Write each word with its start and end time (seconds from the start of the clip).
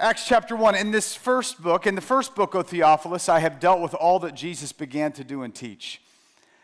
Acts 0.00 0.26
chapter 0.28 0.54
1. 0.54 0.76
In 0.76 0.92
this 0.92 1.16
first 1.16 1.60
book, 1.60 1.84
in 1.84 1.96
the 1.96 2.00
first 2.00 2.36
book, 2.36 2.54
O 2.54 2.62
Theophilus, 2.62 3.28
I 3.28 3.40
have 3.40 3.58
dealt 3.58 3.80
with 3.80 3.94
all 3.94 4.20
that 4.20 4.36
Jesus 4.36 4.70
began 4.70 5.10
to 5.12 5.24
do 5.24 5.42
and 5.42 5.52
teach. 5.52 6.00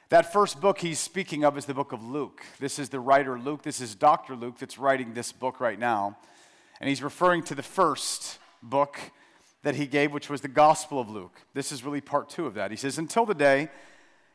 That 0.09 0.33
first 0.33 0.61
book 0.61 0.79
he's 0.79 1.01
speaking 1.01 1.45
of 1.45 1.59
is 1.59 1.65
the 1.65 1.75
book 1.75 1.91
of 1.91 2.01
Luke. 2.05 2.45
This 2.61 2.79
is 2.79 2.91
the 2.91 3.01
writer 3.01 3.37
Luke. 3.37 3.63
This 3.63 3.81
is 3.81 3.97
Dr. 3.97 4.37
Luke 4.37 4.59
that's 4.61 4.79
writing 4.79 5.15
this 5.15 5.33
book 5.33 5.59
right 5.59 5.81
now. 5.81 6.17
And 6.81 6.89
he's 6.89 7.03
referring 7.03 7.43
to 7.45 7.57
the 7.57 7.63
first 7.65 8.39
book 8.63 9.01
that 9.65 9.75
he 9.75 9.89
gave, 9.89 10.13
which 10.13 10.31
was 10.31 10.41
the 10.41 10.47
Gospel 10.47 11.01
of 11.01 11.11
Luke. 11.11 11.41
This 11.55 11.73
is 11.73 11.83
really 11.83 12.01
part 12.01 12.31
two 12.31 12.47
of 12.47 12.55
that. 12.55 12.71
He 12.71 12.77
says, 12.77 12.99
Until 12.99 13.27
the 13.27 13.35
day 13.35 13.69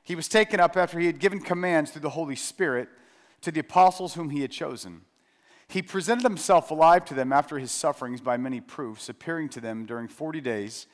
he 0.04 0.16
was 0.16 0.28
taken 0.28 0.60
up 0.60 0.76
after 0.76 1.00
he 1.00 1.06
had 1.06 1.20
given 1.20 1.40
commands 1.40 1.92
through 1.92 2.02
the 2.02 2.10
Holy 2.10 2.36
Spirit 2.36 2.90
to 3.44 3.52
the 3.52 3.62
apostles 3.62 4.16
whom 4.16 4.30
he 4.30 4.42
had 4.42 4.52
chosen. 4.52 5.04
He 5.70 5.84
presented 5.84 6.24
himself 6.24 6.72
alive 6.72 7.06
to 7.06 7.14
them 7.14 7.32
after 7.32 7.60
his 7.60 7.72
sufferings 7.72 8.22
by 8.22 8.38
many 8.38 8.60
proofs, 8.60 9.08
appearing 9.08 9.50
to 9.50 9.62
them 9.62 9.86
during 9.86 10.08
40 10.08 10.42
days 10.42 10.88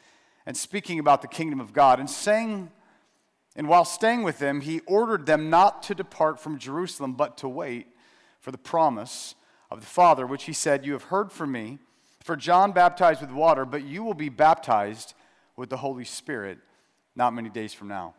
and 0.46 0.56
speaking 0.56 1.00
about 1.00 1.22
the 1.22 1.28
kingdom 1.30 1.60
of 1.60 1.74
God 1.74 2.00
and 2.00 2.10
saying, 2.10 2.70
and 3.56 3.70
while 3.70 3.86
staying 3.86 4.24
with 4.24 4.38
them, 4.40 4.62
he 4.62 4.82
ordered 4.82 5.26
them 5.26 5.50
not 5.50 5.82
to 5.84 5.96
depart 5.96 6.42
from 6.42 6.60
Jerusalem, 6.60 7.14
but 7.14 7.38
to 7.38 7.48
wait 7.48 7.88
for 8.42 8.52
the 8.52 8.58
promise 8.58 9.36
of 9.72 9.80
the 9.80 9.88
Father, 9.88 10.28
which 10.28 10.44
he 10.44 10.54
said, 10.54 10.86
You 10.86 10.94
have 10.94 11.04
heard 11.04 11.32
from 11.32 11.54
me. 11.54 11.80
For 12.22 12.36
John 12.36 12.72
baptized 12.74 13.22
with 13.22 13.32
water, 13.32 13.66
but 13.66 13.84
you 13.84 14.04
will 14.04 14.14
be 14.14 14.30
baptized 14.30 15.14
with 15.56 15.70
the 15.70 15.78
Holy 15.78 16.04
Spirit 16.04 16.58
not 17.16 17.34
many 17.34 17.50
days 17.50 17.74
from 17.74 17.88
now. 17.88 18.14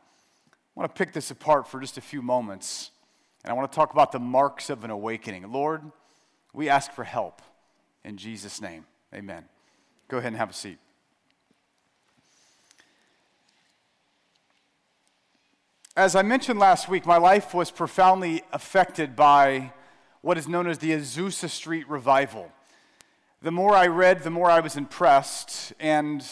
I 0.48 0.80
want 0.80 0.94
to 0.94 0.98
pick 0.98 1.12
this 1.12 1.30
apart 1.30 1.68
for 1.68 1.80
just 1.80 1.98
a 1.98 2.00
few 2.00 2.22
moments, 2.22 2.92
and 3.44 3.50
I 3.50 3.54
want 3.54 3.70
to 3.70 3.76
talk 3.76 3.92
about 3.92 4.12
the 4.12 4.18
marks 4.18 4.70
of 4.70 4.84
an 4.84 4.90
awakening. 4.90 5.50
Lord, 5.52 5.82
we 6.56 6.70
ask 6.70 6.90
for 6.90 7.04
help 7.04 7.42
in 8.02 8.16
Jesus' 8.16 8.62
name. 8.62 8.86
Amen. 9.14 9.44
Go 10.08 10.16
ahead 10.16 10.28
and 10.28 10.38
have 10.38 10.50
a 10.50 10.54
seat. 10.54 10.78
As 15.94 16.16
I 16.16 16.22
mentioned 16.22 16.58
last 16.58 16.88
week, 16.88 17.04
my 17.04 17.18
life 17.18 17.52
was 17.52 17.70
profoundly 17.70 18.42
affected 18.54 19.14
by 19.14 19.72
what 20.22 20.38
is 20.38 20.48
known 20.48 20.66
as 20.66 20.78
the 20.78 20.92
Azusa 20.92 21.50
Street 21.50 21.86
Revival. 21.90 22.50
The 23.42 23.52
more 23.52 23.74
I 23.74 23.88
read, 23.88 24.24
the 24.24 24.30
more 24.30 24.50
I 24.50 24.60
was 24.60 24.78
impressed. 24.78 25.74
And 25.78 26.26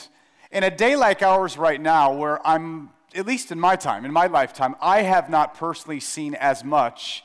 in 0.50 0.64
a 0.64 0.74
day 0.74 0.96
like 0.96 1.22
ours 1.22 1.58
right 1.58 1.80
now, 1.80 2.14
where 2.14 2.44
I'm, 2.46 2.90
at 3.14 3.26
least 3.26 3.52
in 3.52 3.60
my 3.60 3.76
time, 3.76 4.06
in 4.06 4.12
my 4.12 4.26
lifetime, 4.26 4.74
I 4.80 5.02
have 5.02 5.28
not 5.28 5.54
personally 5.54 6.00
seen 6.00 6.34
as 6.34 6.64
much 6.64 7.24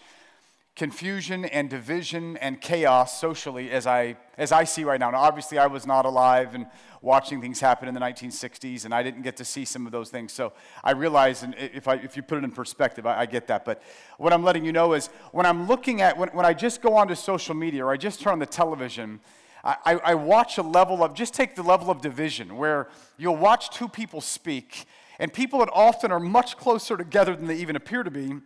confusion 0.80 1.44
and 1.44 1.70
division 1.70 2.38
and 2.38 2.62
chaos 2.62 3.20
socially 3.20 3.70
as 3.70 3.86
I, 3.86 4.16
as 4.38 4.54
I 4.54 4.64
see 4.64 4.86
right 4.86 4.98
now. 4.98 5.12
Now, 5.12 5.20
obviously, 5.20 5.58
I 5.58 5.68
was 5.68 5.86
not 5.86 6.06
alive 6.06 6.56
and 6.56 6.68
watching 7.02 7.42
things 7.42 7.60
happen 7.60 7.90
in 7.90 7.94
the 7.94 8.00
1960s, 8.00 8.86
and 8.86 8.94
I 8.94 9.04
didn't 9.04 9.24
get 9.24 9.36
to 9.38 9.46
see 9.46 9.66
some 9.66 9.86
of 9.86 9.92
those 9.92 10.10
things. 10.10 10.32
So 10.32 10.54
I 10.82 10.92
realize, 10.92 11.44
and 11.44 11.54
if, 11.58 11.90
I, 11.90 11.96
if 11.96 12.16
you 12.16 12.24
put 12.24 12.38
it 12.38 12.46
in 12.46 12.52
perspective, 12.52 13.06
I, 13.06 13.20
I 13.20 13.26
get 13.26 13.48
that. 13.48 13.66
But 13.66 13.84
what 14.18 14.32
I'm 14.32 14.42
letting 14.42 14.64
you 14.64 14.72
know 14.72 14.94
is 14.94 15.08
when 15.34 15.46
I'm 15.46 15.68
looking 15.68 16.00
at, 16.00 16.18
when, 16.18 16.30
when 16.30 16.46
I 16.46 16.54
just 16.54 16.82
go 16.82 16.96
onto 16.96 17.14
social 17.14 17.56
media 17.56 17.84
or 17.84 17.92
I 17.92 17.98
just 17.98 18.22
turn 18.22 18.32
on 18.32 18.40
the 18.40 18.46
television, 18.46 19.20
I, 19.66 20.00
I 20.02 20.16
watch 20.16 20.58
a 20.60 20.64
level 20.64 21.04
of, 21.04 21.14
just 21.14 21.34
take 21.34 21.56
the 21.58 21.64
level 21.64 21.92
of 21.92 22.00
division 22.00 22.56
where 22.56 22.88
you'll 23.18 23.36
watch 23.36 23.70
two 23.72 23.90
people 23.90 24.22
speak, 24.22 24.86
and 25.20 25.34
people 25.34 25.60
that 25.60 25.70
often 25.74 26.10
are 26.14 26.22
much 26.22 26.56
closer 26.56 26.96
together 26.96 27.36
than 27.36 27.48
they 27.48 27.58
even 27.58 27.76
appear 27.76 28.04
to 28.04 28.12
be 28.12 28.38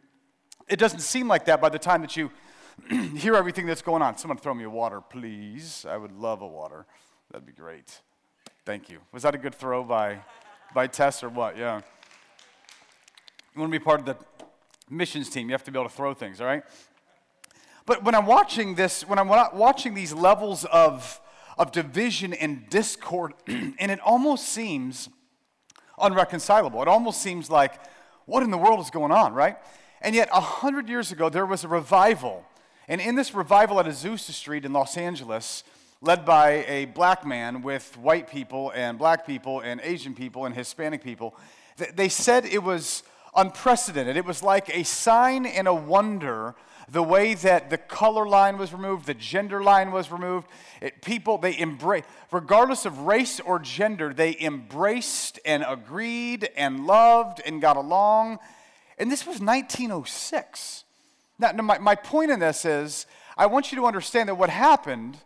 it 0.67 0.77
doesn't 0.77 1.01
seem 1.01 1.27
like 1.27 1.45
that 1.45 1.61
by 1.61 1.69
the 1.69 1.79
time 1.79 2.01
that 2.01 2.15
you 2.15 2.31
hear 3.15 3.35
everything 3.35 3.65
that's 3.65 3.81
going 3.81 4.01
on. 4.01 4.17
Someone 4.17 4.37
throw 4.37 4.53
me 4.53 4.63
a 4.63 4.69
water, 4.69 5.01
please. 5.01 5.85
I 5.87 5.97
would 5.97 6.11
love 6.11 6.41
a 6.41 6.47
water. 6.47 6.85
That'd 7.31 7.45
be 7.45 7.53
great. 7.53 8.01
Thank 8.65 8.89
you. 8.89 8.99
Was 9.11 9.23
that 9.23 9.35
a 9.35 9.37
good 9.37 9.55
throw 9.55 9.83
by, 9.83 10.19
by 10.73 10.87
Tess 10.87 11.23
or 11.23 11.29
what? 11.29 11.57
Yeah. 11.57 11.81
You 13.53 13.61
want 13.61 13.71
to 13.71 13.79
be 13.79 13.83
part 13.83 13.99
of 13.99 14.05
the 14.05 14.17
missions 14.89 15.29
team, 15.29 15.47
you 15.49 15.53
have 15.53 15.63
to 15.63 15.71
be 15.71 15.79
able 15.79 15.89
to 15.89 15.95
throw 15.95 16.13
things, 16.13 16.41
all 16.41 16.47
right? 16.47 16.63
But 17.85 18.03
when 18.03 18.15
I'm 18.15 18.25
watching 18.25 18.75
this, 18.75 19.07
when 19.07 19.19
I'm 19.19 19.27
watching 19.27 19.93
these 19.93 20.13
levels 20.13 20.65
of, 20.65 21.19
of 21.57 21.71
division 21.71 22.33
and 22.33 22.69
discord, 22.69 23.33
and 23.47 23.91
it 23.91 23.99
almost 23.99 24.49
seems 24.49 25.09
unreconcilable. 25.99 26.81
It 26.81 26.87
almost 26.87 27.21
seems 27.21 27.49
like, 27.49 27.73
what 28.25 28.41
in 28.43 28.51
the 28.51 28.57
world 28.57 28.79
is 28.79 28.89
going 28.89 29.11
on, 29.11 29.33
right? 29.33 29.57
And 30.03 30.13
yet, 30.13 30.27
a 30.33 30.41
hundred 30.41 30.89
years 30.89 31.13
ago, 31.13 31.29
there 31.29 31.45
was 31.45 31.63
a 31.63 31.69
revival. 31.69 32.45
And 32.89 32.99
in 32.99 33.15
this 33.15 33.33
revival 33.33 33.79
at 33.79 33.85
Azusa 33.85 34.31
Street 34.31 34.65
in 34.65 34.73
Los 34.73 34.97
Angeles, 34.97 35.63
led 36.01 36.25
by 36.25 36.65
a 36.67 36.85
black 36.85 37.25
man 37.25 37.61
with 37.61 37.97
white 37.97 38.29
people 38.29 38.73
and 38.75 38.99
black 38.99 39.25
people 39.25 39.61
and 39.61 39.79
Asian 39.81 40.13
people 40.13 40.45
and 40.45 40.53
Hispanic 40.53 41.01
people, 41.01 41.33
they 41.95 42.09
said 42.09 42.45
it 42.45 42.61
was 42.61 43.03
unprecedented. 43.33 44.17
It 44.17 44.25
was 44.25 44.43
like 44.43 44.75
a 44.75 44.83
sign 44.83 45.45
and 45.45 45.69
a 45.69 45.73
wonder 45.73 46.53
the 46.89 47.01
way 47.01 47.33
that 47.35 47.69
the 47.69 47.77
color 47.77 48.27
line 48.27 48.57
was 48.57 48.73
removed, 48.73 49.05
the 49.05 49.13
gender 49.13 49.63
line 49.63 49.91
was 49.93 50.11
removed. 50.11 50.47
It, 50.81 51.01
people, 51.01 51.37
they 51.37 51.57
embraced, 51.57 52.07
regardless 52.29 52.85
of 52.85 52.99
race 52.99 53.39
or 53.39 53.57
gender, 53.57 54.13
they 54.13 54.35
embraced 54.39 55.39
and 55.45 55.63
agreed 55.65 56.49
and 56.57 56.85
loved 56.85 57.41
and 57.45 57.61
got 57.61 57.77
along 57.77 58.39
and 59.03 59.11
this 59.11 59.27
was 59.27 59.41
1906. 59.41 60.85
Now, 61.37 61.51
my, 61.51 61.77
my 61.77 61.93
point 61.93 62.31
in 62.31 62.39
this 62.39 62.63
is 62.63 63.05
I 63.35 63.47
want 63.47 63.69
you 63.69 63.77
to 63.79 63.85
understand 63.85 64.29
that 64.29 64.35
what 64.35 64.49
happened 64.49 65.17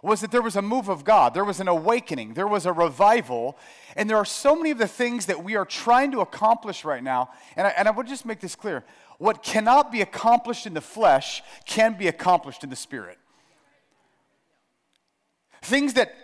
was 0.00 0.20
that 0.20 0.30
there 0.30 0.42
was 0.42 0.54
a 0.54 0.62
move 0.62 0.88
of 0.88 1.02
God, 1.02 1.34
there 1.34 1.44
was 1.44 1.58
an 1.58 1.66
awakening, 1.66 2.34
there 2.34 2.46
was 2.46 2.66
a 2.66 2.72
revival, 2.72 3.58
and 3.96 4.08
there 4.08 4.16
are 4.16 4.24
so 4.24 4.54
many 4.54 4.70
of 4.70 4.78
the 4.78 4.86
things 4.86 5.26
that 5.26 5.42
we 5.42 5.56
are 5.56 5.64
trying 5.64 6.12
to 6.12 6.20
accomplish 6.20 6.84
right 6.84 7.02
now. 7.02 7.30
And 7.56 7.66
I, 7.66 7.70
and 7.70 7.88
I 7.88 7.90
would 7.90 8.06
just 8.06 8.26
make 8.26 8.38
this 8.38 8.54
clear 8.54 8.84
what 9.18 9.42
cannot 9.42 9.90
be 9.90 10.02
accomplished 10.02 10.64
in 10.64 10.74
the 10.74 10.80
flesh 10.80 11.42
can 11.64 11.98
be 11.98 12.06
accomplished 12.06 12.62
in 12.62 12.70
the 12.70 12.76
spirit. 12.76 13.18
Things 15.62 15.94
that 15.94 16.14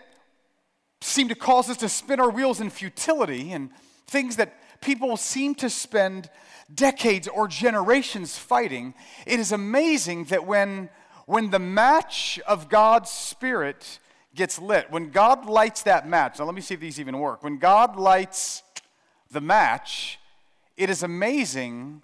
seem 1.00 1.26
to 1.30 1.34
cause 1.34 1.68
us 1.68 1.78
to 1.78 1.88
spin 1.88 2.20
our 2.20 2.30
wheels 2.30 2.60
in 2.60 2.70
futility 2.70 3.50
and 3.50 3.70
things 4.06 4.36
that 4.36 4.54
people 4.82 5.16
seem 5.16 5.54
to 5.56 5.70
spend 5.70 6.28
decades 6.74 7.28
or 7.28 7.48
generations 7.48 8.36
fighting, 8.36 8.94
it 9.26 9.40
is 9.40 9.52
amazing 9.52 10.24
that 10.24 10.46
when, 10.46 10.90
when 11.26 11.50
the 11.50 11.58
match 11.58 12.38
of 12.46 12.68
God's 12.68 13.10
Spirit 13.10 13.98
gets 14.34 14.58
lit, 14.58 14.90
when 14.90 15.10
God 15.10 15.46
lights 15.46 15.82
that 15.84 16.08
match, 16.08 16.38
now 16.38 16.44
let 16.44 16.54
me 16.54 16.60
see 16.60 16.74
if 16.74 16.80
these 16.80 17.00
even 17.00 17.18
work. 17.18 17.42
When 17.42 17.58
God 17.58 17.96
lights 17.96 18.62
the 19.30 19.40
match, 19.40 20.18
it 20.76 20.90
is 20.90 21.02
amazing 21.02 22.02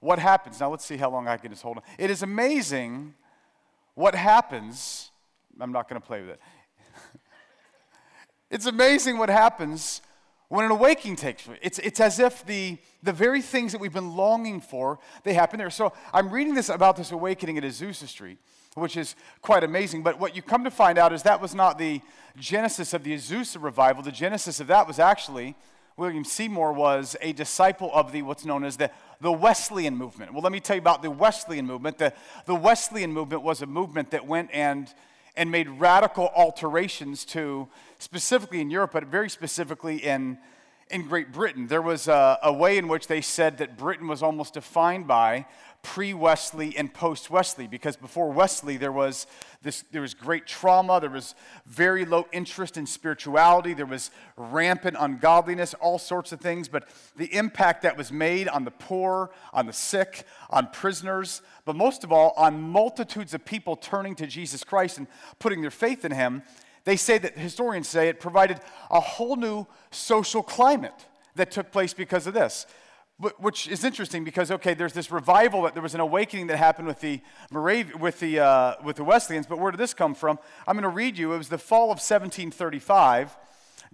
what 0.00 0.18
happens. 0.18 0.60
Now 0.60 0.70
let's 0.70 0.84
see 0.84 0.96
how 0.96 1.10
long 1.10 1.28
I 1.28 1.36
can 1.36 1.50
just 1.50 1.62
hold 1.62 1.78
on. 1.78 1.82
It 1.98 2.10
is 2.10 2.22
amazing 2.22 3.14
what 3.94 4.14
happens. 4.14 5.10
I'm 5.60 5.72
not 5.72 5.88
going 5.88 6.00
to 6.00 6.06
play 6.06 6.20
with 6.20 6.30
it. 6.30 6.40
it's 8.50 8.66
amazing 8.66 9.18
what 9.18 9.28
happens 9.28 10.02
when 10.48 10.64
an 10.64 10.70
awakening 10.70 11.16
takes 11.16 11.42
place. 11.42 11.58
It's, 11.62 11.78
it's 11.80 12.00
as 12.00 12.18
if 12.18 12.44
the, 12.46 12.78
the 13.02 13.12
very 13.12 13.42
things 13.42 13.72
that 13.72 13.80
we've 13.80 13.92
been 13.92 14.16
longing 14.16 14.60
for, 14.60 14.98
they 15.24 15.34
happen 15.34 15.58
there. 15.58 15.70
So 15.70 15.92
I'm 16.12 16.30
reading 16.30 16.54
this 16.54 16.68
about 16.68 16.96
this 16.96 17.10
awakening 17.10 17.58
at 17.58 17.64
Azusa 17.64 18.06
Street, 18.06 18.38
which 18.74 18.96
is 18.96 19.16
quite 19.42 19.64
amazing. 19.64 20.02
But 20.02 20.20
what 20.20 20.36
you 20.36 20.42
come 20.42 20.64
to 20.64 20.70
find 20.70 20.98
out 20.98 21.12
is 21.12 21.24
that 21.24 21.40
was 21.40 21.54
not 21.54 21.78
the 21.78 22.00
genesis 22.38 22.94
of 22.94 23.02
the 23.02 23.14
Azusa 23.14 23.62
revival. 23.62 24.02
The 24.02 24.12
genesis 24.12 24.60
of 24.60 24.68
that 24.68 24.86
was 24.86 24.98
actually, 24.98 25.56
William 25.96 26.24
Seymour 26.24 26.72
was 26.74 27.16
a 27.20 27.32
disciple 27.32 27.90
of 27.92 28.12
the 28.12 28.22
what's 28.22 28.44
known 28.44 28.64
as 28.64 28.76
the, 28.76 28.90
the 29.20 29.32
Wesleyan 29.32 29.96
movement. 29.96 30.32
Well, 30.32 30.42
let 30.42 30.52
me 30.52 30.60
tell 30.60 30.76
you 30.76 30.82
about 30.82 31.02
the 31.02 31.10
Wesleyan 31.10 31.66
movement. 31.66 31.98
The, 31.98 32.12
the 32.44 32.54
Wesleyan 32.54 33.12
movement 33.12 33.42
was 33.42 33.62
a 33.62 33.66
movement 33.66 34.10
that 34.10 34.26
went 34.26 34.50
and 34.52 34.92
and 35.36 35.50
made 35.50 35.68
radical 35.68 36.30
alterations 36.34 37.24
to, 37.26 37.68
specifically 37.98 38.60
in 38.60 38.70
Europe, 38.70 38.92
but 38.92 39.04
very 39.04 39.28
specifically 39.28 39.98
in, 39.98 40.38
in 40.90 41.06
Great 41.06 41.32
Britain. 41.32 41.66
There 41.66 41.82
was 41.82 42.08
a, 42.08 42.38
a 42.42 42.52
way 42.52 42.78
in 42.78 42.88
which 42.88 43.06
they 43.06 43.20
said 43.20 43.58
that 43.58 43.76
Britain 43.76 44.08
was 44.08 44.22
almost 44.22 44.54
defined 44.54 45.06
by 45.06 45.46
pre 45.86 46.12
Wesley 46.12 46.76
and 46.76 46.92
post 46.92 47.30
Wesley, 47.30 47.68
because 47.68 47.94
before 47.94 48.32
Wesley, 48.32 48.76
there 48.76 48.90
was, 48.90 49.28
this, 49.62 49.84
there 49.92 50.02
was 50.02 50.14
great 50.14 50.44
trauma, 50.44 51.00
there 51.00 51.08
was 51.08 51.36
very 51.64 52.04
low 52.04 52.26
interest 52.32 52.76
in 52.76 52.86
spirituality, 52.86 53.72
there 53.72 53.86
was 53.86 54.10
rampant 54.36 54.96
ungodliness, 54.98 55.74
all 55.74 56.00
sorts 56.00 56.32
of 56.32 56.40
things. 56.40 56.66
But 56.66 56.88
the 57.16 57.32
impact 57.32 57.82
that 57.82 57.96
was 57.96 58.10
made 58.10 58.48
on 58.48 58.64
the 58.64 58.72
poor, 58.72 59.30
on 59.52 59.66
the 59.66 59.72
sick, 59.72 60.24
on 60.50 60.70
prisoners, 60.72 61.40
but 61.64 61.76
most 61.76 62.02
of 62.02 62.10
all, 62.10 62.34
on 62.36 62.60
multitudes 62.60 63.32
of 63.32 63.44
people 63.44 63.76
turning 63.76 64.16
to 64.16 64.26
Jesus 64.26 64.64
Christ 64.64 64.98
and 64.98 65.06
putting 65.38 65.60
their 65.60 65.70
faith 65.70 66.04
in 66.04 66.10
Him, 66.10 66.42
they 66.82 66.96
say 66.96 67.16
that 67.16 67.38
historians 67.38 67.86
say 67.86 68.08
it 68.08 68.18
provided 68.18 68.58
a 68.90 68.98
whole 68.98 69.36
new 69.36 69.68
social 69.92 70.42
climate 70.42 71.06
that 71.36 71.52
took 71.52 71.70
place 71.70 71.94
because 71.94 72.26
of 72.26 72.34
this. 72.34 72.66
Which 73.18 73.66
is 73.68 73.82
interesting 73.82 74.24
because 74.24 74.50
okay, 74.50 74.74
there's 74.74 74.92
this 74.92 75.10
revival 75.10 75.62
that 75.62 75.72
there 75.72 75.82
was 75.82 75.94
an 75.94 76.00
awakening 76.00 76.48
that 76.48 76.58
happened 76.58 76.86
with 76.86 77.00
the 77.00 77.20
Morav- 77.50 77.98
with 77.98 78.20
the 78.20 78.40
uh, 78.40 78.74
with 78.84 78.96
the 78.96 79.04
Wesleyans. 79.04 79.46
But 79.46 79.58
where 79.58 79.70
did 79.70 79.78
this 79.78 79.94
come 79.94 80.14
from? 80.14 80.38
I'm 80.66 80.74
going 80.74 80.82
to 80.82 80.88
read 80.88 81.16
you. 81.16 81.32
It 81.32 81.38
was 81.38 81.48
the 81.48 81.58
fall 81.58 81.84
of 81.84 81.98
1735. 81.98 83.36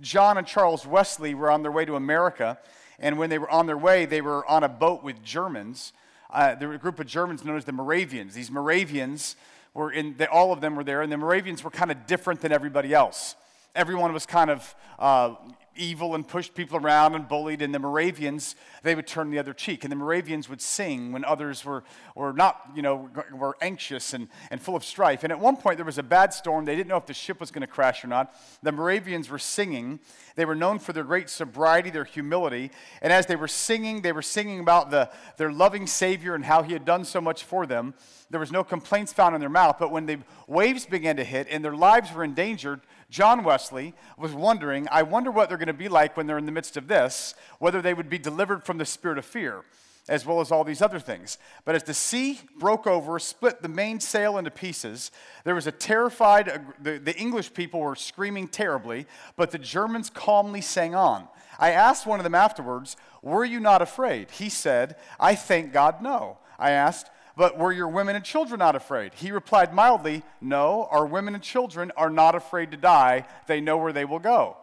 John 0.00 0.38
and 0.38 0.46
Charles 0.46 0.86
Wesley 0.86 1.34
were 1.34 1.50
on 1.50 1.62
their 1.62 1.70
way 1.70 1.84
to 1.84 1.94
America, 1.94 2.58
and 2.98 3.16
when 3.16 3.30
they 3.30 3.38
were 3.38 3.50
on 3.50 3.66
their 3.66 3.78
way, 3.78 4.06
they 4.06 4.20
were 4.20 4.44
on 4.50 4.64
a 4.64 4.69
boat 4.69 5.04
with 5.04 5.22
Germans. 5.22 5.92
Uh, 6.30 6.54
there 6.54 6.69
were 6.69 6.74
a 6.74 6.78
group 6.78 6.98
of 6.98 7.06
Germans 7.06 7.44
known 7.44 7.56
as 7.56 7.64
the 7.64 7.72
Moravians. 7.72 8.34
These 8.34 8.50
Moravians 8.50 9.36
were 9.74 9.92
in, 9.92 10.16
they, 10.16 10.26
all 10.26 10.52
of 10.52 10.60
them 10.60 10.74
were 10.74 10.84
there, 10.84 11.02
and 11.02 11.12
the 11.12 11.16
Moravians 11.16 11.62
were 11.62 11.70
kind 11.70 11.90
of 11.90 12.06
different 12.06 12.40
than 12.40 12.52
everybody 12.52 12.92
else. 12.92 13.36
Everyone 13.74 14.12
was 14.12 14.26
kind 14.26 14.50
of 14.50 14.74
uh, 14.98 15.34
evil 15.76 16.14
and 16.14 16.26
pushed 16.26 16.54
people 16.54 16.78
around 16.78 17.14
and 17.14 17.26
bullied, 17.28 17.62
and 17.62 17.74
the 17.74 17.78
Moravians, 17.78 18.54
they 18.82 18.94
would 18.94 19.06
turn 19.06 19.30
the 19.30 19.38
other 19.38 19.52
cheek. 19.52 19.84
And 19.84 19.90
the 19.90 19.96
Moravians 19.96 20.48
would 20.48 20.60
sing 20.60 21.12
when 21.12 21.24
others 21.24 21.64
were, 21.64 21.84
were 22.14 22.32
not, 22.32 22.70
you 22.74 22.82
know, 22.82 23.10
were 23.32 23.56
anxious 23.60 24.12
and, 24.12 24.28
and 24.50 24.60
full 24.60 24.76
of 24.76 24.84
strife. 24.84 25.24
And 25.24 25.32
at 25.32 25.40
one 25.40 25.56
point, 25.56 25.78
there 25.78 25.86
was 25.86 25.98
a 25.98 26.02
bad 26.02 26.32
storm. 26.32 26.64
They 26.64 26.76
didn't 26.76 26.88
know 26.88 26.96
if 26.96 27.06
the 27.06 27.14
ship 27.14 27.40
was 27.40 27.50
going 27.50 27.62
to 27.62 27.66
crash 27.66 28.04
or 28.04 28.08
not. 28.08 28.34
The 28.62 28.72
Moravians 28.72 29.30
were 29.30 29.38
singing. 29.38 30.00
They 30.34 30.44
were 30.44 30.54
known 30.54 30.78
for 30.78 30.92
their 30.92 31.04
great 31.04 31.30
sobriety, 31.30 31.90
their 31.90 32.04
humility. 32.04 32.70
And 33.00 33.12
as 33.12 33.26
they 33.26 33.36
were 33.36 33.48
singing, 33.48 34.02
they 34.02 34.12
were 34.12 34.22
singing 34.22 34.60
about 34.60 34.90
the, 34.90 35.10
their 35.36 35.52
loving 35.52 35.86
Savior 35.86 36.34
and 36.34 36.44
how 36.44 36.62
He 36.62 36.72
had 36.72 36.84
done 36.84 37.04
so 37.04 37.20
much 37.20 37.44
for 37.44 37.66
them. 37.66 37.94
There 38.30 38.40
was 38.40 38.52
no 38.52 38.64
complaints 38.64 39.12
found 39.12 39.34
in 39.34 39.40
their 39.40 39.50
mouth. 39.50 39.76
But 39.78 39.92
when 39.92 40.06
the 40.06 40.19
waves 40.46 40.86
began 40.86 41.16
to 41.16 41.24
hit 41.24 41.48
and 41.50 41.64
their 41.64 41.76
lives 41.76 42.12
were 42.12 42.24
endangered, 42.24 42.80
John 43.12 43.44
Wesley 43.44 43.93
was 44.17 44.32
wondering, 44.32 44.88
I 44.91 45.03
wonder 45.03 45.31
what 45.31 45.50
they're 45.50 45.59
going 45.59 45.67
to 45.67 45.75
be 45.75 45.91
like 45.91 46.17
when 46.17 46.26
they're 46.26 46.38
in 46.38 46.47
the 46.47 46.53
midst 46.53 46.79
of 46.79 46.88
this, 46.88 47.35
whether 47.59 47.82
they 47.82 47.93
would 47.93 48.09
be 48.09 48.19
delivered 48.19 48.64
from 48.64 48.79
the 48.79 48.87
spirit 48.87 49.19
of 49.19 49.26
fear, 49.26 49.64
as 50.09 50.25
well 50.25 50.41
as 50.41 50.50
all 50.50 50.64
these 50.64 50.81
other 50.81 50.99
things. 50.99 51.37
But 51.67 51.75
as 51.75 51.82
the 51.82 51.93
sea 51.93 52.41
broke 52.59 52.87
over, 52.87 53.19
split 53.19 53.61
the 53.61 53.69
mainsail 53.69 54.38
into 54.38 54.50
pieces, 54.50 55.11
there 55.44 55.55
was 55.55 55.67
a 55.67 55.73
terrified, 55.73 56.64
the, 56.81 56.99
the 56.99 57.14
English 57.19 57.53
people 57.53 57.81
were 57.81 57.97
screaming 57.97 58.49
terribly, 58.49 59.06
but 59.37 59.50
the 59.50 59.58
Germans 59.58 60.08
calmly 60.08 60.62
sang 60.62 60.94
on. 60.94 61.29
I 61.58 61.73
asked 61.73 62.06
one 62.06 62.19
of 62.19 62.25
them 62.25 62.35
afterwards, 62.35 62.97
Were 63.20 63.44
you 63.44 63.61
not 63.61 63.82
afraid? 63.82 64.31
He 64.31 64.49
said, 64.49 64.97
I 65.20 65.35
thank 65.35 65.75
God, 65.75 66.00
no. 66.00 66.38
I 66.58 66.70
asked, 66.70 67.11
but 67.37 67.58
were 67.58 67.73
your 67.73 67.88
women 67.88 68.17
and 68.17 68.25
children 68.25 68.58
not 68.58 68.76
afraid? 68.76 69.14
He 69.14 69.31
replied 69.31 69.73
mildly, 69.75 70.23
No, 70.40 70.88
our 70.90 71.06
women 71.06 71.34
and 71.34 71.43
children 71.43 71.93
are 71.96 72.11
not 72.11 72.34
afraid 72.34 72.70
to 72.73 72.76
die. 72.76 73.26
They 73.46 73.61
know 73.61 73.79
where 73.79 73.93
they 73.93 74.05
will 74.05 74.19
go. 74.19 74.56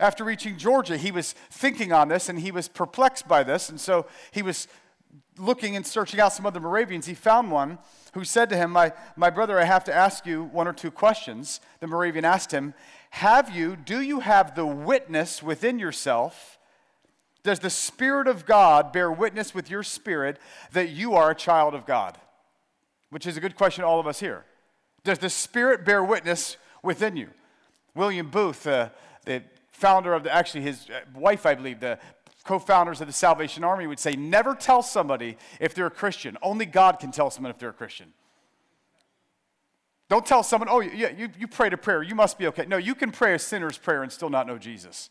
After 0.00 0.24
reaching 0.24 0.56
Georgia, 0.56 0.96
he 0.96 1.10
was 1.10 1.32
thinking 1.50 1.92
on 1.92 2.08
this 2.08 2.28
and 2.28 2.38
he 2.38 2.50
was 2.50 2.68
perplexed 2.68 3.28
by 3.28 3.42
this. 3.42 3.68
And 3.68 3.80
so 3.80 4.06
he 4.30 4.42
was 4.42 4.68
looking 5.38 5.76
and 5.76 5.86
searching 5.86 6.20
out 6.20 6.32
some 6.32 6.46
other 6.46 6.60
Moravians. 6.60 7.06
He 7.06 7.14
found 7.14 7.50
one 7.50 7.78
who 8.12 8.24
said 8.24 8.50
to 8.50 8.56
him, 8.56 8.70
my, 8.70 8.92
my 9.16 9.30
brother, 9.30 9.58
I 9.58 9.64
have 9.64 9.84
to 9.84 9.94
ask 9.94 10.26
you 10.26 10.44
one 10.44 10.68
or 10.68 10.72
two 10.72 10.90
questions. 10.90 11.60
The 11.80 11.86
Moravian 11.86 12.24
asked 12.24 12.52
him, 12.52 12.74
Have 13.10 13.54
you, 13.54 13.76
do 13.76 14.00
you 14.00 14.20
have 14.20 14.54
the 14.54 14.66
witness 14.66 15.42
within 15.42 15.78
yourself 15.78 16.58
does 17.44 17.58
the 17.58 17.70
Spirit 17.70 18.28
of 18.28 18.46
God 18.46 18.92
bear 18.92 19.10
witness 19.10 19.54
with 19.54 19.68
your 19.68 19.82
spirit 19.82 20.38
that 20.72 20.90
you 20.90 21.14
are 21.14 21.30
a 21.30 21.34
child 21.34 21.74
of 21.74 21.86
God? 21.86 22.18
Which 23.10 23.26
is 23.26 23.36
a 23.36 23.40
good 23.40 23.56
question 23.56 23.82
to 23.82 23.88
all 23.88 24.00
of 24.00 24.06
us 24.06 24.20
here. 24.20 24.44
Does 25.04 25.18
the 25.18 25.30
Spirit 25.30 25.84
bear 25.84 26.04
witness 26.04 26.56
within 26.82 27.16
you? 27.16 27.30
William 27.94 28.30
Booth, 28.30 28.66
uh, 28.66 28.90
the 29.24 29.42
founder 29.72 30.14
of 30.14 30.22
the, 30.22 30.32
actually 30.32 30.62
his 30.62 30.88
uh, 30.88 31.00
wife, 31.14 31.44
I 31.44 31.54
believe, 31.54 31.80
the 31.80 31.98
co 32.44 32.58
founders 32.58 33.00
of 33.00 33.08
the 33.08 33.12
Salvation 33.12 33.64
Army, 33.64 33.86
would 33.86 33.98
say, 33.98 34.14
Never 34.14 34.54
tell 34.54 34.82
somebody 34.82 35.36
if 35.60 35.74
they're 35.74 35.86
a 35.86 35.90
Christian. 35.90 36.38
Only 36.42 36.64
God 36.64 37.00
can 37.00 37.10
tell 37.10 37.30
someone 37.30 37.50
if 37.50 37.58
they're 37.58 37.70
a 37.70 37.74
Christian. 37.74 38.12
Don't 40.08 40.26
tell 40.26 40.42
someone, 40.42 40.68
oh, 40.70 40.80
yeah, 40.80 41.10
you, 41.10 41.28
you 41.38 41.48
prayed 41.48 41.72
a 41.72 41.78
prayer, 41.78 42.02
you 42.02 42.14
must 42.14 42.38
be 42.38 42.46
okay. 42.48 42.66
No, 42.66 42.76
you 42.76 42.94
can 42.94 43.10
pray 43.10 43.34
a 43.34 43.38
sinner's 43.38 43.78
prayer 43.78 44.02
and 44.02 44.12
still 44.12 44.30
not 44.30 44.46
know 44.46 44.58
Jesus. 44.58 45.10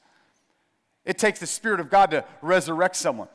It 1.06 1.18
takes 1.18 1.40
the 1.40 1.48
Spirit 1.48 1.80
of 1.80 1.90
God 1.90 2.12
to 2.12 2.26
resurrect 2.42 2.96
someone. 2.96 3.28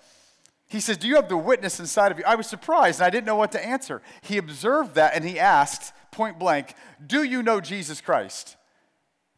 He 0.69 0.81
says, 0.81 0.97
Do 0.97 1.09
you 1.09 1.17
have 1.17 1.29
the 1.29 1.37
witness 1.37 1.81
inside 1.81 2.13
of 2.13 2.19
you? 2.19 2.25
I 2.25 2.35
was 2.35 2.47
surprised 2.47 3.01
and 3.01 3.07
I 3.07 3.11
didn't 3.11 3.27
know 3.27 3.37
what 3.37 3.53
to 3.53 3.65
answer. 3.65 4.03
He 4.23 4.39
observed 4.39 4.95
that 4.95 5.15
and 5.15 5.25
he 5.25 5.39
asked, 5.39 5.93
point 6.11 6.39
blank, 6.39 6.75
Do 7.05 7.23
you 7.23 7.43
know 7.43 7.61
Jesus 7.61 8.01
Christ? 8.01 8.57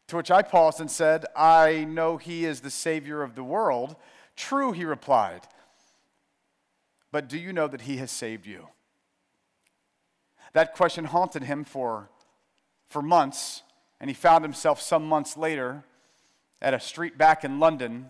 To 0.07 0.17
which 0.17 0.31
I 0.31 0.41
paused 0.41 0.79
and 0.79 0.89
said, 0.89 1.25
I 1.35 1.85
know 1.85 2.17
he 2.17 2.45
is 2.45 2.61
the 2.61 2.71
Savior 2.71 3.21
of 3.21 3.35
the 3.35 3.43
world. 3.43 3.95
True, 4.35 4.71
he 4.71 4.85
replied. 4.85 5.41
But 7.11 7.27
do 7.27 7.37
you 7.37 7.53
know 7.53 7.67
that 7.67 7.81
he 7.81 7.97
has 7.97 8.09
saved 8.09 8.47
you? 8.47 8.67
That 10.53 10.73
question 10.73 11.05
haunted 11.05 11.43
him 11.43 11.63
for, 11.63 12.09
for 12.87 13.03
months, 13.03 13.61
and 13.99 14.09
he 14.09 14.15
found 14.15 14.43
himself 14.43 14.81
some 14.81 15.05
months 15.05 15.37
later 15.37 15.83
at 16.59 16.73
a 16.73 16.79
street 16.79 17.17
back 17.17 17.43
in 17.43 17.59
London 17.59 18.09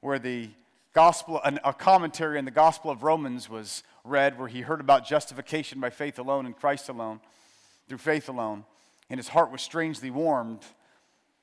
where 0.00 0.18
the 0.18 0.50
gospel, 0.92 1.40
a 1.44 1.72
commentary 1.74 2.38
on 2.38 2.44
the 2.44 2.50
Gospel 2.50 2.90
of 2.90 3.02
Romans 3.02 3.50
was 3.50 3.82
read, 4.04 4.38
where 4.38 4.48
he 4.48 4.62
heard 4.62 4.80
about 4.80 5.06
justification 5.06 5.80
by 5.80 5.90
faith 5.90 6.18
alone 6.18 6.46
in 6.46 6.54
Christ 6.54 6.88
alone, 6.88 7.20
through 7.88 7.98
faith 7.98 8.28
alone, 8.28 8.64
and 9.10 9.18
his 9.18 9.28
heart 9.28 9.52
was 9.52 9.62
strangely 9.62 10.10
warmed, 10.10 10.64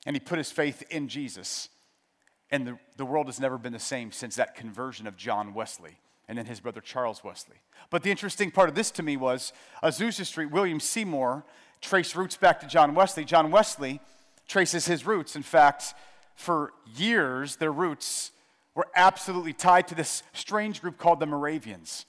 and 0.06 0.16
he 0.16 0.20
put 0.20 0.38
his 0.38 0.50
faith 0.50 0.82
in 0.90 1.08
Jesus. 1.08 1.68
And 2.50 2.66
the, 2.66 2.78
the 2.96 3.06
world 3.06 3.26
has 3.26 3.40
never 3.40 3.58
been 3.58 3.72
the 3.72 3.78
same 3.78 4.12
since 4.12 4.36
that 4.36 4.54
conversion 4.54 5.06
of 5.06 5.16
John 5.16 5.54
Wesley 5.54 5.98
and 6.28 6.38
then 6.38 6.46
his 6.46 6.60
brother 6.60 6.80
Charles 6.80 7.22
Wesley. 7.22 7.56
But 7.90 8.02
the 8.02 8.10
interesting 8.10 8.50
part 8.50 8.68
of 8.68 8.74
this 8.74 8.90
to 8.92 9.02
me 9.02 9.16
was 9.16 9.52
Azusa 9.82 10.24
Street, 10.24 10.50
William 10.50 10.80
Seymour 10.80 11.44
traced 11.80 12.16
roots 12.16 12.36
back 12.36 12.60
to 12.60 12.66
John 12.66 12.94
Wesley. 12.94 13.24
John 13.24 13.50
Wesley 13.50 14.00
traces 14.48 14.86
his 14.86 15.06
roots. 15.06 15.36
In 15.36 15.42
fact, 15.42 15.94
for 16.34 16.72
years, 16.96 17.56
their 17.56 17.72
roots 17.72 18.30
were 18.74 18.86
absolutely 18.94 19.52
tied 19.52 19.88
to 19.88 19.94
this 19.94 20.22
strange 20.32 20.80
group 20.80 20.98
called 20.98 21.20
the 21.20 21.26
Moravians. 21.26 22.06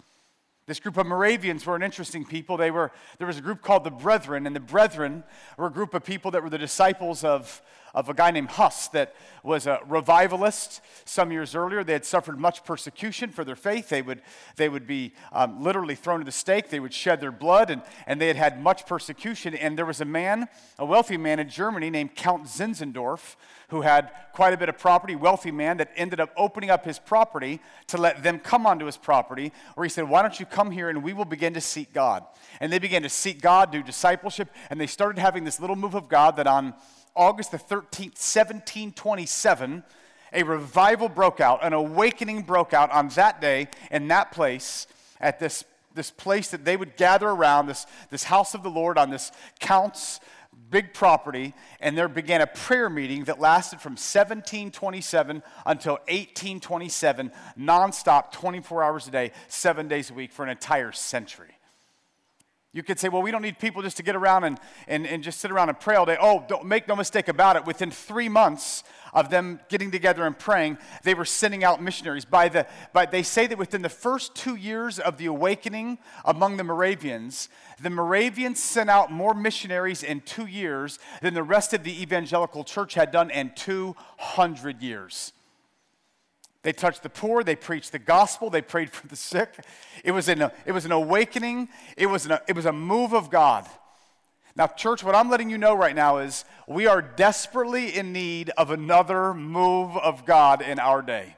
This 0.68 0.80
group 0.80 0.98
of 0.98 1.06
Moravians 1.06 1.64
were 1.66 1.76
an 1.76 1.84
interesting 1.84 2.26
people. 2.26 2.58
They 2.58 2.72
were, 2.72 2.92
there 3.20 3.28
was 3.28 3.38
a 3.38 3.42
group 3.42 3.62
called 3.62 3.84
the 3.84 3.92
Brethren, 3.92 4.48
and 4.48 4.56
the 4.56 4.60
Brethren 4.60 5.24
were 5.58 5.68
a 5.68 5.72
group 5.72 5.94
of 5.94 6.04
people 6.04 6.32
that 6.32 6.42
were 6.42 6.50
the 6.50 6.58
disciples 6.58 7.24
of, 7.24 7.62
of 7.96 8.10
a 8.10 8.14
guy 8.14 8.30
named 8.30 8.50
Huss 8.50 8.90
that 8.90 9.16
was 9.42 9.68
a 9.68 9.80
revivalist. 9.88 10.82
Some 11.06 11.32
years 11.32 11.56
earlier, 11.56 11.84
they 11.84 11.94
had 11.94 12.04
suffered 12.04 12.38
much 12.38 12.66
persecution 12.66 13.30
for 13.30 13.46
their 13.46 13.56
faith. 13.56 13.88
They 13.88 14.02
would, 14.02 14.22
they 14.58 14.68
would 14.68 14.86
be 14.86 15.14
um, 15.32 15.64
literally 15.64 15.96
thrown 15.96 16.20
to 16.20 16.26
the 16.26 16.32
stake, 16.32 16.70
they 16.70 16.82
would 16.82 16.94
shed 16.94 17.22
their 17.22 17.32
blood, 17.32 17.70
and, 17.70 17.82
and 18.06 18.20
they 18.20 18.28
had 18.28 18.36
had 18.36 18.62
much 18.62 18.86
persecution. 18.86 19.56
And 19.56 19.78
there 19.78 19.86
was 19.86 20.02
a 20.02 20.06
man, 20.06 20.50
a 20.78 20.86
wealthy 20.86 21.16
man 21.16 21.40
in 21.40 21.48
Germany 21.48 21.90
named 21.90 22.16
Count 22.16 22.46
Zinzendorf, 22.46 23.38
who 23.70 23.82
had 23.82 24.12
quite 24.34 24.54
a 24.54 24.58
bit 24.58 24.68
of 24.68 24.78
property, 24.78 25.16
wealthy 25.16 25.52
man 25.52 25.78
that 25.78 25.90
ended 25.96 26.20
up 26.20 26.32
opening 26.36 26.70
up 26.70 26.84
his 26.84 27.00
property 27.00 27.62
to 27.88 27.98
let 27.98 28.22
them 28.22 28.40
come 28.40 28.66
onto 28.66 28.86
his 28.86 28.98
property, 28.98 29.54
where 29.76 29.86
he 29.86 29.90
said, 29.90 30.08
Why 30.08 30.22
don't 30.22 30.38
you 30.40 30.46
come 30.46 30.70
here 30.70 30.90
and 30.90 31.02
we 31.02 31.14
will 31.14 31.26
begin 31.26 31.54
to 31.54 31.62
seek 31.62 31.94
God? 31.94 32.26
And 32.60 32.74
they 32.74 32.80
began 32.80 33.04
to 33.04 33.10
seek 33.10 33.42
God, 33.42 33.72
do 33.72 33.82
discipleship, 33.82 34.50
and 34.70 34.82
they 34.82 34.88
started 34.88 35.20
having 35.20 35.46
this 35.46 35.62
little 35.62 35.78
move 35.78 35.96
of 35.96 36.10
God 36.10 36.36
that 36.36 36.46
on 36.46 36.74
August 37.16 37.52
the 37.52 37.58
13th, 37.58 38.18
1727, 38.18 39.84
a 40.34 40.44
revival 40.44 41.08
broke 41.10 41.40
out, 41.40 41.64
an 41.64 41.74
awakening 41.74 42.42
broke 42.42 42.74
out 42.74 42.92
on 42.92 43.08
that 43.10 43.40
day 43.40 43.68
in 43.90 44.08
that 44.10 44.32
place 44.32 44.88
at 45.22 45.40
this, 45.40 45.64
this 45.94 46.12
place 46.12 46.50
that 46.50 46.66
they 46.66 46.76
would 46.76 46.98
gather 46.98 47.30
around, 47.30 47.68
this, 47.68 47.86
this 48.10 48.26
house 48.26 48.54
of 48.54 48.64
the 48.64 48.70
Lord 48.70 48.98
on 48.98 49.10
this 49.10 49.32
count's 49.60 50.20
big 50.70 50.94
property, 50.94 51.54
and 51.80 51.98
there 51.98 52.08
began 52.08 52.42
a 52.42 52.48
prayer 52.48 52.90
meeting 52.90 53.26
that 53.26 53.40
lasted 53.40 53.80
from 53.80 53.94
1727 53.94 55.44
until 55.66 55.94
1827, 55.94 57.32
nonstop, 57.58 58.32
24 58.32 58.84
hours 58.84 59.08
a 59.08 59.12
day, 59.12 59.32
seven 59.48 59.88
days 59.88 60.10
a 60.10 60.14
week 60.14 60.32
for 60.32 60.44
an 60.44 60.50
entire 60.50 60.92
century. 60.92 61.55
You 62.76 62.84
could 62.84 63.00
say, 63.00 63.08
well, 63.08 63.22
we 63.22 63.32
don't 63.32 63.42
need 63.42 63.58
people 63.58 63.82
just 63.82 63.96
to 63.98 64.04
get 64.04 64.18
around 64.18 64.44
and, 64.44 64.60
and, 64.90 65.08
and 65.08 65.24
just 65.24 65.40
sit 65.40 65.50
around 65.50 65.70
and 65.70 65.80
pray 65.80 65.96
all 65.96 66.06
day. 66.06 66.18
Oh, 66.20 66.44
don't 66.46 66.66
make 66.66 66.90
no 66.90 66.96
mistake 66.98 67.30
about 67.30 67.56
it. 67.56 67.66
Within 67.66 67.90
three 67.90 68.28
months 68.28 68.84
of 69.14 69.30
them 69.30 69.62
getting 69.70 69.92
together 69.92 70.28
and 70.28 70.38
praying, 70.38 70.78
they 71.04 71.14
were 71.14 71.24
sending 71.24 71.64
out 71.64 71.82
missionaries. 71.82 72.26
By 72.26 72.50
the, 72.50 72.68
by, 72.92 73.06
they 73.06 73.24
say 73.24 73.48
that 73.48 73.58
within 73.58 73.82
the 73.82 73.88
first 73.88 74.36
two 74.36 74.56
years 74.56 75.00
of 75.00 75.18
the 75.18 75.28
awakening 75.28 76.00
among 76.26 76.58
the 76.58 76.66
Moravians, 76.66 77.48
the 77.82 77.90
Moravians 77.90 78.62
sent 78.62 78.90
out 78.90 79.10
more 79.10 79.34
missionaries 79.34 80.04
in 80.04 80.20
two 80.20 80.46
years 80.46 81.00
than 81.22 81.34
the 81.34 81.44
rest 81.44 81.74
of 81.74 81.86
the 81.86 82.02
evangelical 82.02 82.66
church 82.66 82.96
had 82.96 83.10
done 83.10 83.32
in 83.32 83.54
200 83.56 84.84
years. 84.84 85.32
They 86.66 86.74
touched 86.74 87.04
the 87.04 87.10
poor, 87.10 87.44
they 87.44 87.56
preached 87.56 87.92
the 87.92 88.00
gospel, 88.00 88.50
they 88.50 88.64
prayed 88.64 88.90
for 88.90 89.06
the 89.06 89.16
sick. 89.16 89.54
It 90.04 90.10
was 90.14 90.28
an, 90.28 90.50
it 90.66 90.72
was 90.72 90.84
an 90.84 90.92
awakening, 90.92 91.70
it 91.96 92.08
was, 92.08 92.26
an, 92.26 92.40
it 92.48 92.56
was 92.56 92.66
a 92.66 92.72
move 92.72 93.14
of 93.14 93.30
God. 93.30 93.68
Now, 94.56 94.66
church, 94.66 95.04
what 95.04 95.14
I'm 95.14 95.30
letting 95.30 95.52
you 95.52 95.60
know 95.60 95.76
right 95.76 95.96
now 95.96 96.18
is 96.18 96.44
we 96.68 96.88
are 96.88 97.04
desperately 97.04 97.96
in 97.96 98.14
need 98.14 98.50
of 98.58 98.72
another 98.72 99.32
move 99.36 99.96
of 99.96 100.26
God 100.26 100.64
in 100.64 100.80
our 100.80 101.04
day. 101.04 101.36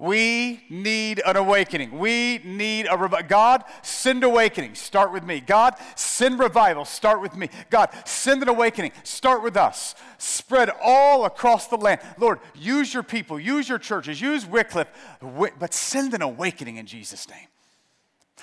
We 0.00 0.64
need 0.70 1.20
an 1.26 1.36
awakening. 1.36 1.98
We 1.98 2.38
need 2.42 2.86
a 2.90 2.96
revival. 2.96 3.28
God, 3.28 3.64
send 3.82 4.24
awakening. 4.24 4.74
Start 4.74 5.12
with 5.12 5.24
me. 5.24 5.40
God, 5.40 5.74
send 5.94 6.38
revival. 6.38 6.86
Start 6.86 7.20
with 7.20 7.36
me. 7.36 7.50
God, 7.68 7.90
send 8.06 8.40
an 8.40 8.48
awakening. 8.48 8.92
Start 9.02 9.42
with 9.42 9.58
us. 9.58 9.94
Spread 10.16 10.70
all 10.82 11.26
across 11.26 11.66
the 11.66 11.76
land. 11.76 12.00
Lord, 12.16 12.40
use 12.54 12.94
your 12.94 13.02
people, 13.02 13.38
use 13.38 13.68
your 13.68 13.78
churches, 13.78 14.22
use 14.22 14.46
Wycliffe, 14.46 14.90
but 15.20 15.74
send 15.74 16.14
an 16.14 16.22
awakening 16.22 16.78
in 16.78 16.86
Jesus' 16.86 17.28
name. 17.28 17.48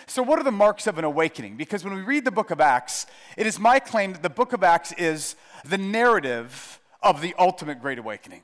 So, 0.05 0.21
what 0.21 0.37
are 0.37 0.43
the 0.43 0.51
marks 0.51 0.85
of 0.85 0.99
an 0.99 1.05
awakening? 1.05 1.57
Because 1.57 1.83
when 1.83 1.95
we 1.95 2.01
read 2.01 2.23
the 2.23 2.29
book 2.29 2.51
of 2.51 2.61
Acts, 2.61 3.07
it 3.35 3.47
is 3.47 3.59
my 3.59 3.79
claim 3.79 4.13
that 4.13 4.21
the 4.21 4.29
book 4.29 4.53
of 4.53 4.63
Acts 4.63 4.91
is 4.91 5.35
the 5.65 5.79
narrative 5.79 6.79
of 7.01 7.19
the 7.21 7.33
ultimate 7.39 7.81
great 7.81 7.97
awakening. 7.97 8.43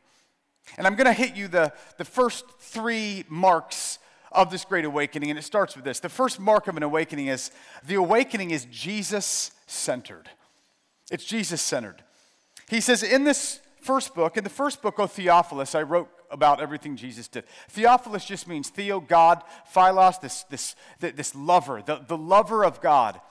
And 0.78 0.88
I'm 0.88 0.96
going 0.96 1.06
to 1.06 1.14
hit 1.14 1.36
you 1.36 1.48
the, 1.48 1.74
the 1.98 2.06
first 2.06 2.46
three 2.60 3.26
marks 3.30 4.00
of 4.32 4.50
this 4.50 4.66
great 4.66 4.86
awakening, 4.86 5.30
and 5.30 5.38
it 5.38 5.44
starts 5.44 5.76
with 5.76 5.86
this. 5.86 6.00
The 6.00 6.10
first 6.10 6.40
mark 6.40 6.68
of 6.68 6.76
an 6.78 6.84
awakening 6.84 7.28
is 7.28 7.52
the 7.86 7.96
awakening 7.96 8.52
is 8.52 8.66
Jesus 8.72 9.52
centered. 9.68 10.30
It's 11.12 11.26
Jesus 11.26 11.62
centered. 11.62 12.04
He 12.70 12.82
says 12.82 13.04
in 13.04 13.24
this 13.24 13.60
first 13.82 14.16
book, 14.16 14.38
in 14.38 14.44
the 14.44 14.50
first 14.50 14.82
book, 14.82 15.00
O 15.00 15.08
Theophilus, 15.08 15.76
I 15.76 15.84
wrote 15.84 16.10
about 16.32 16.60
everything 16.60 16.96
Jesus 16.96 17.28
did. 17.28 17.44
Theophilus 17.70 18.26
just 18.26 18.48
means 18.48 18.70
Theo, 18.70 19.00
God, 19.00 19.44
Philos, 19.68 20.18
this, 20.18 20.44
this, 20.44 20.76
this 21.00 21.36
lover, 21.36 21.84
the, 21.86 22.04
the 22.08 22.18
lover 22.18 22.66
of 22.66 22.82
God. 22.82 23.22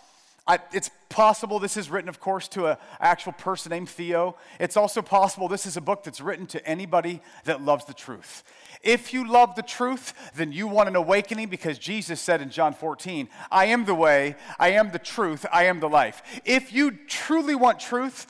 I, 0.47 0.59
it's 0.73 0.91
possible 1.09 1.61
this 1.61 1.77
is 1.77 1.89
written, 1.89 2.09
of 2.09 2.19
course, 2.19 2.49
to 2.49 2.67
an 2.67 2.77
actual 3.01 3.33
person 3.33 3.71
named 3.71 3.89
Theo. 3.89 4.37
It's 4.59 4.77
also 4.77 5.01
possible 5.01 5.47
this 5.47 5.67
is 5.67 5.77
a 5.77 5.81
book 5.81 6.03
that's 6.03 6.21
written 6.21 6.47
to 6.49 6.67
anybody 6.67 7.21
that 7.45 7.63
loves 7.63 7.85
the 7.85 7.95
truth. 7.95 8.43
If 8.83 9.13
you 9.13 9.31
love 9.31 9.55
the 9.55 9.63
truth, 9.63 10.15
then 10.35 10.51
you 10.51 10.67
want 10.67 10.89
an 10.89 10.97
awakening 10.97 11.49
because 11.49 11.79
Jesus 11.79 12.21
said 12.21 12.43
in 12.43 12.51
John 12.51 12.75
14, 12.75 13.29
I 13.53 13.67
am 13.67 13.85
the 13.85 13.95
way, 13.95 14.35
I 14.59 14.71
am 14.71 14.91
the 14.91 14.99
truth, 14.99 15.47
I 15.53 15.65
am 15.65 15.79
the 15.79 15.89
life. 15.89 16.23
If 16.45 16.73
you 16.73 16.91
truly 17.07 17.55
want 17.55 17.79
truth, 17.79 18.27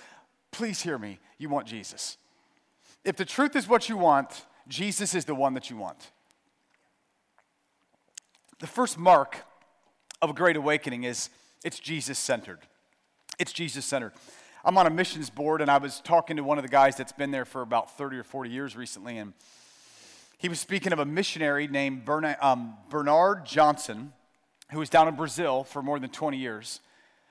please 0.51 0.83
hear 0.83 0.99
me, 0.99 1.19
you 1.39 1.49
want 1.49 1.67
Jesus. 1.67 2.19
If 3.05 3.17
the 3.17 3.25
truth 3.25 3.57
is 3.57 3.67
what 3.67 3.89
you 3.89 3.97
want, 3.97 4.45
Jesus 4.69 5.15
is 5.15 5.25
the 5.25 5.35
one 5.35 5.55
that 5.55 5.71
you 5.71 5.77
want. 5.79 6.11
The 8.59 8.67
first 8.67 8.99
mark 8.99 9.45
of 10.21 10.31
a 10.31 10.35
great 10.35 10.57
awakening 10.57 11.05
is 11.05 11.31
it's 11.65 11.79
Jesus 11.79 12.19
centered. 12.19 12.61
It's 13.39 13.53
Jesus 13.53 13.85
centered. 13.85 14.13
I'm 14.65 14.79
on 14.79 14.87
a 14.87 14.91
missions 14.91 15.31
board, 15.31 15.61
and 15.61 15.71
I 15.71 15.79
was 15.79 16.01
talking 16.01 16.37
to 16.37 16.45
one 16.45 16.59
of 16.59 16.63
the 16.63 16.69
guys 16.69 16.97
that's 16.97 17.13
been 17.13 17.31
there 17.31 17.45
for 17.45 17.63
about 17.63 17.97
30 17.97 18.19
or 18.19 18.23
40 18.23 18.51
years 18.51 18.77
recently, 18.77 19.19
and 19.19 19.33
he 20.39 20.49
was 20.49 20.61
speaking 20.61 20.93
of 20.93 20.99
a 20.99 21.05
missionary 21.05 21.69
named 21.69 22.05
Bernard, 22.05 22.37
um, 22.41 22.75
Bernard 22.89 23.47
Johnson, 23.47 24.13
who 24.71 24.79
was 24.79 24.89
down 24.89 25.09
in 25.09 25.15
Brazil 25.15 25.65
for 25.65 25.83
more 25.83 25.99
than 25.99 26.11
20 26.11 26.37
years. 26.37 26.81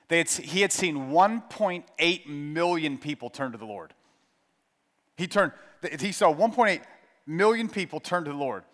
Had, 0.08 0.28
he 0.28 0.60
had 0.60 0.72
seen 0.72 1.10
1.8 1.10 2.26
million 2.26 2.98
people 2.98 3.30
turn 3.30 3.52
to 3.52 3.58
the 3.58 3.64
Lord. 3.64 3.94
He 5.16 5.26
turned, 5.26 5.52
he 6.00 6.12
saw 6.12 6.34
1.8 6.34 6.80
million 7.26 7.68
people 7.68 8.00
turn 8.00 8.24
to 8.24 8.30
the 8.30 8.36
Lord. 8.36 8.64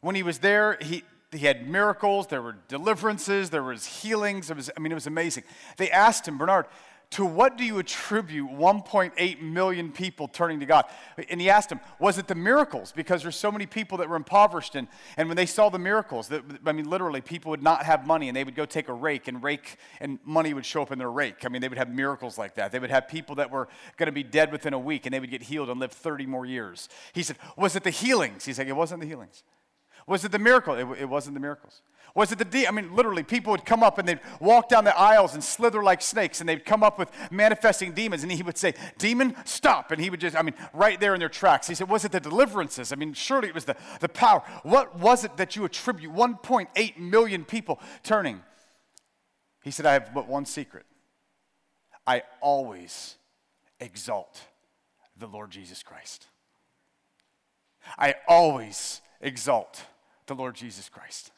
When 0.00 0.14
he 0.14 0.22
was 0.22 0.38
there, 0.38 0.78
he, 0.80 1.02
he 1.32 1.46
had 1.46 1.68
miracles, 1.68 2.26
there 2.28 2.42
were 2.42 2.56
deliverances, 2.68 3.50
there 3.50 3.62
was 3.62 3.84
healings. 3.84 4.50
It 4.50 4.56
was, 4.56 4.70
I 4.76 4.80
mean, 4.80 4.92
it 4.92 4.94
was 4.94 5.06
amazing. 5.06 5.44
They 5.76 5.90
asked 5.90 6.26
him, 6.26 6.38
Bernard, 6.38 6.66
to 7.10 7.24
what 7.24 7.56
do 7.56 7.64
you 7.64 7.78
attribute 7.78 8.50
1.8 8.50 9.40
million 9.40 9.92
people 9.92 10.28
turning 10.28 10.60
to 10.60 10.66
God? 10.66 10.84
And 11.30 11.40
he 11.40 11.48
asked 11.48 11.72
him, 11.72 11.80
was 11.98 12.18
it 12.18 12.28
the 12.28 12.34
miracles? 12.34 12.92
Because 12.92 13.22
there's 13.22 13.36
so 13.36 13.50
many 13.50 13.64
people 13.64 13.96
that 13.98 14.08
were 14.10 14.16
impoverished. 14.16 14.74
And, 14.74 14.88
and 15.16 15.28
when 15.28 15.36
they 15.36 15.46
saw 15.46 15.70
the 15.70 15.78
miracles, 15.78 16.28
that, 16.28 16.42
I 16.66 16.72
mean, 16.72 16.88
literally, 16.88 17.22
people 17.22 17.50
would 17.50 17.62
not 17.62 17.84
have 17.84 18.06
money 18.06 18.28
and 18.28 18.36
they 18.36 18.44
would 18.44 18.54
go 18.54 18.66
take 18.66 18.88
a 18.88 18.92
rake 18.92 19.26
and 19.26 19.42
rake, 19.42 19.76
and 20.00 20.18
money 20.24 20.52
would 20.52 20.66
show 20.66 20.82
up 20.82 20.92
in 20.92 20.98
their 20.98 21.10
rake. 21.10 21.46
I 21.46 21.48
mean, 21.48 21.62
they 21.62 21.68
would 21.68 21.78
have 21.78 21.88
miracles 21.88 22.36
like 22.36 22.56
that. 22.56 22.72
They 22.72 22.78
would 22.78 22.90
have 22.90 23.08
people 23.08 23.36
that 23.36 23.50
were 23.50 23.68
going 23.96 24.08
to 24.08 24.12
be 24.12 24.22
dead 24.22 24.52
within 24.52 24.74
a 24.74 24.78
week 24.78 25.06
and 25.06 25.14
they 25.14 25.20
would 25.20 25.30
get 25.30 25.42
healed 25.42 25.70
and 25.70 25.80
live 25.80 25.92
30 25.92 26.26
more 26.26 26.44
years. 26.44 26.90
He 27.14 27.22
said, 27.22 27.36
was 27.56 27.74
it 27.74 27.84
the 27.84 27.90
healings? 27.90 28.44
He's 28.44 28.58
like, 28.58 28.68
it 28.68 28.76
wasn't 28.76 29.00
the 29.00 29.06
healings. 29.06 29.44
Was 30.08 30.24
it 30.24 30.32
the 30.32 30.38
miracle? 30.38 30.74
It, 30.74 31.02
it 31.02 31.08
wasn't 31.08 31.34
the 31.34 31.40
miracles. 31.40 31.82
Was 32.14 32.32
it 32.32 32.38
the 32.38 32.44
de- 32.46 32.66
I 32.66 32.70
mean, 32.70 32.96
literally, 32.96 33.22
people 33.22 33.50
would 33.50 33.66
come 33.66 33.82
up 33.82 33.98
and 33.98 34.08
they'd 34.08 34.20
walk 34.40 34.70
down 34.70 34.84
the 34.84 34.98
aisles 34.98 35.34
and 35.34 35.44
slither 35.44 35.82
like 35.82 36.00
snakes, 36.00 36.40
and 36.40 36.48
they'd 36.48 36.64
come 36.64 36.82
up 36.82 36.98
with 36.98 37.10
manifesting 37.30 37.92
demons, 37.92 38.22
and 38.22 38.32
he 38.32 38.42
would 38.42 38.56
say, 38.56 38.74
"Demon, 38.96 39.36
stop!" 39.44 39.92
And 39.92 40.00
he 40.00 40.08
would 40.08 40.18
just, 40.18 40.34
I 40.34 40.40
mean, 40.40 40.54
right 40.72 40.98
there 40.98 41.12
in 41.12 41.20
their 41.20 41.28
tracks. 41.28 41.68
He 41.68 41.74
said, 41.74 41.90
"Was 41.90 42.06
it 42.06 42.12
the 42.12 42.20
deliverances? 42.20 42.90
I 42.90 42.96
mean, 42.96 43.12
surely 43.12 43.48
it 43.48 43.54
was 43.54 43.66
the 43.66 43.76
the 44.00 44.08
power. 44.08 44.42
What 44.62 44.98
was 44.98 45.24
it 45.24 45.36
that 45.36 45.54
you 45.56 45.66
attribute 45.66 46.12
1.8 46.12 46.98
million 46.98 47.44
people 47.44 47.78
turning?" 48.02 48.42
He 49.62 49.70
said, 49.70 49.84
"I 49.84 49.92
have 49.92 50.14
but 50.14 50.26
one 50.26 50.46
secret. 50.46 50.86
I 52.06 52.22
always 52.40 53.16
exalt 53.78 54.40
the 55.18 55.26
Lord 55.26 55.50
Jesus 55.50 55.82
Christ. 55.82 56.26
I 57.98 58.14
always 58.26 59.02
exalt." 59.20 59.84
The 60.28 60.34
Lord 60.34 60.54
Jesus 60.54 60.88
Christ. 60.88 61.32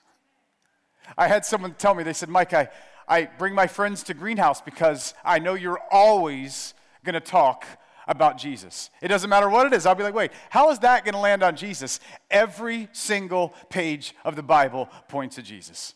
I 1.17 1.29
had 1.29 1.45
someone 1.45 1.75
tell 1.75 1.95
me, 1.95 2.03
they 2.03 2.13
said, 2.13 2.29
Mike, 2.29 2.53
I, 2.53 2.69
I 3.09 3.25
bring 3.25 3.55
my 3.55 3.67
friends 3.67 4.03
to 4.05 4.15
Greenhouse 4.15 4.61
because 4.61 5.15
I 5.25 5.39
know 5.39 5.55
you're 5.55 5.81
always 5.91 6.75
going 7.05 7.15
to 7.15 7.21
talk 7.21 7.67
about 8.07 8.39
Jesus. 8.39 8.91
It 9.01 9.09
doesn't 9.09 9.31
matter 9.31 9.49
what 9.49 9.67
it 9.67 9.73
is. 9.73 9.87
I'll 9.87 9.95
be 9.95 10.03
like, 10.03 10.15
wait, 10.15 10.33
how 10.51 10.71
is 10.71 10.81
that 10.81 11.05
going 11.05 11.15
to 11.15 11.21
land 11.21 11.43
on 11.43 11.57
Jesus? 11.57 12.01
Every 12.31 12.89
single 12.93 13.55
page 13.69 14.15
of 14.25 14.37
the 14.37 14.43
Bible 14.43 14.89
points 15.09 15.37
to 15.37 15.43
Jesus. 15.43 15.95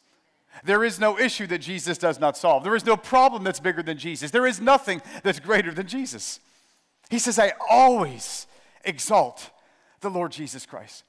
There 0.62 0.84
is 0.84 1.00
no 1.00 1.18
issue 1.18 1.48
that 1.48 1.58
Jesus 1.58 1.98
does 1.98 2.20
not 2.20 2.36
solve. 2.36 2.62
There 2.62 2.76
is 2.76 2.86
no 2.86 2.96
problem 2.96 3.42
that's 3.42 3.58
bigger 3.60 3.82
than 3.82 3.98
Jesus. 3.98 4.30
There 4.30 4.46
is 4.46 4.60
nothing 4.60 5.02
that's 5.24 5.40
greater 5.40 5.72
than 5.72 5.88
Jesus. 5.88 6.38
He 7.10 7.18
says, 7.18 7.38
I 7.38 7.52
always 7.68 8.46
exalt 8.84 9.50
the 10.00 10.10
Lord 10.10 10.30
Jesus 10.30 10.66
Christ. 10.66 11.02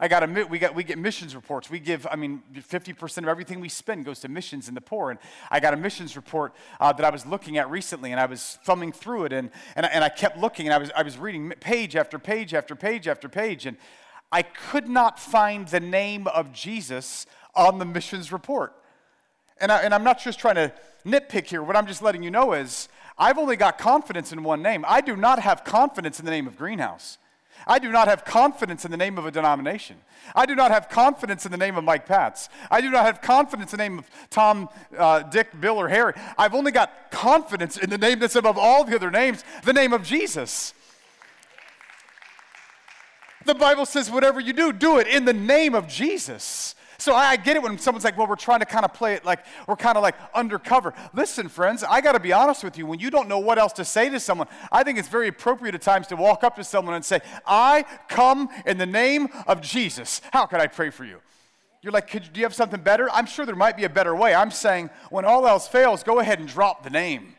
I 0.00 0.08
got 0.08 0.22
a, 0.22 0.46
we, 0.46 0.58
got, 0.58 0.74
we 0.74 0.84
get 0.84 0.98
missions 0.98 1.34
reports. 1.34 1.68
We 1.68 1.78
give, 1.78 2.06
I 2.10 2.16
mean, 2.16 2.42
50% 2.54 3.18
of 3.18 3.28
everything 3.28 3.60
we 3.60 3.68
spend 3.68 4.04
goes 4.04 4.20
to 4.20 4.28
missions 4.28 4.68
and 4.68 4.76
the 4.76 4.80
poor. 4.80 5.10
And 5.10 5.18
I 5.50 5.60
got 5.60 5.74
a 5.74 5.76
missions 5.76 6.16
report 6.16 6.54
uh, 6.80 6.92
that 6.94 7.04
I 7.04 7.10
was 7.10 7.26
looking 7.26 7.58
at 7.58 7.70
recently, 7.70 8.10
and 8.10 8.20
I 8.20 8.26
was 8.26 8.58
thumbing 8.64 8.92
through 8.92 9.26
it, 9.26 9.32
and, 9.32 9.50
and, 9.76 9.86
and 9.86 10.02
I 10.02 10.08
kept 10.08 10.38
looking, 10.38 10.66
and 10.66 10.74
I 10.74 10.78
was, 10.78 10.90
I 10.96 11.02
was 11.02 11.18
reading 11.18 11.52
page 11.60 11.94
after 11.94 12.18
page 12.18 12.54
after 12.54 12.74
page 12.74 13.06
after 13.06 13.28
page, 13.28 13.66
and 13.66 13.76
I 14.30 14.42
could 14.42 14.88
not 14.88 15.18
find 15.18 15.68
the 15.68 15.80
name 15.80 16.26
of 16.28 16.52
Jesus 16.52 17.26
on 17.54 17.78
the 17.78 17.84
missions 17.84 18.32
report. 18.32 18.74
And, 19.58 19.70
I, 19.70 19.82
and 19.82 19.94
I'm 19.94 20.04
not 20.04 20.18
just 20.18 20.38
trying 20.38 20.54
to 20.54 20.72
nitpick 21.04 21.46
here. 21.46 21.62
What 21.62 21.76
I'm 21.76 21.86
just 21.86 22.02
letting 22.02 22.22
you 22.22 22.30
know 22.30 22.54
is 22.54 22.88
I've 23.18 23.38
only 23.38 23.56
got 23.56 23.78
confidence 23.78 24.32
in 24.32 24.42
one 24.42 24.62
name. 24.62 24.84
I 24.88 25.02
do 25.02 25.16
not 25.16 25.38
have 25.38 25.64
confidence 25.64 26.18
in 26.18 26.24
the 26.24 26.30
name 26.30 26.46
of 26.46 26.56
Greenhouse. 26.56 27.18
I 27.66 27.78
do 27.78 27.90
not 27.90 28.08
have 28.08 28.24
confidence 28.24 28.84
in 28.84 28.90
the 28.90 28.96
name 28.96 29.18
of 29.18 29.26
a 29.26 29.30
denomination. 29.30 29.96
I 30.34 30.46
do 30.46 30.54
not 30.54 30.70
have 30.70 30.88
confidence 30.88 31.44
in 31.44 31.52
the 31.52 31.58
name 31.58 31.76
of 31.76 31.84
Mike 31.84 32.06
Patz. 32.06 32.48
I 32.70 32.80
do 32.80 32.90
not 32.90 33.04
have 33.04 33.20
confidence 33.20 33.72
in 33.72 33.78
the 33.78 33.84
name 33.84 33.98
of 33.98 34.10
Tom, 34.30 34.68
uh, 34.96 35.20
Dick, 35.20 35.48
Bill, 35.60 35.76
or 35.76 35.88
Harry. 35.88 36.14
I've 36.38 36.54
only 36.54 36.72
got 36.72 37.10
confidence 37.10 37.76
in 37.76 37.90
the 37.90 37.98
name 37.98 38.18
that's 38.18 38.36
above 38.36 38.58
all 38.58 38.84
the 38.84 38.94
other 38.94 39.10
names, 39.10 39.44
the 39.64 39.72
name 39.72 39.92
of 39.92 40.02
Jesus. 40.02 40.74
The 43.44 43.54
Bible 43.54 43.86
says, 43.86 44.10
whatever 44.10 44.40
you 44.40 44.52
do, 44.52 44.72
do 44.72 44.98
it 44.98 45.08
in 45.08 45.24
the 45.24 45.32
name 45.32 45.74
of 45.74 45.88
Jesus. 45.88 46.74
So 47.02 47.16
I 47.16 47.34
get 47.34 47.56
it 47.56 47.62
when 47.64 47.76
someone's 47.78 48.04
like, 48.04 48.16
well, 48.16 48.28
we're 48.28 48.36
trying 48.36 48.60
to 48.60 48.64
kind 48.64 48.84
of 48.84 48.94
play 48.94 49.14
it 49.14 49.24
like 49.24 49.44
we're 49.66 49.74
kind 49.74 49.96
of 49.96 50.04
like 50.04 50.14
undercover. 50.32 50.94
Listen, 51.12 51.48
friends, 51.48 51.82
I 51.82 52.00
got 52.00 52.12
to 52.12 52.20
be 52.20 52.32
honest 52.32 52.62
with 52.62 52.78
you. 52.78 52.86
When 52.86 53.00
you 53.00 53.10
don't 53.10 53.28
know 53.28 53.40
what 53.40 53.58
else 53.58 53.72
to 53.72 53.84
say 53.84 54.08
to 54.08 54.20
someone, 54.20 54.46
I 54.70 54.84
think 54.84 55.00
it's 55.00 55.08
very 55.08 55.26
appropriate 55.26 55.74
at 55.74 55.82
times 55.82 56.06
to 56.08 56.16
walk 56.16 56.44
up 56.44 56.54
to 56.56 56.62
someone 56.62 56.94
and 56.94 57.04
say, 57.04 57.20
I 57.44 57.86
come 58.08 58.48
in 58.66 58.78
the 58.78 58.86
name 58.86 59.30
of 59.48 59.60
Jesus. 59.60 60.20
How 60.32 60.46
can 60.46 60.60
I 60.60 60.68
pray 60.68 60.90
for 60.90 61.04
you? 61.04 61.18
You're 61.82 61.90
like, 61.90 62.08
do 62.08 62.38
you 62.38 62.44
have 62.44 62.54
something 62.54 62.80
better? 62.80 63.10
I'm 63.10 63.26
sure 63.26 63.46
there 63.46 63.56
might 63.56 63.76
be 63.76 63.82
a 63.82 63.90
better 63.90 64.14
way. 64.14 64.32
I'm 64.32 64.52
saying, 64.52 64.88
when 65.10 65.24
all 65.24 65.48
else 65.48 65.66
fails, 65.66 66.04
go 66.04 66.20
ahead 66.20 66.38
and 66.38 66.46
drop 66.46 66.84
the 66.84 66.90
name. 66.90 67.34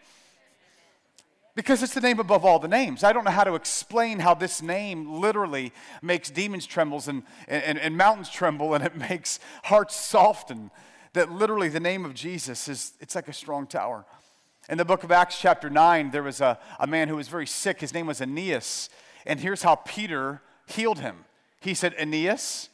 Because 1.56 1.84
it's 1.84 1.94
the 1.94 2.02
name 2.02 2.20
above 2.20 2.46
all 2.46 2.58
the 2.58 2.68
names. 2.68 3.04
I 3.04 3.14
don't 3.14 3.26
know 3.26 3.32
how 3.32 3.44
to 3.44 3.54
explain 3.54 4.20
how 4.20 4.34
this 4.34 4.62
name 4.62 5.20
literally 5.20 5.72
makes 6.02 6.32
demons 6.32 6.66
tremble 6.66 7.02
and, 7.08 7.24
and, 7.48 7.78
and 7.78 7.96
mountains 7.96 8.30
tremble 8.30 8.74
and 8.74 8.84
it 8.84 8.96
makes 9.10 9.40
hearts 9.64 9.96
soften. 9.96 10.72
That 11.14 11.32
literally 11.32 11.70
the 11.70 11.80
name 11.80 12.06
of 12.06 12.16
Jesus 12.16 12.68
is, 12.68 12.94
it's 13.00 13.14
like 13.14 13.28
a 13.28 13.34
strong 13.34 13.68
tower. 13.68 14.04
In 14.68 14.80
the 14.80 14.86
book 14.86 15.04
of 15.04 15.12
Acts, 15.12 15.40
chapter 15.40 15.70
9, 15.70 16.10
there 16.10 16.24
was 16.24 16.42
a, 16.42 16.58
a 16.80 16.88
man 16.88 17.08
who 17.08 17.18
was 17.18 17.28
very 17.28 17.46
sick. 17.46 17.82
His 17.82 17.94
name 17.94 18.08
was 18.08 18.20
Aeneas. 18.20 18.90
And 19.26 19.40
here's 19.40 19.62
how 19.62 19.76
Peter 19.76 20.42
healed 20.66 21.00
him. 21.00 21.26
He 21.60 21.76
said, 21.76 21.94
Aeneas, 22.00 22.70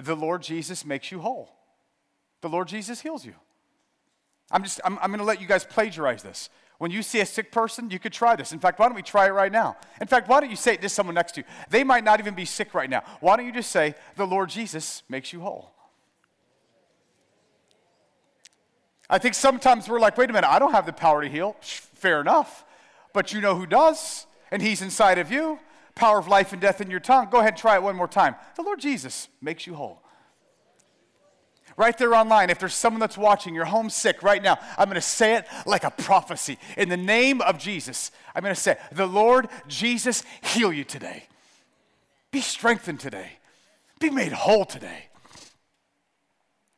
the 0.00 0.16
Lord 0.16 0.42
Jesus 0.42 0.86
makes 0.86 1.12
you 1.12 1.20
whole. 1.20 1.50
The 2.40 2.48
Lord 2.48 2.68
Jesus 2.68 3.02
heals 3.02 3.26
you. 3.26 3.34
I'm 4.50 4.62
just, 4.62 4.80
I'm, 4.84 4.98
I'm 5.00 5.10
going 5.10 5.18
to 5.18 5.24
let 5.24 5.40
you 5.40 5.46
guys 5.46 5.64
plagiarize 5.64 6.22
this. 6.22 6.48
When 6.82 6.90
you 6.90 7.04
see 7.04 7.20
a 7.20 7.26
sick 7.26 7.52
person, 7.52 7.92
you 7.92 8.00
could 8.00 8.12
try 8.12 8.34
this. 8.34 8.50
In 8.50 8.58
fact, 8.58 8.80
why 8.80 8.86
don't 8.86 8.96
we 8.96 9.02
try 9.02 9.26
it 9.26 9.30
right 9.30 9.52
now? 9.52 9.76
In 10.00 10.08
fact, 10.08 10.26
why 10.26 10.40
don't 10.40 10.50
you 10.50 10.56
say 10.56 10.74
it 10.74 10.82
to 10.82 10.88
someone 10.88 11.14
next 11.14 11.30
to 11.36 11.42
you? 11.42 11.46
They 11.70 11.84
might 11.84 12.02
not 12.02 12.18
even 12.18 12.34
be 12.34 12.44
sick 12.44 12.74
right 12.74 12.90
now. 12.90 13.04
Why 13.20 13.36
don't 13.36 13.46
you 13.46 13.52
just 13.52 13.70
say, 13.70 13.94
The 14.16 14.26
Lord 14.26 14.48
Jesus 14.48 15.04
makes 15.08 15.32
you 15.32 15.42
whole? 15.42 15.70
I 19.08 19.18
think 19.18 19.36
sometimes 19.36 19.88
we're 19.88 20.00
like, 20.00 20.18
wait 20.18 20.28
a 20.28 20.32
minute, 20.32 20.50
I 20.50 20.58
don't 20.58 20.72
have 20.72 20.86
the 20.86 20.92
power 20.92 21.22
to 21.22 21.28
heal. 21.28 21.54
Fair 21.60 22.20
enough. 22.20 22.64
But 23.12 23.32
you 23.32 23.40
know 23.40 23.54
who 23.54 23.66
does, 23.66 24.26
and 24.50 24.60
he's 24.60 24.82
inside 24.82 25.18
of 25.18 25.30
you. 25.30 25.60
Power 25.94 26.18
of 26.18 26.26
life 26.26 26.52
and 26.52 26.60
death 26.60 26.80
in 26.80 26.90
your 26.90 26.98
tongue. 26.98 27.28
Go 27.30 27.38
ahead 27.38 27.52
and 27.52 27.58
try 27.58 27.76
it 27.76 27.82
one 27.84 27.94
more 27.94 28.08
time. 28.08 28.34
The 28.56 28.62
Lord 28.62 28.80
Jesus 28.80 29.28
makes 29.40 29.68
you 29.68 29.74
whole 29.76 30.02
right 31.82 31.98
there 31.98 32.14
online. 32.14 32.48
If 32.48 32.60
there's 32.60 32.74
someone 32.74 33.00
that's 33.00 33.18
watching, 33.18 33.56
you're 33.56 33.64
homesick 33.64 34.22
right 34.22 34.40
now, 34.40 34.56
I'm 34.78 34.86
going 34.86 34.94
to 34.94 35.00
say 35.00 35.34
it 35.34 35.46
like 35.66 35.82
a 35.82 35.90
prophecy. 35.90 36.56
In 36.76 36.88
the 36.88 36.96
name 36.96 37.40
of 37.40 37.58
Jesus, 37.58 38.12
I'm 38.36 38.42
going 38.42 38.54
to 38.54 38.60
say, 38.60 38.76
The 38.92 39.06
Lord 39.06 39.48
Jesus 39.66 40.22
heal 40.42 40.72
you 40.72 40.84
today. 40.84 41.24
Be 42.30 42.40
strengthened 42.40 43.00
today. 43.00 43.32
Be 43.98 44.10
made 44.10 44.30
whole 44.30 44.64
today. 44.64 45.06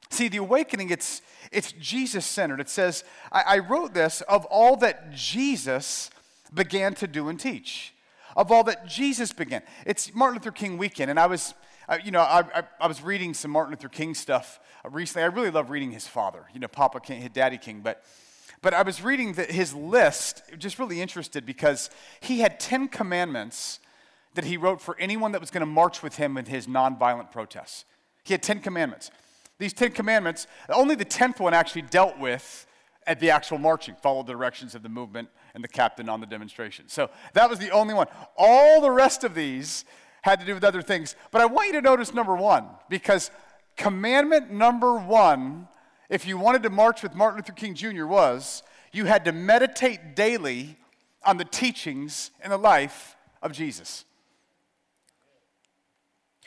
See, 0.09 0.29
the 0.29 0.39
awakening, 0.39 0.89
it's, 0.89 1.21
it's 1.53 1.73
Jesus 1.73 2.25
centered. 2.25 2.61
It 2.61 2.71
says, 2.71 3.05
I, 3.31 3.43
I 3.47 3.59
wrote 3.59 3.93
this 3.93 4.23
of 4.23 4.47
all 4.47 4.77
that 4.77 5.13
Jesus 5.13 6.09
began 6.53 6.95
to 6.95 7.07
do 7.07 7.29
and 7.29 7.39
teach. 7.39 7.93
Of 8.37 8.51
all 8.51 8.65
that 8.65 8.87
Jesus 8.87 9.33
began. 9.33 9.63
It's 9.85 10.15
Martin 10.15 10.39
Luther 10.39 10.51
King 10.51 10.79
weekend, 10.79 11.11
and 11.11 11.21
I 11.21 11.27
was, 11.27 11.55
uh, 11.89 11.99
you 12.03 12.11
know, 12.11 12.21
I, 12.21 12.41
I, 12.55 12.63
I 12.81 12.87
was 12.87 13.03
reading 13.03 13.35
some 13.35 13.51
Martin 13.51 13.73
Luther 13.73 13.89
King 13.89 14.15
stuff 14.15 14.61
uh, 14.85 14.91
recently. 14.91 15.23
I 15.23 15.27
really 15.27 15.51
love 15.51 15.71
reading 15.71 15.93
his 15.93 16.07
father, 16.07 16.45
you 16.53 16.61
know, 16.61 16.69
Papa 16.69 17.01
King, 17.01 17.21
his 17.21 17.31
Daddy 17.31 17.59
King. 17.59 17.81
But, 17.81 18.05
but 18.63 18.75
I 18.75 18.83
was 18.83 19.03
reading 19.03 19.35
the, 19.35 19.45
his 19.45 19.75
list, 19.75 20.43
just 20.59 20.79
really 20.79 21.01
interested 21.01 21.45
because 21.45 21.91
he 22.21 22.41
had 22.41 22.59
10 22.59 22.89
commandments 22.89 23.81
that 24.35 24.45
he 24.45 24.57
wrote 24.57 24.81
for 24.81 24.97
anyone 24.99 25.33
that 25.33 25.41
was 25.41 25.51
going 25.51 25.61
to 25.61 25.67
march 25.67 26.03
with 26.03 26.17
him 26.17 26.37
in 26.37 26.47
his 26.47 26.67
nonviolent 26.67 27.31
protests. 27.31 27.85
He 28.25 28.35
had 28.35 28.43
10 28.43 28.61
commandments. 28.61 29.11
These 29.59 29.75
10 29.75 29.93
commandments, 29.93 30.47
only 30.69 30.95
the 30.95 31.05
10th 31.05 31.39
one 31.39 31.55
actually 31.55 31.83
dealt 31.83 32.19
with 32.19 32.67
at 33.07 33.21
the 33.21 33.31
actual 33.31 33.59
marching, 33.59 33.95
follow 33.97 34.23
the 34.23 34.33
directions 34.33 34.75
of 34.75 34.83
the 34.83 34.89
movement 34.89 35.29
and 35.55 35.63
the 35.63 35.69
captain 35.69 36.09
on 36.09 36.21
the 36.21 36.27
demonstration. 36.27 36.89
So 36.89 37.11
that 37.35 37.49
was 37.49 37.59
the 37.59 37.71
only 37.71 37.95
one. 37.95 38.07
All 38.37 38.81
the 38.81 38.91
rest 38.91 39.25
of 39.25 39.35
these 39.35 39.85
had 40.25 40.41
to 40.41 40.47
do 40.47 40.55
with 40.55 40.65
other 40.65 40.81
things. 40.81 41.17
But 41.31 41.43
I 41.43 41.45
want 41.45 41.67
you 41.67 41.75
to 41.75 41.83
notice 41.83 42.15
number 42.15 42.35
one, 42.35 42.65
because 42.89 43.31
commandment 43.77 44.51
number 44.51 44.97
one, 44.97 45.69
if 46.09 46.27
you 46.27 46.39
wanted 46.39 46.63
to 46.63 46.71
march 46.71 47.03
with 47.03 47.15
Martin 47.15 47.37
Luther 47.37 47.53
King 47.53 47.75
Jr., 47.75 48.07
was 48.07 48.63
you 48.91 49.05
had 49.05 49.27
to 49.27 49.33
meditate 49.33 50.17
daily 50.17 50.79
on 51.27 51.37
the 51.37 51.45
teachings 51.45 52.31
and 52.41 52.51
the 52.51 52.57
life 52.57 53.17
of 53.43 53.53
Jesus. 53.53 54.07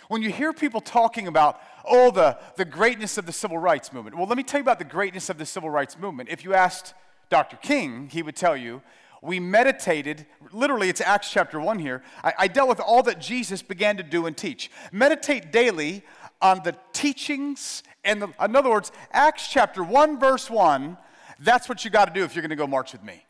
When 0.07 0.23
you 0.23 0.31
hear 0.31 0.53
people 0.53 0.81
talking 0.81 1.27
about, 1.27 1.61
oh, 1.85 2.09
the, 2.09 2.39
the 2.55 2.65
greatness 2.65 3.19
of 3.19 3.27
the 3.27 3.31
civil 3.31 3.59
rights 3.59 3.93
movement, 3.93 4.17
well, 4.17 4.25
let 4.25 4.37
me 4.37 4.43
tell 4.43 4.59
you 4.59 4.63
about 4.63 4.79
the 4.79 4.85
greatness 4.85 5.29
of 5.29 5.37
the 5.37 5.45
civil 5.45 5.69
rights 5.69 5.99
movement. 5.99 6.29
If 6.29 6.43
you 6.43 6.55
asked 6.55 6.95
Dr. 7.29 7.57
King, 7.57 8.09
he 8.11 8.23
would 8.23 8.35
tell 8.35 8.57
you, 8.57 8.81
we 9.21 9.39
meditated, 9.39 10.25
literally, 10.51 10.89
it's 10.89 11.01
Acts 11.01 11.31
chapter 11.31 11.59
1 11.59 11.79
here. 11.79 12.03
I, 12.23 12.33
I 12.39 12.47
dealt 12.47 12.69
with 12.69 12.79
all 12.79 13.03
that 13.03 13.19
Jesus 13.19 13.61
began 13.61 13.97
to 13.97 14.03
do 14.03 14.25
and 14.25 14.37
teach. 14.37 14.69
Meditate 14.91 15.51
daily 15.51 16.03
on 16.41 16.61
the 16.63 16.75
teachings 16.93 17.83
and 18.07 18.21
the, 18.21 18.27
in 18.43 18.55
other 18.55 18.69
words, 18.69 18.91
Acts 19.11 19.49
chapter 19.49 19.83
1, 19.83 20.17
verse 20.17 20.49
1, 20.49 20.97
that's 21.39 21.67
what 21.67 21.83
you 21.83 21.91
got 21.91 22.05
to 22.05 22.13
do 22.13 22.23
if 22.23 22.33
you're 22.35 22.41
going 22.41 22.49
to 22.51 22.55
go 22.55 22.65
march 22.65 22.93
with 22.93 23.03
me. 23.03 23.25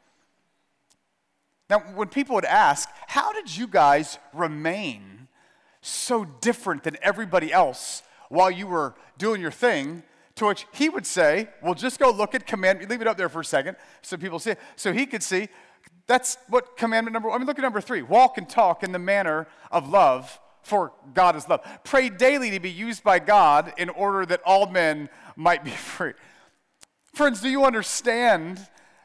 Now, 1.69 1.79
when 1.79 2.07
people 2.09 2.35
would 2.35 2.45
ask, 2.45 2.87
how 3.07 3.33
did 3.33 3.55
you 3.55 3.67
guys 3.67 4.19
remain 4.33 5.27
so 5.81 6.25
different 6.25 6.83
than 6.83 6.95
everybody 7.01 7.51
else 7.51 8.03
while 8.29 8.51
you 8.51 8.67
were 8.67 8.93
doing 9.17 9.41
your 9.41 9.51
thing? 9.51 10.03
To 10.35 10.45
which 10.45 10.67
he 10.71 10.87
would 10.87 11.07
say, 11.07 11.49
well, 11.63 11.73
just 11.73 11.99
go 11.99 12.11
look 12.11 12.35
at 12.35 12.45
command, 12.45 12.87
leave 12.87 13.01
it 13.01 13.07
up 13.07 13.17
there 13.17 13.27
for 13.27 13.41
a 13.41 13.45
second 13.45 13.75
so 14.03 14.15
people 14.15 14.37
see. 14.37 14.53
So 14.75 14.93
he 14.93 15.07
could 15.07 15.23
see, 15.23 15.49
that's 16.07 16.37
what 16.47 16.77
commandment 16.77 17.13
number, 17.13 17.29
one. 17.29 17.35
I 17.35 17.39
mean, 17.39 17.47
look 17.47 17.59
at 17.59 17.61
number 17.61 17.81
three 17.81 18.01
walk 18.01 18.37
and 18.37 18.49
talk 18.49 18.83
in 18.83 18.91
the 18.91 18.99
manner 18.99 19.47
of 19.71 19.89
love 19.89 20.39
for 20.67 20.91
God 21.13 21.35
is 21.37 21.47
love. 21.47 21.65
Pray 21.85 22.09
daily 22.09 22.51
to 22.51 22.59
be 22.59 22.69
used 22.69 23.03
by 23.03 23.19
God 23.19 23.73
in 23.77 23.89
order 23.89 24.25
that 24.25 24.41
all 24.45 24.69
men 24.69 25.09
might 25.35 25.63
be 25.63 25.71
free. 25.95 26.13
Friends, 27.13 27.41
do 27.41 27.49
you 27.49 27.63
understand? 27.63 28.59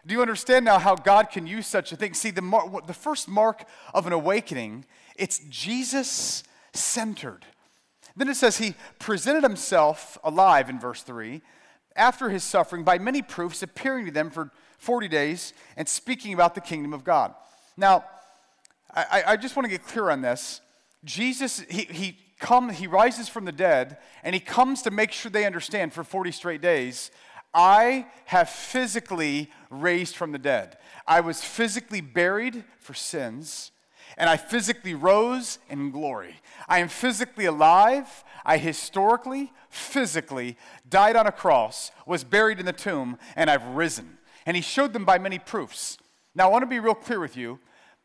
Do 0.04 0.12
you 0.12 0.20
understand 0.20 0.64
now 0.64 0.78
how 0.78 0.96
God 0.96 1.30
can 1.30 1.46
use 1.46 1.66
such 1.66 1.92
a 1.92 1.96
thing? 1.96 2.14
See, 2.14 2.30
the, 2.30 2.42
mar- 2.42 2.82
the 2.86 2.92
first 2.92 3.28
mark 3.28 3.64
of 3.94 4.06
an 4.06 4.12
awakening, 4.12 4.84
it's 5.16 5.40
Jesus 5.48 6.42
centered. 6.74 7.46
Then 8.16 8.28
it 8.28 8.34
says 8.34 8.58
he 8.58 8.74
presented 8.98 9.44
himself 9.44 10.18
alive 10.24 10.68
in 10.68 10.80
verse 10.80 11.02
3 11.02 11.40
after 11.94 12.28
his 12.28 12.42
suffering 12.42 12.82
by 12.82 12.98
many 12.98 13.22
proofs, 13.22 13.62
appearing 13.62 14.06
to 14.06 14.10
them 14.10 14.30
for 14.30 14.50
40 14.82 15.06
days 15.06 15.52
and 15.76 15.88
speaking 15.88 16.34
about 16.34 16.56
the 16.56 16.60
kingdom 16.60 16.92
of 16.92 17.04
God. 17.04 17.34
Now, 17.76 18.04
I, 18.92 19.22
I 19.28 19.36
just 19.36 19.54
want 19.54 19.64
to 19.64 19.70
get 19.70 19.86
clear 19.86 20.10
on 20.10 20.22
this. 20.22 20.60
Jesus, 21.04 21.60
he, 21.70 21.82
he, 21.84 22.18
come, 22.40 22.68
he 22.68 22.88
rises 22.88 23.28
from 23.28 23.44
the 23.44 23.52
dead, 23.52 23.98
and 24.24 24.34
he 24.34 24.40
comes 24.40 24.82
to 24.82 24.90
make 24.90 25.12
sure 25.12 25.30
they 25.30 25.46
understand 25.46 25.92
for 25.92 26.02
40 26.02 26.32
straight 26.32 26.60
days 26.60 27.10
I 27.54 28.06
have 28.24 28.48
physically 28.48 29.50
raised 29.68 30.16
from 30.16 30.32
the 30.32 30.38
dead. 30.38 30.78
I 31.06 31.20
was 31.20 31.44
physically 31.44 32.00
buried 32.00 32.64
for 32.80 32.94
sins, 32.94 33.72
and 34.16 34.30
I 34.30 34.38
physically 34.38 34.94
rose 34.94 35.58
in 35.68 35.90
glory. 35.90 36.36
I 36.66 36.78
am 36.78 36.88
physically 36.88 37.44
alive. 37.44 38.24
I 38.44 38.56
historically, 38.56 39.52
physically 39.68 40.56
died 40.88 41.14
on 41.14 41.26
a 41.26 41.32
cross, 41.32 41.92
was 42.06 42.24
buried 42.24 42.58
in 42.58 42.64
the 42.64 42.72
tomb, 42.72 43.18
and 43.36 43.50
I've 43.50 43.66
risen. 43.66 44.16
And 44.46 44.56
he 44.56 44.62
showed 44.62 44.92
them 44.92 45.04
by 45.04 45.18
many 45.18 45.38
proofs. 45.38 45.98
Now, 46.34 46.48
I 46.48 46.50
want 46.50 46.62
to 46.62 46.66
be 46.66 46.78
real 46.78 46.94
clear 46.94 47.20
with 47.20 47.36
you. 47.36 47.58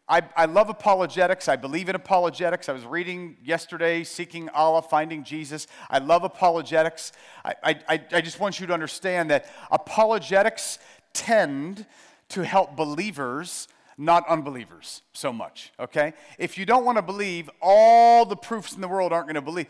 I, 0.10 0.22
I 0.38 0.46
love 0.46 0.70
apologetics. 0.70 1.50
I 1.50 1.58
believe 1.58 1.90
in 1.90 1.96
apologetics. 1.96 2.70
I 2.70 2.72
was 2.72 2.86
reading 2.86 3.36
yesterday, 3.44 4.06
Seeking 4.06 4.48
Allah, 4.50 4.82
Finding 4.82 5.24
Jesus. 5.24 5.68
I 5.90 6.00
love 6.00 6.24
apologetics. 6.24 7.12
I, 7.44 7.56
I, 7.64 8.02
I 8.14 8.22
just 8.22 8.40
want 8.40 8.60
you 8.60 8.68
to 8.68 8.74
understand 8.74 9.32
that 9.32 9.48
apologetics 9.70 10.80
tend 11.14 11.86
to 12.30 12.46
help 12.46 12.78
believers, 12.78 13.68
not 13.98 14.26
unbelievers, 14.30 15.02
so 15.12 15.34
much, 15.34 15.74
okay? 15.78 16.14
If 16.38 16.58
you 16.58 16.66
don't 16.66 16.86
want 16.86 16.98
to 16.98 17.02
believe, 17.02 17.50
all 17.62 18.26
the 18.26 18.36
proofs 18.38 18.74
in 18.74 18.82
the 18.82 18.88
world 18.88 19.12
aren't 19.12 19.28
going 19.28 19.36
to 19.36 19.42
believe. 19.42 19.68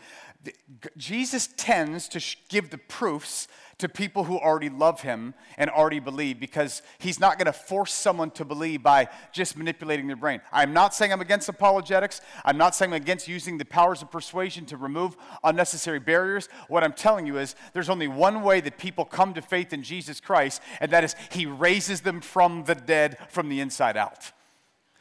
Jesus 0.96 1.48
tends 1.56 2.08
to 2.08 2.36
give 2.48 2.70
the 2.70 2.78
proofs 2.78 3.48
to 3.78 3.88
people 3.88 4.24
who 4.24 4.38
already 4.38 4.68
love 4.68 5.02
him 5.02 5.34
and 5.56 5.70
already 5.70 6.00
believe 6.00 6.40
because 6.40 6.82
he's 6.98 7.20
not 7.20 7.38
going 7.38 7.46
to 7.46 7.52
force 7.52 7.92
someone 7.92 8.30
to 8.32 8.44
believe 8.44 8.82
by 8.82 9.08
just 9.32 9.56
manipulating 9.56 10.06
their 10.06 10.16
brain. 10.16 10.40
I'm 10.52 10.72
not 10.72 10.94
saying 10.94 11.12
I'm 11.12 11.20
against 11.20 11.48
apologetics. 11.48 12.20
I'm 12.44 12.58
not 12.58 12.74
saying 12.74 12.92
I'm 12.92 13.00
against 13.00 13.28
using 13.28 13.56
the 13.58 13.64
powers 13.64 14.02
of 14.02 14.10
persuasion 14.10 14.66
to 14.66 14.76
remove 14.76 15.16
unnecessary 15.44 16.00
barriers. 16.00 16.48
What 16.68 16.82
I'm 16.82 16.92
telling 16.92 17.26
you 17.26 17.38
is 17.38 17.54
there's 17.72 17.88
only 17.88 18.08
one 18.08 18.42
way 18.42 18.60
that 18.60 18.78
people 18.78 19.04
come 19.04 19.32
to 19.34 19.42
faith 19.42 19.72
in 19.72 19.82
Jesus 19.82 20.20
Christ, 20.20 20.60
and 20.80 20.90
that 20.90 21.04
is 21.04 21.14
he 21.30 21.46
raises 21.46 22.00
them 22.00 22.20
from 22.20 22.64
the 22.64 22.74
dead 22.74 23.16
from 23.28 23.48
the 23.48 23.60
inside 23.60 23.96
out. 23.96 24.32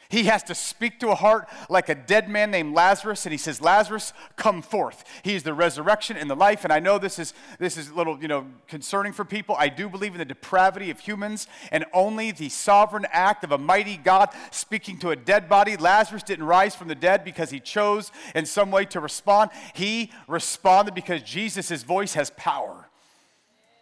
He 0.10 0.24
has 0.24 0.44
to 0.44 0.56
speak 0.56 1.00
to 1.02 1.10
a 1.10 1.16
heart 1.16 1.50
like 1.70 1.90
a 1.90 1.96
dead 1.96 2.30
man 2.30 2.52
named 2.52 2.74
Lazarus, 2.74 3.26
and 3.26 3.32
he 3.32 3.38
says, 3.38 3.62
Lazarus, 3.62 4.14
come 4.36 4.62
forth. 4.62 5.04
He 5.22 5.36
is 5.36 5.44
the 5.44 5.54
resurrection 5.54 6.16
and 6.16 6.30
the 6.30 6.36
life. 6.36 6.64
And 6.64 6.72
I 6.72 6.80
know 6.80 6.98
this 6.98 7.20
is 7.20 7.34
this 7.60 7.78
is 7.78 7.90
a 7.90 7.94
little, 7.94 8.22
you 8.22 8.28
know, 8.28 8.46
concerning 8.68 9.12
for 9.12 9.26
people. 9.26 9.56
I 9.60 9.70
do 9.70 9.90
believe 9.90 10.14
in 10.14 10.20
the 10.20 10.26
depravity 10.26 10.92
of 10.92 11.00
humans, 11.00 11.48
and 11.72 11.86
only 11.94 12.32
the 12.32 12.50
sovereign 12.50 13.06
act 13.12 13.44
of 13.44 13.52
a 13.52 13.58
mighty 13.58 13.98
God 13.98 14.30
speaking 14.52 14.98
to 15.00 15.10
a 15.10 15.16
dead 15.16 15.50
body. 15.50 15.76
Lazarus 15.76 16.24
didn't 16.24 16.46
rise 16.46 16.76
from 16.76 16.88
the 16.88 16.96
dead 16.96 17.24
because 17.24 17.50
he 17.50 17.60
chose 17.60 18.12
in 18.34 18.46
some 18.46 18.72
way 18.72 18.86
to 18.86 19.00
respond. 19.00 19.52
He 19.74 20.12
responded 20.28 20.94
because 20.94 21.22
Jesus' 21.22 21.84
voice 21.84 22.14
has 22.14 22.30
power. 22.38 22.90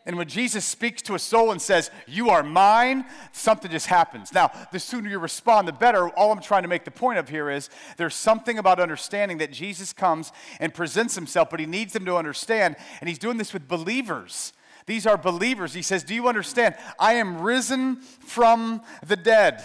And 0.08 0.18
when 0.18 0.28
Jesus 0.28 0.65
speaks 0.65 1.02
to 1.04 1.15
a 1.15 1.20
soul 1.20 1.52
and 1.52 1.60
says, 1.60 1.89
You 2.08 2.30
are 2.30 2.44
mine, 2.44 3.06
something 3.32 3.72
just 3.72 3.88
happens. 3.88 4.32
Now, 4.32 4.52
the 4.72 4.80
sooner 4.80 5.10
you 5.10 5.18
respond, 5.18 5.68
the 5.68 5.74
better. 5.74 6.10
All 6.10 6.32
I'm 6.32 6.41
trying 6.41 6.62
to 6.62 6.68
make 6.68 6.86
the 6.86 6.91
point 6.91 7.18
of 7.18 7.28
here 7.28 7.50
is 7.50 7.70
there's 7.98 8.13
something 8.13 8.60
about 8.60 8.80
understanding 8.80 9.39
that 9.39 9.52
Jesus 9.52 9.94
comes 9.94 10.32
and 10.60 10.74
presents 10.74 11.15
himself, 11.15 11.50
but 11.50 11.60
he 11.60 11.65
needs 11.65 11.94
them 11.94 12.06
to 12.06 12.18
understand. 12.18 12.76
And 13.02 13.10
he's 13.10 13.18
doing 13.18 13.38
this 13.38 13.52
with 13.52 13.68
believers. 13.68 14.54
These 14.86 15.08
are 15.08 15.18
believers. 15.18 15.74
He 15.74 15.82
says, 15.82 16.04
Do 16.04 16.13
you 16.13 16.28
understand? 16.28 16.76
I 17.00 17.13
am 17.13 17.41
risen 17.41 17.96
from 17.98 18.82
the 19.06 19.15
dead. 19.15 19.63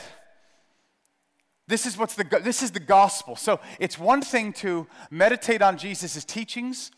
This 1.66 1.84
is, 1.84 1.98
what's 1.98 2.14
the, 2.14 2.24
this 2.42 2.62
is 2.62 2.70
the 2.70 2.80
gospel. 2.80 3.36
So 3.36 3.60
it's 3.78 3.98
one 3.98 4.22
thing 4.22 4.54
to 4.54 4.86
meditate 5.10 5.60
on 5.60 5.76
Jesus' 5.76 6.24
teachings 6.24 6.90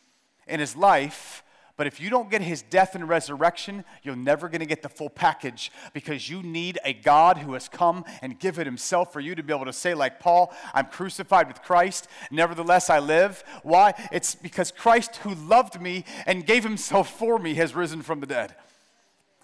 and 0.46 0.60
his 0.60 0.76
life 0.76 1.42
But 1.82 1.88
if 1.88 2.00
you 2.00 2.10
don't 2.10 2.30
get 2.30 2.42
his 2.42 2.62
death 2.62 2.94
and 2.94 3.08
resurrection, 3.08 3.84
you're 4.04 4.14
never 4.14 4.48
going 4.48 4.60
to 4.60 4.66
get 4.66 4.82
the 4.82 4.88
full 4.88 5.10
package 5.10 5.72
because 5.92 6.30
you 6.30 6.40
need 6.40 6.78
a 6.84 6.92
God 6.92 7.38
who 7.38 7.54
has 7.54 7.68
come 7.68 8.04
and 8.22 8.38
given 8.38 8.66
himself 8.66 9.12
for 9.12 9.18
you 9.18 9.34
to 9.34 9.42
be 9.42 9.52
able 9.52 9.64
to 9.64 9.72
say, 9.72 9.92
like 9.92 10.20
Paul, 10.20 10.54
I'm 10.74 10.86
crucified 10.86 11.48
with 11.48 11.60
Christ, 11.60 12.06
nevertheless 12.30 12.88
I 12.88 13.00
live. 13.00 13.42
Why? 13.64 13.94
It's 14.12 14.36
because 14.36 14.70
Christ, 14.70 15.16
who 15.16 15.34
loved 15.34 15.80
me 15.82 16.04
and 16.24 16.46
gave 16.46 16.62
himself 16.62 17.18
for 17.18 17.36
me, 17.40 17.54
has 17.54 17.74
risen 17.74 18.02
from 18.02 18.20
the 18.20 18.26
dead. 18.26 18.54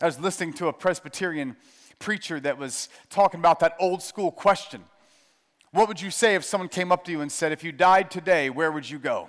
I 0.01 0.07
was 0.07 0.21
listening 0.21 0.53
to 0.53 0.69
a 0.69 0.73
Presbyterian 0.73 1.57
preacher 1.99 2.39
that 2.39 2.57
was 2.57 2.89
talking 3.11 3.41
about 3.41 3.59
that 3.59 3.75
old 3.81 4.01
school 4.01 4.31
question. 4.31 4.85
What 5.73 5.89
would 5.89 6.01
you 6.01 6.13
say 6.13 6.37
if 6.37 6.45
someone 6.45 6.69
came 6.69 6.93
up 6.93 7.05
to 7.07 7.11
you 7.11 7.21
and 7.21 7.33
said, 7.33 7.51
If 7.51 7.65
you 7.65 7.73
died 7.73 8.13
today, 8.13 8.49
where 8.49 8.71
would 8.71 8.89
you 8.89 9.01
go? 9.01 9.29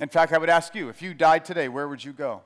In 0.00 0.08
fact, 0.08 0.32
I 0.32 0.38
would 0.38 0.50
ask 0.50 0.74
you, 0.74 0.88
if 0.88 1.02
you 1.02 1.12
died 1.14 1.44
today, 1.44 1.68
where 1.68 1.86
would 1.86 2.02
you 2.02 2.12
go? 2.12 2.42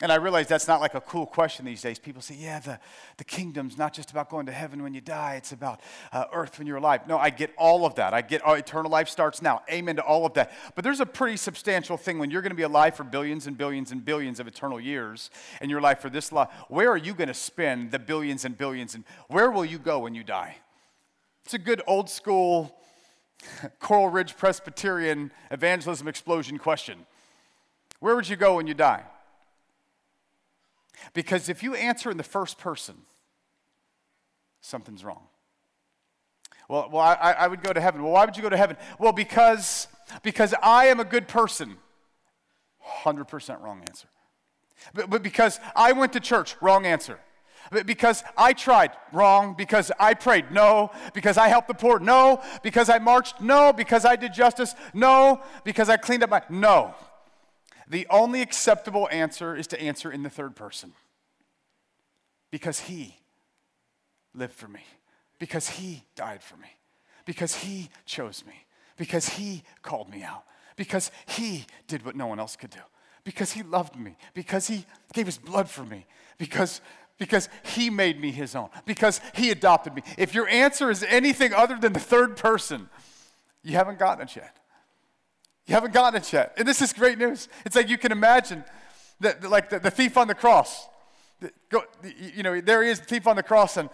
And 0.00 0.10
I 0.10 0.16
realize 0.16 0.48
that's 0.48 0.66
not 0.66 0.80
like 0.80 0.94
a 0.94 1.00
cool 1.00 1.24
question 1.24 1.64
these 1.64 1.80
days. 1.80 2.00
People 2.00 2.20
say, 2.20 2.34
yeah, 2.34 2.58
the, 2.58 2.80
the 3.16 3.24
kingdom's 3.24 3.78
not 3.78 3.92
just 3.92 4.10
about 4.10 4.28
going 4.28 4.46
to 4.46 4.52
heaven 4.52 4.82
when 4.82 4.92
you 4.92 5.00
die, 5.00 5.36
it's 5.36 5.52
about 5.52 5.80
uh, 6.12 6.24
earth 6.32 6.58
when 6.58 6.66
you're 6.66 6.78
alive. 6.78 7.06
No, 7.06 7.16
I 7.16 7.30
get 7.30 7.52
all 7.56 7.86
of 7.86 7.94
that. 7.94 8.12
I 8.12 8.20
get 8.20 8.42
oh, 8.44 8.54
eternal 8.54 8.90
life 8.90 9.08
starts 9.08 9.40
now. 9.40 9.62
Amen 9.70 9.96
to 9.96 10.02
all 10.02 10.26
of 10.26 10.34
that. 10.34 10.50
But 10.74 10.82
there's 10.82 10.98
a 10.98 11.06
pretty 11.06 11.36
substantial 11.36 11.96
thing 11.96 12.18
when 12.18 12.30
you're 12.30 12.42
going 12.42 12.50
to 12.50 12.56
be 12.56 12.64
alive 12.64 12.96
for 12.96 13.04
billions 13.04 13.46
and 13.46 13.56
billions 13.56 13.92
and 13.92 14.04
billions 14.04 14.40
of 14.40 14.48
eternal 14.48 14.80
years, 14.80 15.30
and 15.60 15.70
your 15.70 15.80
life 15.80 16.00
for 16.00 16.10
this 16.10 16.32
life. 16.32 16.48
Where 16.68 16.90
are 16.90 16.96
you 16.96 17.14
going 17.14 17.28
to 17.28 17.34
spend 17.34 17.92
the 17.92 18.00
billions 18.00 18.44
and 18.44 18.58
billions? 18.58 18.96
And 18.96 19.04
where 19.28 19.50
will 19.50 19.64
you 19.64 19.78
go 19.78 20.00
when 20.00 20.14
you 20.14 20.24
die? 20.24 20.56
It's 21.44 21.54
a 21.54 21.58
good 21.58 21.82
old 21.86 22.10
school 22.10 22.76
Coral 23.80 24.08
Ridge 24.08 24.36
Presbyterian 24.36 25.32
evangelism 25.50 26.08
explosion 26.08 26.58
question. 26.58 27.06
Where 28.00 28.14
would 28.16 28.28
you 28.28 28.36
go 28.36 28.56
when 28.56 28.66
you 28.66 28.74
die? 28.74 29.04
Because 31.12 31.48
if 31.48 31.62
you 31.62 31.74
answer 31.74 32.10
in 32.10 32.16
the 32.16 32.22
first 32.22 32.58
person, 32.58 32.96
something's 34.60 35.04
wrong. 35.04 35.22
Well, 36.68 36.88
well 36.90 37.02
I, 37.02 37.34
I 37.38 37.48
would 37.48 37.62
go 37.62 37.72
to 37.72 37.80
heaven. 37.80 38.02
Well, 38.02 38.12
why 38.12 38.24
would 38.24 38.36
you 38.36 38.42
go 38.42 38.50
to 38.50 38.56
heaven? 38.56 38.76
Well, 38.98 39.12
because, 39.12 39.88
because 40.22 40.54
I 40.62 40.86
am 40.86 41.00
a 41.00 41.04
good 41.04 41.28
person. 41.28 41.76
100% 43.04 43.62
wrong 43.62 43.80
answer. 43.80 44.08
But, 44.92 45.08
but 45.08 45.22
because 45.22 45.60
I 45.74 45.92
went 45.92 46.12
to 46.14 46.20
church, 46.20 46.56
wrong 46.60 46.86
answer. 46.86 47.18
Because 47.82 48.22
I 48.36 48.52
tried, 48.52 48.92
wrong. 49.12 49.54
Because 49.56 49.90
I 49.98 50.14
prayed, 50.14 50.50
no. 50.50 50.90
Because 51.12 51.36
I 51.36 51.48
helped 51.48 51.68
the 51.68 51.74
poor, 51.74 51.98
no. 51.98 52.42
Because 52.62 52.88
I 52.88 52.98
marched, 52.98 53.40
no. 53.40 53.72
Because 53.72 54.04
I 54.04 54.16
did 54.16 54.32
justice, 54.32 54.74
no. 54.92 55.40
Because 55.64 55.88
I 55.88 55.96
cleaned 55.96 56.22
up 56.22 56.30
my, 56.30 56.42
no. 56.48 56.94
The 57.88 58.06
only 58.10 58.40
acceptable 58.40 59.08
answer 59.10 59.54
is 59.54 59.66
to 59.68 59.80
answer 59.80 60.10
in 60.10 60.22
the 60.22 60.30
third 60.30 60.56
person. 60.56 60.92
Because 62.50 62.80
he 62.80 63.16
lived 64.34 64.54
for 64.54 64.68
me. 64.68 64.84
Because 65.38 65.68
he 65.68 66.04
died 66.14 66.42
for 66.42 66.56
me. 66.56 66.68
Because 67.24 67.54
he 67.56 67.90
chose 68.06 68.44
me. 68.46 68.66
Because 68.96 69.28
he 69.30 69.62
called 69.82 70.10
me 70.10 70.22
out. 70.22 70.44
Because 70.76 71.10
he 71.26 71.66
did 71.88 72.04
what 72.04 72.16
no 72.16 72.26
one 72.26 72.38
else 72.38 72.56
could 72.56 72.70
do. 72.70 72.80
Because 73.24 73.52
he 73.52 73.62
loved 73.62 73.96
me. 73.96 74.16
Because 74.34 74.66
he 74.66 74.84
gave 75.12 75.26
his 75.26 75.38
blood 75.38 75.68
for 75.68 75.84
me. 75.84 76.06
Because 76.38 76.80
because 77.18 77.48
he 77.62 77.90
made 77.90 78.20
me 78.20 78.30
his 78.30 78.56
own, 78.56 78.68
because 78.86 79.20
he 79.34 79.50
adopted 79.50 79.94
me. 79.94 80.02
If 80.18 80.34
your 80.34 80.48
answer 80.48 80.90
is 80.90 81.02
anything 81.04 81.52
other 81.52 81.76
than 81.78 81.92
the 81.92 82.00
third 82.00 82.36
person, 82.36 82.88
you 83.62 83.72
haven't 83.72 83.98
gotten 83.98 84.26
it 84.26 84.36
yet. 84.36 84.56
You 85.66 85.74
haven't 85.74 85.94
gotten 85.94 86.20
it 86.20 86.32
yet. 86.32 86.54
And 86.56 86.68
this 86.68 86.82
is 86.82 86.92
great 86.92 87.18
news. 87.18 87.48
It's 87.64 87.76
like 87.76 87.88
you 87.88 87.98
can 87.98 88.12
imagine 88.12 88.64
that, 89.20 89.42
like 89.48 89.70
the, 89.70 89.78
the 89.78 89.90
thief 89.90 90.16
on 90.16 90.28
the 90.28 90.34
cross. 90.34 90.86
Go, 91.68 91.84
you 92.34 92.42
know, 92.42 92.60
there 92.60 92.82
he 92.82 92.90
is, 92.90 93.00
the 93.00 93.06
thief 93.06 93.26
on 93.26 93.36
the 93.36 93.42
cross, 93.42 93.76
and, 93.76 93.88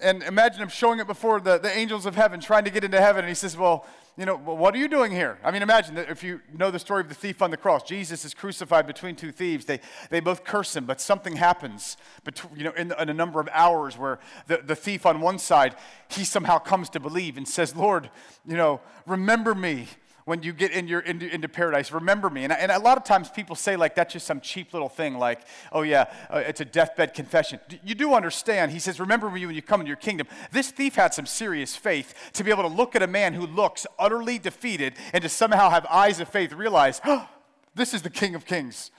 and 0.00 0.22
imagine 0.22 0.62
him 0.62 0.68
showing 0.68 1.00
it 1.00 1.06
before 1.06 1.40
the, 1.40 1.58
the 1.58 1.70
angels 1.76 2.06
of 2.06 2.14
heaven, 2.14 2.40
trying 2.40 2.64
to 2.64 2.70
get 2.70 2.84
into 2.84 3.00
heaven. 3.00 3.20
And 3.20 3.28
he 3.28 3.34
says, 3.34 3.56
Well, 3.56 3.86
you 4.20 4.26
know, 4.26 4.36
what 4.36 4.74
are 4.74 4.78
you 4.78 4.86
doing 4.86 5.12
here? 5.12 5.38
I 5.42 5.50
mean, 5.50 5.62
imagine 5.62 5.94
that 5.94 6.10
if 6.10 6.22
you 6.22 6.42
know 6.52 6.70
the 6.70 6.78
story 6.78 7.00
of 7.00 7.08
the 7.08 7.14
thief 7.14 7.40
on 7.40 7.50
the 7.50 7.56
cross. 7.56 7.82
Jesus 7.82 8.22
is 8.26 8.34
crucified 8.34 8.86
between 8.86 9.16
two 9.16 9.32
thieves. 9.32 9.64
They, 9.64 9.80
they 10.10 10.20
both 10.20 10.44
curse 10.44 10.76
him, 10.76 10.84
but 10.84 11.00
something 11.00 11.36
happens 11.36 11.96
between, 12.22 12.54
you 12.54 12.64
know, 12.64 12.72
in, 12.72 12.92
in 13.00 13.08
a 13.08 13.14
number 13.14 13.40
of 13.40 13.48
hours 13.50 13.96
where 13.96 14.18
the, 14.46 14.58
the 14.58 14.76
thief 14.76 15.06
on 15.06 15.22
one 15.22 15.38
side, 15.38 15.74
he 16.10 16.24
somehow 16.24 16.58
comes 16.58 16.90
to 16.90 17.00
believe 17.00 17.38
and 17.38 17.48
says, 17.48 17.74
Lord, 17.74 18.10
you 18.46 18.58
know, 18.58 18.82
remember 19.06 19.54
me 19.54 19.88
when 20.30 20.44
you 20.44 20.52
get 20.52 20.70
in 20.70 20.86
your, 20.86 21.00
into, 21.00 21.28
into 21.28 21.48
paradise. 21.48 21.90
Remember 21.90 22.30
me. 22.30 22.44
And, 22.44 22.52
and, 22.52 22.70
a 22.70 22.78
lot 22.78 22.96
of 22.96 23.02
times 23.02 23.28
people 23.28 23.56
say, 23.56 23.74
like, 23.74 23.96
that's 23.96 24.12
just 24.12 24.28
some 24.28 24.40
cheap 24.40 24.72
little 24.72 24.88
thing, 24.88 25.18
like, 25.18 25.40
oh, 25.72 25.82
yeah, 25.82 26.04
uh, 26.32 26.38
it's 26.38 26.60
a 26.60 26.64
deathbed 26.64 27.14
confession. 27.14 27.58
You 27.82 27.96
do 27.96 28.14
understand. 28.14 28.70
He 28.70 28.78
says, 28.78 29.00
remember 29.00 29.28
me 29.28 29.44
when 29.44 29.56
you 29.56 29.60
come 29.60 29.80
into 29.80 29.88
your 29.88 29.96
kingdom. 29.96 30.28
This 30.52 30.70
thief 30.70 30.94
had 30.94 31.12
some 31.12 31.26
serious 31.26 31.74
faith 31.74 32.14
to 32.34 32.44
be 32.44 32.52
able 32.52 32.62
to 32.62 32.68
look 32.68 32.94
at 32.94 33.02
a 33.02 33.08
man 33.08 33.34
who 33.34 33.44
looks 33.44 33.88
utterly 33.98 34.38
defeated 34.38 34.94
and 35.12 35.20
to 35.22 35.28
somehow 35.28 35.68
have 35.68 35.84
eyes 35.86 36.20
of 36.20 36.28
faith 36.28 36.52
realize, 36.52 37.00
oh, 37.04 37.28
this 37.74 37.92
is 37.92 38.02
the 38.02 38.08
King 38.08 38.36
of 38.36 38.46
Kings. 38.46 38.92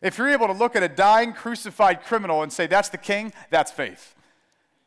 If 0.00 0.16
you're 0.16 0.30
able 0.30 0.46
to 0.46 0.54
look 0.54 0.76
at 0.76 0.82
a 0.82 0.88
dying, 0.88 1.34
crucified 1.34 2.04
criminal 2.04 2.42
and 2.42 2.50
say, 2.50 2.66
that's 2.66 2.88
the 2.88 2.96
king, 2.96 3.34
that's 3.50 3.70
faith. 3.70 4.14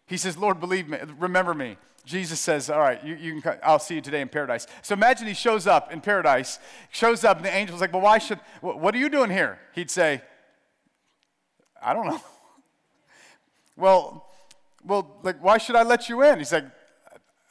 He 0.08 0.18
says, 0.18 0.38
Lord, 0.38 0.60
believe 0.60 0.88
me, 0.88 0.98
remember 1.20 1.54
me. 1.54 1.78
Jesus 2.06 2.40
says, 2.40 2.70
All 2.70 2.80
right, 2.80 3.04
you, 3.04 3.16
you 3.16 3.42
can, 3.42 3.60
I'll 3.62 3.80
see 3.80 3.96
you 3.96 4.02
today 4.02 4.22
in 4.22 4.30
paradise. 4.30 4.66
So 4.82 4.94
imagine 4.94 5.28
he 5.28 5.34
shows 5.34 5.68
up 5.68 5.92
in 5.92 6.00
paradise, 6.00 6.58
shows 6.90 7.26
up, 7.26 7.38
and 7.38 7.46
the 7.46 7.54
angel's 7.54 7.82
like, 7.82 7.92
Well, 7.92 8.02
why 8.02 8.18
should, 8.18 8.40
what 8.62 8.96
are 8.96 8.98
you 8.98 9.10
doing 9.10 9.30
here? 9.30 9.60
He'd 9.76 9.92
say, 9.92 10.22
I 11.84 11.94
don't 11.94 12.08
know. 12.08 12.22
well, 13.78 14.26
well, 14.86 15.20
like, 15.22 15.44
why 15.44 15.58
should 15.58 15.76
I 15.76 15.84
let 15.84 16.08
you 16.08 16.24
in? 16.24 16.38
He's 16.38 16.54
like, 16.54 16.66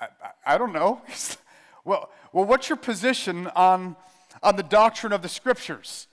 I, 0.00 0.06
I, 0.22 0.54
I 0.54 0.58
don't 0.58 0.72
know. 0.72 1.02
well, 1.84 2.10
well, 2.32 2.46
what's 2.46 2.70
your 2.70 2.76
position 2.76 3.48
on, 3.48 3.94
on 4.42 4.56
the 4.56 4.62
doctrine 4.62 5.12
of 5.12 5.20
the 5.20 5.28
scriptures? 5.28 6.06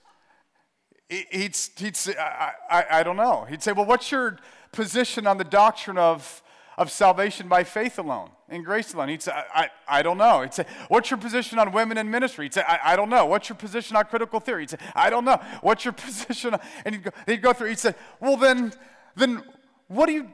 He'd, 1.08 1.56
he'd 1.76 1.96
say, 1.96 2.14
I, 2.18 2.52
I, 2.70 2.84
I 2.90 3.02
don't 3.02 3.16
know. 3.16 3.46
He'd 3.48 3.62
say, 3.62 3.72
Well, 3.72 3.86
what's 3.86 4.10
your 4.10 4.38
position 4.74 5.26
on 5.26 5.38
the 5.38 5.44
doctrine 5.44 5.98
of 5.98 6.42
of 6.76 6.90
salvation 6.90 7.48
by 7.48 7.64
faith 7.64 7.98
alone, 7.98 8.30
in 8.48 8.62
grace 8.62 8.94
alone. 8.94 9.08
He'd 9.08 9.22
say, 9.22 9.32
I, 9.32 9.44
I, 9.54 9.98
I, 9.98 10.02
don't 10.02 10.18
know. 10.18 10.42
He'd 10.42 10.54
say, 10.54 10.66
What's 10.88 11.10
your 11.10 11.18
position 11.18 11.58
on 11.58 11.72
women 11.72 11.98
in 11.98 12.10
ministry? 12.10 12.46
He'd 12.46 12.54
say, 12.54 12.62
I, 12.66 12.80
I 12.84 12.96
don't 12.96 13.08
know. 13.08 13.26
What's 13.26 13.48
your 13.48 13.56
position 13.56 13.96
on 13.96 14.04
critical 14.04 14.40
theory? 14.40 14.62
He'd 14.62 14.70
say, 14.70 14.78
I 14.94 15.10
don't 15.10 15.24
know. 15.24 15.40
What's 15.60 15.84
your 15.84 15.92
position? 15.92 16.54
On, 16.54 16.60
and 16.84 16.94
he'd 16.96 17.04
go, 17.04 17.10
he'd 17.26 17.42
go 17.42 17.52
through, 17.52 17.68
he'd 17.68 17.78
say, 17.78 17.94
Well, 18.20 18.36
then, 18.36 18.72
then 19.16 19.42
what 19.88 20.06
do 20.06 20.12
you, 20.12 20.28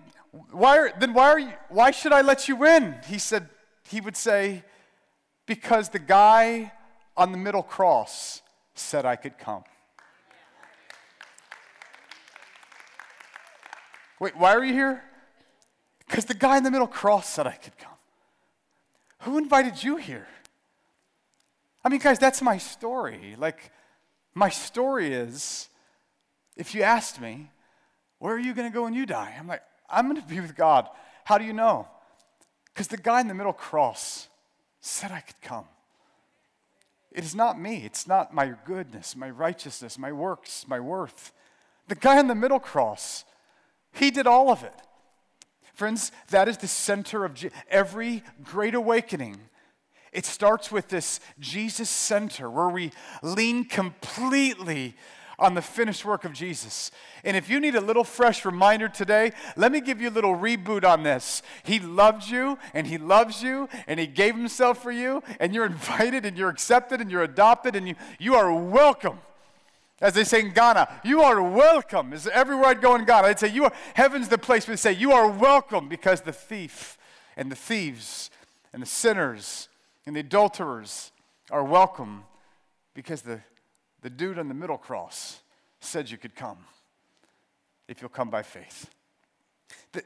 why, 0.50 0.79
are, 0.79 0.92
then 0.98 1.12
why, 1.12 1.29
are 1.31 1.38
you, 1.38 1.53
why 1.68 1.90
should 1.90 2.12
I 2.12 2.22
let 2.22 2.48
you 2.48 2.64
in? 2.64 2.96
He 3.07 3.18
said, 3.18 3.48
He 3.88 4.00
would 4.00 4.16
say, 4.16 4.64
Because 5.46 5.90
the 5.90 5.98
guy 5.98 6.72
on 7.16 7.33
the 7.33 7.38
middle 7.38 7.62
cross 7.62 8.40
said 8.74 9.05
I 9.05 9.16
could 9.16 9.37
come. 9.37 9.64
Wait, 14.21 14.37
why 14.37 14.55
are 14.55 14.65
you 14.65 14.73
here? 14.73 15.03
Because 16.07 16.27
the 16.27 16.35
guy 16.35 16.57
in 16.57 16.63
the 16.63 16.71
middle 16.71 16.87
cross 16.87 17.29
said 17.29 17.47
I 17.47 17.57
could 17.57 17.77
come. 17.79 17.91
Who 19.21 19.39
invited 19.39 19.83
you 19.83 19.97
here? 19.97 20.29
I 21.85 21.89
mean, 21.89 22.01
guys, 22.01 22.19
that's 22.19 22.43
my 22.43 22.59
story. 22.59 23.35
Like, 23.39 23.73
my 24.35 24.51
story 24.51 25.13
is 25.13 25.69
if 26.57 26.75
you 26.75 26.83
asked 26.83 27.21
me, 27.21 27.51
where 28.19 28.35
are 28.35 28.39
you 28.39 28.53
going 28.53 28.71
to 28.71 28.75
go 28.75 28.83
when 28.83 28.93
you 28.93 29.07
die? 29.07 29.35
I'm 29.39 29.47
like, 29.47 29.63
I'm 29.89 30.09
going 30.09 30.21
to 30.21 30.29
be 30.29 30.41
with 30.41 30.55
God. 30.55 30.89
How 31.25 31.39
do 31.39 31.45
you 31.45 31.55
know? 31.55 31.89
Because 32.67 32.89
the 32.89 32.99
guy 32.99 33.21
in 33.21 33.29
the 33.29 33.35
middle 33.35 33.53
cross 33.53 34.29
said 34.81 35.11
I 35.11 35.21
could 35.21 35.41
come. 35.41 35.65
It 37.13 37.25
is 37.25 37.35
not 37.35 37.59
me. 37.59 37.83
It's 37.85 38.07
not 38.07 38.35
my 38.35 38.55
goodness, 38.65 39.17
my 39.17 39.31
righteousness, 39.31 39.99
my 39.99 40.13
works, 40.13 40.67
my 40.69 40.79
worth. 40.79 41.33
The 41.89 41.95
guy 41.95 42.21
in 42.21 42.29
the 42.29 42.35
middle 42.35 42.61
cross, 42.61 43.25
he 43.92 44.11
did 44.11 44.26
all 44.26 44.50
of 44.50 44.62
it. 44.62 44.74
Friends, 45.74 46.12
that 46.29 46.48
is 46.48 46.59
the 46.59 46.68
center 46.68 47.24
of 47.24 47.42
every 47.70 48.22
great 48.44 48.74
awakening. 48.74 49.38
It 50.12 50.26
starts 50.26 50.70
with 50.70 50.88
this 50.88 51.20
Jesus 51.38 51.88
center 51.88 52.50
where 52.50 52.68
we 52.68 52.92
lean 53.22 53.64
completely 53.64 54.94
on 55.38 55.55
the 55.55 55.62
finished 55.62 56.05
work 56.05 56.24
of 56.24 56.33
Jesus. 56.33 56.90
And 57.24 57.37
if 57.37 57.48
you 57.48 57.61
need 57.61 57.74
a 57.74 57.81
little 57.81 58.05
fresh 58.05 58.44
reminder 58.44 58.88
today, 58.88 59.33
let 59.57 59.72
me 59.72 59.81
give 59.81 60.00
you 60.00 60.11
a 60.11 60.11
little 60.11 60.37
reboot 60.37 60.85
on 60.85 61.03
this. 61.03 61.42
He 61.62 61.81
loved 61.81 62.29
you 62.29 62.59
and 62.74 62.87
He 62.87 62.98
loves 62.98 63.42
you 63.42 63.68
and 63.87 63.98
He 63.98 64.07
gave 64.07 64.37
Himself 64.37 64.83
for 64.83 64.92
you, 64.92 65.22
and 65.38 65.55
you're 65.55 65.66
invited 65.66 66.26
and 66.26 66.37
you're 66.37 66.50
accepted 66.50 67.00
and 67.00 67.11
you're 67.11 67.22
adopted 67.22 67.74
and 67.74 67.88
you, 67.88 67.94
you 68.18 68.35
are 68.35 68.53
welcome. 68.53 69.18
As 70.01 70.15
they 70.15 70.25
say 70.25 70.41
in 70.41 70.53
Ghana, 70.53 70.89
you 71.05 71.23
are 71.23 71.43
welcome. 71.43 72.13
Is 72.13 72.27
everywhere 72.27 72.67
I'd 72.67 72.81
go 72.81 72.95
in 72.95 73.05
Ghana, 73.05 73.29
I'd 73.29 73.39
say, 73.39 73.49
you 73.49 73.65
are, 73.65 73.73
heaven's 73.95 74.29
the 74.29 74.39
place 74.39 74.67
where 74.67 74.75
they 74.75 74.81
say, 74.81 74.93
you 74.93 75.13
are 75.13 75.29
welcome 75.29 75.89
because 75.89 76.23
the 76.23 76.33
thief 76.33 76.97
and 77.37 77.51
the 77.51 77.57
thieves 77.57 78.31
and 78.73 78.83
the 78.83 78.87
sinners 78.87 79.69
and 80.07 80.17
the 80.17 80.21
adulterers 80.21 81.13
are 81.51 81.65
welcome 81.65 82.25
because 82.95 83.23
the 83.23 83.41
The 84.03 84.11
dude 84.11 84.39
on 84.39 84.49
the 84.49 84.55
middle 84.55 84.79
cross 84.79 85.43
said 85.81 86.11
you 86.11 86.17
could 86.17 86.35
come 86.35 86.65
if 87.87 88.01
you'll 88.01 88.17
come 88.17 88.31
by 88.31 88.43
faith. 88.43 88.89
The, 89.93 90.03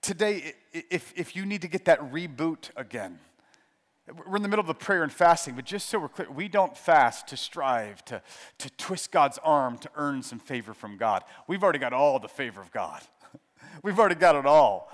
today, 0.00 0.54
if, 0.72 1.12
if 1.16 1.34
you 1.34 1.44
need 1.44 1.62
to 1.62 1.68
get 1.68 1.84
that 1.86 1.98
reboot 2.12 2.70
again, 2.76 3.18
we're 4.26 4.36
in 4.36 4.42
the 4.42 4.48
middle 4.48 4.60
of 4.60 4.68
the 4.68 4.74
prayer 4.74 5.02
and 5.02 5.12
fasting, 5.12 5.54
but 5.54 5.64
just 5.64 5.88
so 5.88 5.98
we're 5.98 6.08
clear, 6.08 6.30
we 6.30 6.48
don't 6.48 6.76
fast 6.76 7.26
to 7.28 7.36
strive, 7.36 8.04
to, 8.04 8.22
to 8.58 8.70
twist 8.76 9.10
God's 9.10 9.38
arm 9.42 9.78
to 9.78 9.90
earn 9.96 10.22
some 10.22 10.38
favor 10.38 10.74
from 10.74 10.96
God. 10.96 11.24
We've 11.48 11.62
already 11.62 11.80
got 11.80 11.92
all 11.92 12.18
the 12.20 12.28
favor 12.28 12.60
of 12.60 12.70
God. 12.70 13.02
We've 13.82 13.98
already 13.98 14.14
got 14.14 14.36
it 14.36 14.46
all. 14.46 14.92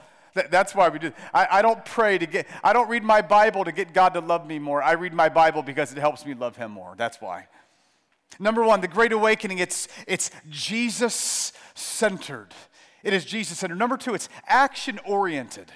That's 0.50 0.74
why 0.74 0.88
we 0.88 0.98
do. 0.98 1.12
I, 1.34 1.58
I 1.58 1.62
don't 1.62 1.84
pray 1.84 2.16
to 2.16 2.24
get, 2.24 2.46
I 2.64 2.72
don't 2.72 2.88
read 2.88 3.02
my 3.02 3.20
Bible 3.20 3.64
to 3.64 3.72
get 3.72 3.92
God 3.92 4.14
to 4.14 4.20
love 4.20 4.46
me 4.46 4.58
more. 4.58 4.82
I 4.82 4.92
read 4.92 5.12
my 5.12 5.28
Bible 5.28 5.62
because 5.62 5.92
it 5.92 5.98
helps 5.98 6.24
me 6.24 6.32
love 6.32 6.56
Him 6.56 6.70
more. 6.70 6.94
That's 6.96 7.20
why. 7.20 7.48
Number 8.38 8.64
one, 8.64 8.80
the 8.80 8.88
Great 8.88 9.12
Awakening, 9.12 9.58
it's, 9.58 9.88
it's 10.06 10.30
Jesus 10.48 11.52
centered. 11.74 12.54
It 13.02 13.12
is 13.12 13.26
Jesus 13.26 13.58
centered. 13.58 13.78
Number 13.78 13.98
two, 13.98 14.14
it's 14.14 14.30
action 14.46 14.98
oriented. 15.04 15.70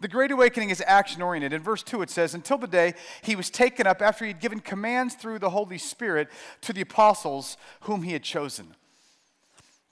The 0.00 0.08
Great 0.08 0.30
Awakening 0.30 0.70
is 0.70 0.82
action 0.86 1.20
oriented. 1.20 1.52
In 1.52 1.62
verse 1.62 1.82
2, 1.82 2.00
it 2.00 2.10
says, 2.10 2.34
Until 2.34 2.56
the 2.56 2.66
day 2.66 2.94
he 3.22 3.36
was 3.36 3.50
taken 3.50 3.86
up 3.86 4.00
after 4.00 4.24
he 4.24 4.30
had 4.30 4.40
given 4.40 4.60
commands 4.60 5.14
through 5.14 5.38
the 5.38 5.50
Holy 5.50 5.76
Spirit 5.76 6.28
to 6.62 6.72
the 6.72 6.80
apostles 6.80 7.58
whom 7.82 8.02
he 8.02 8.14
had 8.14 8.22
chosen. 8.22 8.74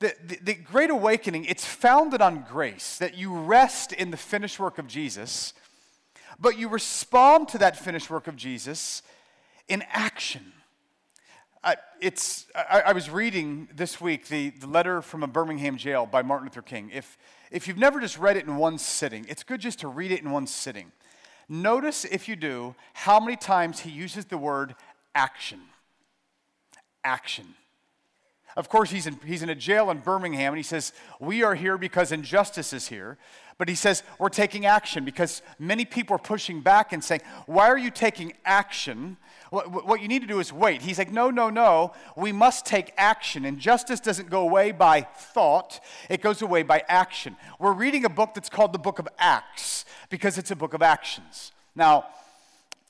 The, 0.00 0.14
the, 0.24 0.38
the, 0.42 0.54
Great 0.54 0.90
Awakening, 0.90 1.44
it's 1.44 1.64
founded 1.64 2.22
on 2.22 2.46
grace, 2.48 2.98
that 2.98 3.18
you 3.18 3.36
rest 3.36 3.92
in 3.92 4.10
the 4.10 4.16
finished 4.16 4.58
work 4.58 4.78
of 4.78 4.86
Jesus, 4.86 5.52
but 6.38 6.56
you 6.56 6.68
respond 6.68 7.48
to 7.48 7.58
that 7.58 7.76
finished 7.76 8.08
work 8.08 8.28
of 8.28 8.36
Jesus 8.36 9.02
in 9.68 9.82
action. 9.90 10.52
Uh, 11.64 11.74
it's, 12.00 12.46
I, 12.54 12.82
I, 12.86 12.92
was 12.92 13.10
reading 13.10 13.68
this 13.74 14.00
week 14.00 14.28
the, 14.28 14.50
the 14.50 14.68
letter 14.68 15.02
from 15.02 15.24
a 15.24 15.26
Birmingham 15.26 15.76
jail 15.76 16.06
by 16.06 16.22
Martin 16.22 16.46
Luther 16.46 16.62
King. 16.62 16.90
If, 16.94 17.18
if 17.50 17.66
you've 17.66 17.78
never 17.78 18.00
just 18.00 18.18
read 18.18 18.36
it 18.36 18.46
in 18.46 18.56
one 18.56 18.78
sitting, 18.78 19.26
it's 19.28 19.42
good 19.42 19.60
just 19.60 19.80
to 19.80 19.88
read 19.88 20.12
it 20.12 20.22
in 20.22 20.30
one 20.30 20.46
sitting. 20.46 20.92
Notice, 21.48 22.04
if 22.04 22.28
you 22.28 22.36
do, 22.36 22.74
how 22.92 23.18
many 23.18 23.36
times 23.36 23.80
he 23.80 23.90
uses 23.90 24.26
the 24.26 24.36
word 24.36 24.74
action. 25.14 25.60
Action. 27.02 27.54
Of 28.56 28.68
course, 28.68 28.90
he's 28.90 29.06
in, 29.06 29.18
he's 29.24 29.42
in 29.42 29.50
a 29.50 29.54
jail 29.54 29.90
in 29.90 29.98
Birmingham, 29.98 30.52
and 30.52 30.58
he 30.58 30.62
says, 30.62 30.92
We 31.20 31.42
are 31.42 31.54
here 31.54 31.78
because 31.78 32.12
injustice 32.12 32.72
is 32.72 32.88
here. 32.88 33.16
But 33.56 33.68
he 33.68 33.74
says, 33.74 34.02
We're 34.18 34.30
taking 34.30 34.66
action 34.66 35.04
because 35.04 35.42
many 35.58 35.84
people 35.84 36.16
are 36.16 36.20
pushing 36.20 36.60
back 36.60 36.92
and 36.92 37.02
saying, 37.02 37.22
Why 37.46 37.68
are 37.68 37.78
you 37.78 37.90
taking 37.90 38.32
action? 38.44 39.16
What, 39.50 39.86
what 39.86 40.02
you 40.02 40.08
need 40.08 40.20
to 40.20 40.26
do 40.26 40.40
is 40.40 40.52
wait. 40.52 40.82
He's 40.82 40.98
like, 40.98 41.10
No, 41.10 41.30
no, 41.30 41.50
no. 41.50 41.92
We 42.16 42.32
must 42.32 42.66
take 42.66 42.92
action. 42.96 43.44
And 43.44 43.58
justice 43.58 44.00
doesn't 44.00 44.30
go 44.30 44.42
away 44.42 44.72
by 44.72 45.02
thought, 45.02 45.80
it 46.08 46.20
goes 46.22 46.42
away 46.42 46.62
by 46.62 46.84
action. 46.88 47.36
We're 47.58 47.72
reading 47.72 48.04
a 48.04 48.10
book 48.10 48.34
that's 48.34 48.48
called 48.48 48.72
the 48.72 48.78
Book 48.78 48.98
of 48.98 49.08
Acts 49.18 49.84
because 50.10 50.38
it's 50.38 50.50
a 50.50 50.56
book 50.56 50.74
of 50.74 50.82
actions. 50.82 51.52
Now, 51.74 52.06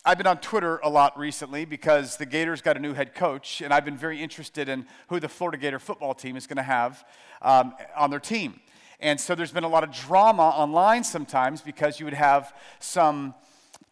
I've 0.05 0.17
been 0.17 0.27
on 0.27 0.39
Twitter 0.39 0.79
a 0.79 0.89
lot 0.89 1.19
recently 1.19 1.65
because 1.65 2.17
the 2.17 2.25
Gators 2.25 2.63
got 2.63 2.77
a 2.77 2.81
new 2.81 2.95
head 2.95 3.15
coach, 3.15 3.61
and 3.61 3.75
I've 3.75 3.85
been 3.85 3.97
very 3.97 4.23
interested 4.23 4.69
in 4.69 4.87
who 5.09 5.21
the 5.21 5.29
Florida 5.29 5.59
Gator 5.59 5.79
football 5.79 6.15
team 6.15 6.37
is 6.37 6.47
going 6.47 6.57
to 6.57 6.63
have 6.63 7.05
um, 7.43 7.75
on 7.97 8.09
their 8.09 8.21
team. 8.21 8.61
And 9.01 9.21
so 9.21 9.35
there's 9.35 9.53
been 9.53 9.65
a 9.65 9.69
lot 9.69 9.85
of 9.85 9.93
drama 9.93 10.45
online 10.45 11.05
sometimes 11.05 11.61
because 11.61 12.01
you 12.01 12.07
would 12.07 12.15
have 12.15 12.55
some 12.81 13.35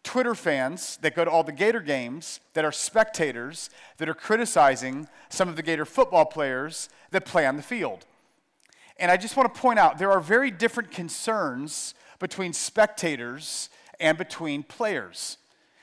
Twitter 0.07 0.33
fans 0.33 0.97
that 1.01 1.13
go 1.15 1.25
to 1.25 1.29
all 1.29 1.43
the 1.43 1.51
Gator 1.51 1.81
games 1.81 2.39
that 2.53 2.63
are 2.63 2.71
spectators 2.71 3.69
that 3.97 4.07
are 4.07 4.13
criticizing 4.13 5.05
some 5.27 5.49
of 5.49 5.57
the 5.57 5.61
Gator 5.61 5.83
football 5.83 6.23
players 6.23 6.87
that 7.11 7.25
play 7.25 7.45
on 7.45 7.57
the 7.57 7.61
field. 7.61 8.05
And 8.95 9.11
I 9.11 9.17
just 9.17 9.35
want 9.35 9.53
to 9.53 9.59
point 9.59 9.79
out 9.79 9.97
there 9.97 10.09
are 10.13 10.21
very 10.21 10.49
different 10.49 10.91
concerns 10.91 11.93
between 12.19 12.53
spectators 12.53 13.69
and 13.99 14.17
between 14.17 14.63
players. 14.63 15.39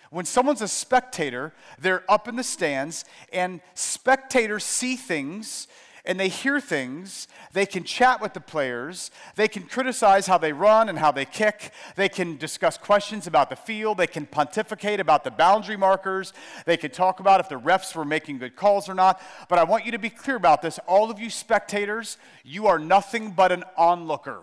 When 0.09 0.25
someone's 0.25 0.63
a 0.63 0.69
spectator, 0.69 1.53
they're 1.79 2.11
up 2.11 2.27
in 2.27 2.37
the 2.37 2.45
stands, 2.45 3.05
and 3.31 3.61
spectators 3.75 4.65
see 4.65 4.97
things 4.97 5.69
and 6.05 6.21
they 6.21 6.29
hear 6.29 6.61
things. 6.61 7.29
They 7.53 7.65
can 7.65 7.85
chat 7.85 8.21
with 8.21 8.35
the 8.35 8.41
players. 8.41 9.11
They 9.37 9.49
can 9.49 9.63
criticize 9.63 10.27
how 10.27 10.37
they 10.37 10.53
run 10.53 10.89
and 10.89 10.99
how 10.99 11.11
they 11.11 11.25
kick. 11.25 11.73
They 11.97 12.09
can 12.09 12.37
discuss 12.37 12.77
questions 12.77 13.27
about 13.27 13.49
the 13.49 13.57
field. 13.57 13.97
They 13.97 14.07
can 14.07 14.27
pontificate 14.27 15.01
about 15.01 15.25
the 15.25 15.31
boundary 15.31 15.77
markers. 15.77 16.33
They 16.67 16.77
can 16.77 16.91
talk 16.91 17.21
about 17.21 17.41
if 17.41 17.49
the 17.49 17.59
refs 17.59 17.95
were 17.95 18.05
making 18.05 18.39
good 18.39 18.55
calls 18.55 18.89
or 18.89 18.95
not. 18.95 19.21
But 19.49 19.59
I 19.59 19.65
want 19.65 19.87
you 19.87 19.93
to 19.93 19.99
be 19.99 20.11
clear 20.11 20.37
about 20.37 20.61
this. 20.61 20.79
All 20.87 21.11
of 21.11 21.19
you 21.19 21.31
spectators, 21.31 22.19
you 22.45 22.67
are 22.67 22.79
nothing 22.79 23.31
but 23.31 23.51
an 23.51 23.65
onlooker. 23.77 24.43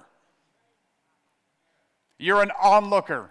You're 2.17 2.41
an 2.41 2.51
onlooker. 2.61 3.29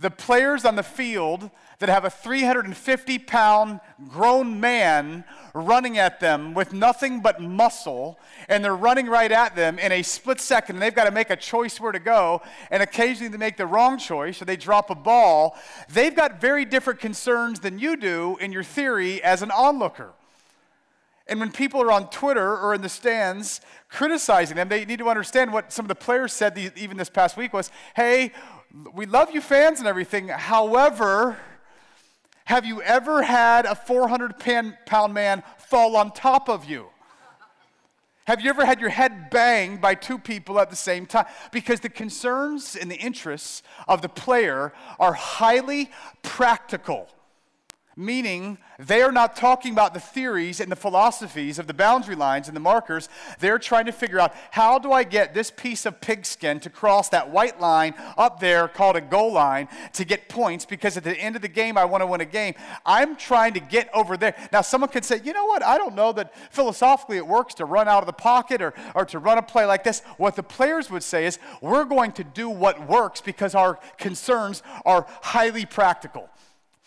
The 0.00 0.10
players 0.10 0.64
on 0.64 0.76
the 0.76 0.82
field 0.82 1.50
that 1.78 1.88
have 1.88 2.04
a 2.04 2.10
350 2.10 3.18
pound 3.20 3.80
grown 4.08 4.58
man 4.58 5.24
running 5.54 5.98
at 5.98 6.18
them 6.20 6.54
with 6.54 6.72
nothing 6.72 7.20
but 7.20 7.40
muscle, 7.40 8.18
and 8.48 8.64
they're 8.64 8.74
running 8.74 9.06
right 9.06 9.30
at 9.30 9.54
them 9.54 9.78
in 9.78 9.92
a 9.92 10.02
split 10.02 10.40
second, 10.40 10.76
and 10.76 10.82
they've 10.82 10.94
got 10.94 11.04
to 11.04 11.10
make 11.10 11.30
a 11.30 11.36
choice 11.36 11.80
where 11.80 11.92
to 11.92 12.00
go, 12.00 12.42
and 12.70 12.82
occasionally 12.82 13.28
they 13.28 13.38
make 13.38 13.56
the 13.56 13.66
wrong 13.66 13.98
choice 13.98 14.42
or 14.42 14.44
they 14.44 14.56
drop 14.56 14.90
a 14.90 14.94
ball. 14.94 15.56
They've 15.92 16.14
got 16.14 16.40
very 16.40 16.64
different 16.64 17.00
concerns 17.00 17.60
than 17.60 17.78
you 17.78 17.96
do 17.96 18.36
in 18.40 18.52
your 18.52 18.64
theory 18.64 19.22
as 19.22 19.42
an 19.42 19.50
onlooker. 19.50 20.10
And 21.28 21.40
when 21.40 21.52
people 21.52 21.82
are 21.82 21.92
on 21.92 22.08
Twitter 22.08 22.56
or 22.56 22.74
in 22.74 22.80
the 22.80 22.88
stands 22.88 23.60
criticizing 23.90 24.56
them, 24.56 24.68
they 24.68 24.86
need 24.86 24.98
to 24.98 25.08
understand 25.08 25.52
what 25.52 25.72
some 25.72 25.84
of 25.84 25.88
the 25.88 25.94
players 25.94 26.32
said 26.32 26.58
even 26.76 26.96
this 26.96 27.10
past 27.10 27.36
week 27.36 27.52
was, 27.52 27.70
hey, 27.94 28.32
we 28.94 29.04
love 29.04 29.30
you 29.32 29.42
fans 29.42 29.78
and 29.78 29.86
everything. 29.86 30.28
However, 30.28 31.38
have 32.48 32.64
you 32.64 32.80
ever 32.80 33.20
had 33.20 33.66
a 33.66 33.74
400 33.74 34.38
pound 34.86 35.12
man 35.12 35.42
fall 35.58 35.98
on 35.98 36.10
top 36.12 36.48
of 36.48 36.64
you? 36.64 36.86
Have 38.26 38.40
you 38.40 38.48
ever 38.48 38.64
had 38.64 38.80
your 38.80 38.88
head 38.88 39.28
banged 39.28 39.82
by 39.82 39.94
two 39.94 40.18
people 40.18 40.58
at 40.58 40.70
the 40.70 40.76
same 40.76 41.04
time? 41.04 41.26
Because 41.52 41.80
the 41.80 41.90
concerns 41.90 42.74
and 42.74 42.90
the 42.90 42.96
interests 42.96 43.62
of 43.86 44.00
the 44.00 44.08
player 44.08 44.72
are 44.98 45.12
highly 45.12 45.90
practical 46.22 47.10
meaning 47.98 48.56
they 48.78 49.02
are 49.02 49.10
not 49.10 49.34
talking 49.34 49.72
about 49.72 49.92
the 49.92 49.98
theories 49.98 50.60
and 50.60 50.70
the 50.70 50.76
philosophies 50.76 51.58
of 51.58 51.66
the 51.66 51.74
boundary 51.74 52.14
lines 52.14 52.46
and 52.46 52.54
the 52.54 52.60
markers. 52.60 53.08
They're 53.40 53.58
trying 53.58 53.86
to 53.86 53.92
figure 53.92 54.20
out 54.20 54.32
how 54.52 54.78
do 54.78 54.92
I 54.92 55.02
get 55.02 55.34
this 55.34 55.50
piece 55.50 55.84
of 55.84 56.00
pigskin 56.00 56.60
to 56.60 56.70
cross 56.70 57.08
that 57.08 57.30
white 57.30 57.60
line 57.60 57.94
up 58.16 58.38
there 58.38 58.68
called 58.68 58.94
a 58.94 59.00
goal 59.00 59.32
line 59.32 59.66
to 59.94 60.04
get 60.04 60.28
points 60.28 60.64
because 60.64 60.96
at 60.96 61.02
the 61.02 61.18
end 61.18 61.34
of 61.34 61.42
the 61.42 61.48
game 61.48 61.76
I 61.76 61.86
want 61.86 62.02
to 62.02 62.06
win 62.06 62.20
a 62.20 62.24
game. 62.24 62.54
I'm 62.86 63.16
trying 63.16 63.54
to 63.54 63.60
get 63.60 63.90
over 63.92 64.16
there. 64.16 64.36
Now, 64.52 64.60
someone 64.60 64.90
could 64.90 65.04
say, 65.04 65.20
you 65.24 65.32
know 65.32 65.46
what? 65.46 65.64
I 65.64 65.76
don't 65.76 65.96
know 65.96 66.12
that 66.12 66.32
philosophically 66.52 67.16
it 67.16 67.26
works 67.26 67.54
to 67.54 67.64
run 67.64 67.88
out 67.88 68.04
of 68.04 68.06
the 68.06 68.12
pocket 68.12 68.62
or, 68.62 68.74
or 68.94 69.04
to 69.06 69.18
run 69.18 69.38
a 69.38 69.42
play 69.42 69.66
like 69.66 69.82
this. 69.82 70.02
What 70.18 70.36
the 70.36 70.44
players 70.44 70.88
would 70.88 71.02
say 71.02 71.26
is, 71.26 71.40
we're 71.60 71.84
going 71.84 72.12
to 72.12 72.22
do 72.22 72.48
what 72.48 72.88
works 72.88 73.20
because 73.20 73.56
our 73.56 73.80
concerns 73.96 74.62
are 74.86 75.04
highly 75.20 75.66
practical. 75.66 76.28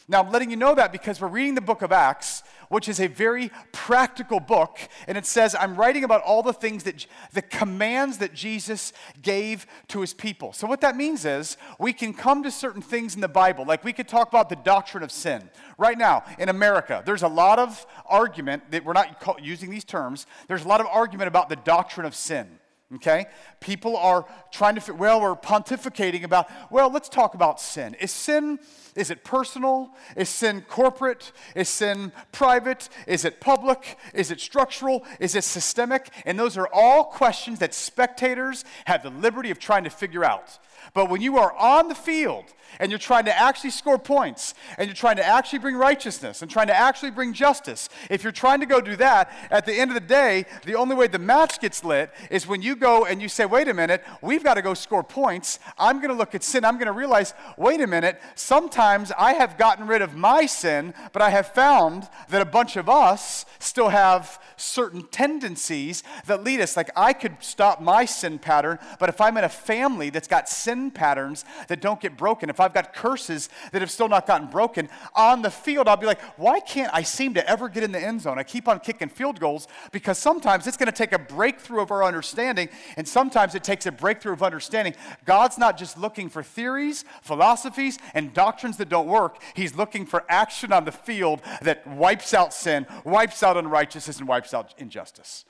Now, 0.07 0.21
I'm 0.21 0.31
letting 0.31 0.49
you 0.49 0.57
know 0.57 0.75
that 0.75 0.91
because 0.91 1.21
we're 1.21 1.27
reading 1.27 1.55
the 1.55 1.61
book 1.61 1.81
of 1.81 1.91
Acts, 1.91 2.43
which 2.69 2.89
is 2.89 2.99
a 2.99 3.07
very 3.07 3.51
practical 3.71 4.39
book, 4.39 4.79
and 5.07 5.17
it 5.17 5.25
says, 5.25 5.55
I'm 5.59 5.75
writing 5.75 6.03
about 6.03 6.21
all 6.23 6.41
the 6.41 6.53
things 6.53 6.83
that, 6.83 7.05
the 7.33 7.41
commands 7.41 8.17
that 8.17 8.33
Jesus 8.33 8.93
gave 9.21 9.67
to 9.89 10.01
his 10.01 10.13
people. 10.13 10.53
So, 10.53 10.67
what 10.67 10.81
that 10.81 10.95
means 10.95 11.25
is 11.25 11.57
we 11.79 11.93
can 11.93 12.13
come 12.13 12.43
to 12.43 12.51
certain 12.51 12.81
things 12.81 13.13
in 13.13 13.21
the 13.21 13.27
Bible, 13.27 13.65
like 13.65 13.83
we 13.83 13.93
could 13.93 14.07
talk 14.07 14.29
about 14.29 14.49
the 14.49 14.55
doctrine 14.55 15.03
of 15.03 15.11
sin. 15.11 15.49
Right 15.77 15.97
now, 15.97 16.23
in 16.39 16.49
America, 16.49 17.03
there's 17.05 17.23
a 17.23 17.27
lot 17.27 17.59
of 17.59 17.85
argument 18.05 18.71
that 18.71 18.83
we're 18.85 18.93
not 18.93 19.39
using 19.41 19.69
these 19.69 19.83
terms, 19.83 20.25
there's 20.47 20.63
a 20.63 20.67
lot 20.67 20.81
of 20.81 20.87
argument 20.87 21.27
about 21.27 21.49
the 21.49 21.57
doctrine 21.57 22.05
of 22.05 22.15
sin. 22.15 22.47
Okay? 22.95 23.25
People 23.59 23.95
are 23.95 24.25
trying 24.51 24.75
to, 24.75 24.93
well, 24.93 25.21
we're 25.21 25.35
pontificating 25.35 26.23
about, 26.23 26.49
well, 26.69 26.91
let's 26.91 27.07
talk 27.07 27.35
about 27.35 27.61
sin. 27.61 27.95
Is 27.95 28.11
sin, 28.11 28.59
is 28.95 29.10
it 29.10 29.23
personal? 29.23 29.91
Is 30.17 30.27
sin 30.27 30.65
corporate? 30.67 31.32
Is 31.56 31.69
sin 31.69 32.12
private? 32.32 32.89
Is 33.08 33.23
it 33.23 33.39
public? 33.39 33.97
Is 34.13 34.32
it 34.32 34.41
structural? 34.41 35.06
Is 35.19 35.36
it 35.36 35.45
systemic? 35.45 36.10
And 36.25 36.38
those 36.38 36.58
are 36.58 36.67
all 36.73 37.06
questions 37.06 37.60
that 37.60 37.73
spectators 37.73 38.65
have 38.86 39.04
the 39.04 39.10
liberty 39.10 39.49
of 39.49 39.60
trying 39.60 39.86
to 39.86 39.89
figure 39.89 40.25
out. 40.25 40.60
But 40.93 41.10
when 41.10 41.21
you 41.21 41.38
are 41.38 41.54
on 41.54 41.88
the 41.88 41.95
field 41.95 42.45
and 42.80 42.91
you're 42.91 42.99
trying 42.99 43.25
to 43.25 43.39
actually 43.39 43.69
score 43.69 43.99
points 43.99 44.56
and 44.77 44.88
you're 44.88 44.95
trying 44.95 45.17
to 45.17 45.25
actually 45.25 45.60
bring 45.60 45.75
righteousness 45.75 46.41
and 46.41 46.49
trying 46.49 46.67
to 46.67 46.75
actually 46.75 47.12
bring 47.12 47.34
justice, 47.34 47.88
if 48.10 48.23
you're 48.23 48.32
trying 48.32 48.60
to 48.62 48.65
go 48.65 48.82
do 48.82 48.95
that, 48.95 49.32
at 49.51 49.65
the 49.65 49.73
end 49.73 49.91
of 49.91 49.95
the 49.95 50.01
day, 50.01 50.45
the 50.65 50.75
only 50.75 50.95
way 50.95 51.08
the 51.08 51.19
match 51.19 51.62
gets 51.62 51.84
lit 51.84 52.12
is 52.30 52.47
when 52.47 52.62
you 52.62 52.75
go 52.75 53.06
and 53.06 53.21
you 53.21 53.30
say, 53.30 53.45
wait 53.45 53.67
a 53.67 53.73
minute, 53.73 54.04
we've 54.21 54.43
got 54.43 54.56
to 54.56 54.62
go 54.62 54.73
score 54.73 55.04
points. 55.04 55.60
I'm 55.77 55.97
going 55.97 56.10
to 56.10 56.17
look 56.17 56.34
at 56.34 56.43
sin. 56.43 56.65
I'm 56.65 56.75
going 56.75 56.88
to 56.88 56.93
realize, 56.93 57.36
wait 57.58 57.80
a 57.80 57.88
minute, 57.88 58.19
sometimes 58.36 58.80
I 58.81 59.33
have 59.33 59.57
gotten 59.57 59.87
rid 59.87 60.01
of 60.01 60.15
my 60.15 60.45
sin, 60.45 60.93
but 61.13 61.21
I 61.21 61.29
have 61.29 61.47
found 61.47 62.09
that 62.29 62.41
a 62.41 62.45
bunch 62.45 62.75
of 62.75 62.89
us 62.89 63.45
still 63.59 63.89
have 63.89 64.41
certain 64.57 65.07
tendencies 65.07 66.03
that 66.25 66.43
lead 66.43 66.61
us. 66.61 66.75
Like 66.75 66.89
I 66.95 67.13
could 67.13 67.37
stop 67.39 67.81
my 67.81 68.05
sin 68.05 68.39
pattern, 68.39 68.79
but 68.99 69.09
if 69.09 69.21
I'm 69.21 69.37
in 69.37 69.43
a 69.43 69.49
family 69.49 70.09
that's 70.09 70.27
got 70.27 70.49
sin 70.49 70.91
patterns 70.91 71.45
that 71.67 71.81
don't 71.81 71.99
get 71.99 72.17
broken, 72.17 72.49
if 72.49 72.59
I've 72.59 72.73
got 72.73 72.93
curses 72.93 73.49
that 73.71 73.81
have 73.81 73.91
still 73.91 74.09
not 74.09 74.27
gotten 74.27 74.47
broken, 74.47 74.89
on 75.15 75.41
the 75.41 75.51
field, 75.51 75.87
I'll 75.87 75.97
be 75.97 76.05
like, 76.05 76.21
why 76.37 76.59
can't 76.59 76.93
I 76.93 77.03
seem 77.03 77.33
to 77.35 77.49
ever 77.49 77.69
get 77.69 77.83
in 77.83 77.91
the 77.91 77.99
end 77.99 78.21
zone? 78.21 78.39
I 78.39 78.43
keep 78.43 78.67
on 78.67 78.79
kicking 78.79 79.09
field 79.09 79.39
goals 79.39 79.67
because 79.91 80.17
sometimes 80.17 80.67
it's 80.67 80.77
going 80.77 80.87
to 80.87 80.91
take 80.91 81.13
a 81.13 81.19
breakthrough 81.19 81.81
of 81.81 81.91
our 81.91 82.03
understanding, 82.03 82.69
and 82.97 83.07
sometimes 83.07 83.55
it 83.55 83.63
takes 83.63 83.85
a 83.85 83.91
breakthrough 83.91 84.33
of 84.33 84.43
understanding. 84.43 84.95
God's 85.25 85.57
not 85.57 85.77
just 85.77 85.97
looking 85.97 86.29
for 86.29 86.43
theories, 86.43 87.05
philosophies, 87.21 87.97
and 88.13 88.33
doctrines 88.33 88.70
that 88.77 88.89
don't 88.89 89.07
work, 89.07 89.38
He's 89.53 89.75
looking 89.75 90.05
for 90.05 90.23
action 90.29 90.71
on 90.71 90.86
the 90.86 90.91
field 90.91 91.41
that 91.62 91.86
wipes 91.88 92.34
out 92.34 92.53
sin, 92.53 92.86
wipes 93.03 93.43
out 93.43 93.57
unrighteousness, 93.57 94.19
and 94.19 94.27
wipes 94.27 94.53
out 94.53 94.73
injustice. 94.77 95.45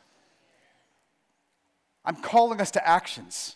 I'm 2.03 2.15
calling 2.15 2.62
us 2.62 2.71
to 2.71 2.88
actions. 2.88 3.55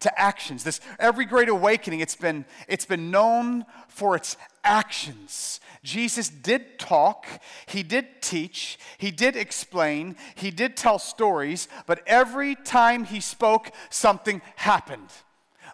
To 0.00 0.20
actions. 0.20 0.64
This 0.64 0.80
every 0.98 1.24
great 1.24 1.48
awakening, 1.48 2.00
it's 2.00 2.16
been, 2.16 2.44
it's 2.66 2.86
been 2.86 3.10
known 3.10 3.64
for 3.88 4.16
its 4.16 4.36
actions. 4.64 5.60
Jesus 5.84 6.28
did 6.28 6.78
talk, 6.78 7.26
he 7.66 7.82
did 7.82 8.20
teach, 8.20 8.78
he 8.98 9.10
did 9.10 9.36
explain, 9.36 10.16
he 10.34 10.50
did 10.50 10.76
tell 10.76 10.98
stories, 10.98 11.68
but 11.86 12.02
every 12.06 12.54
time 12.54 13.04
he 13.04 13.20
spoke, 13.20 13.70
something 13.90 14.42
happened. 14.56 15.10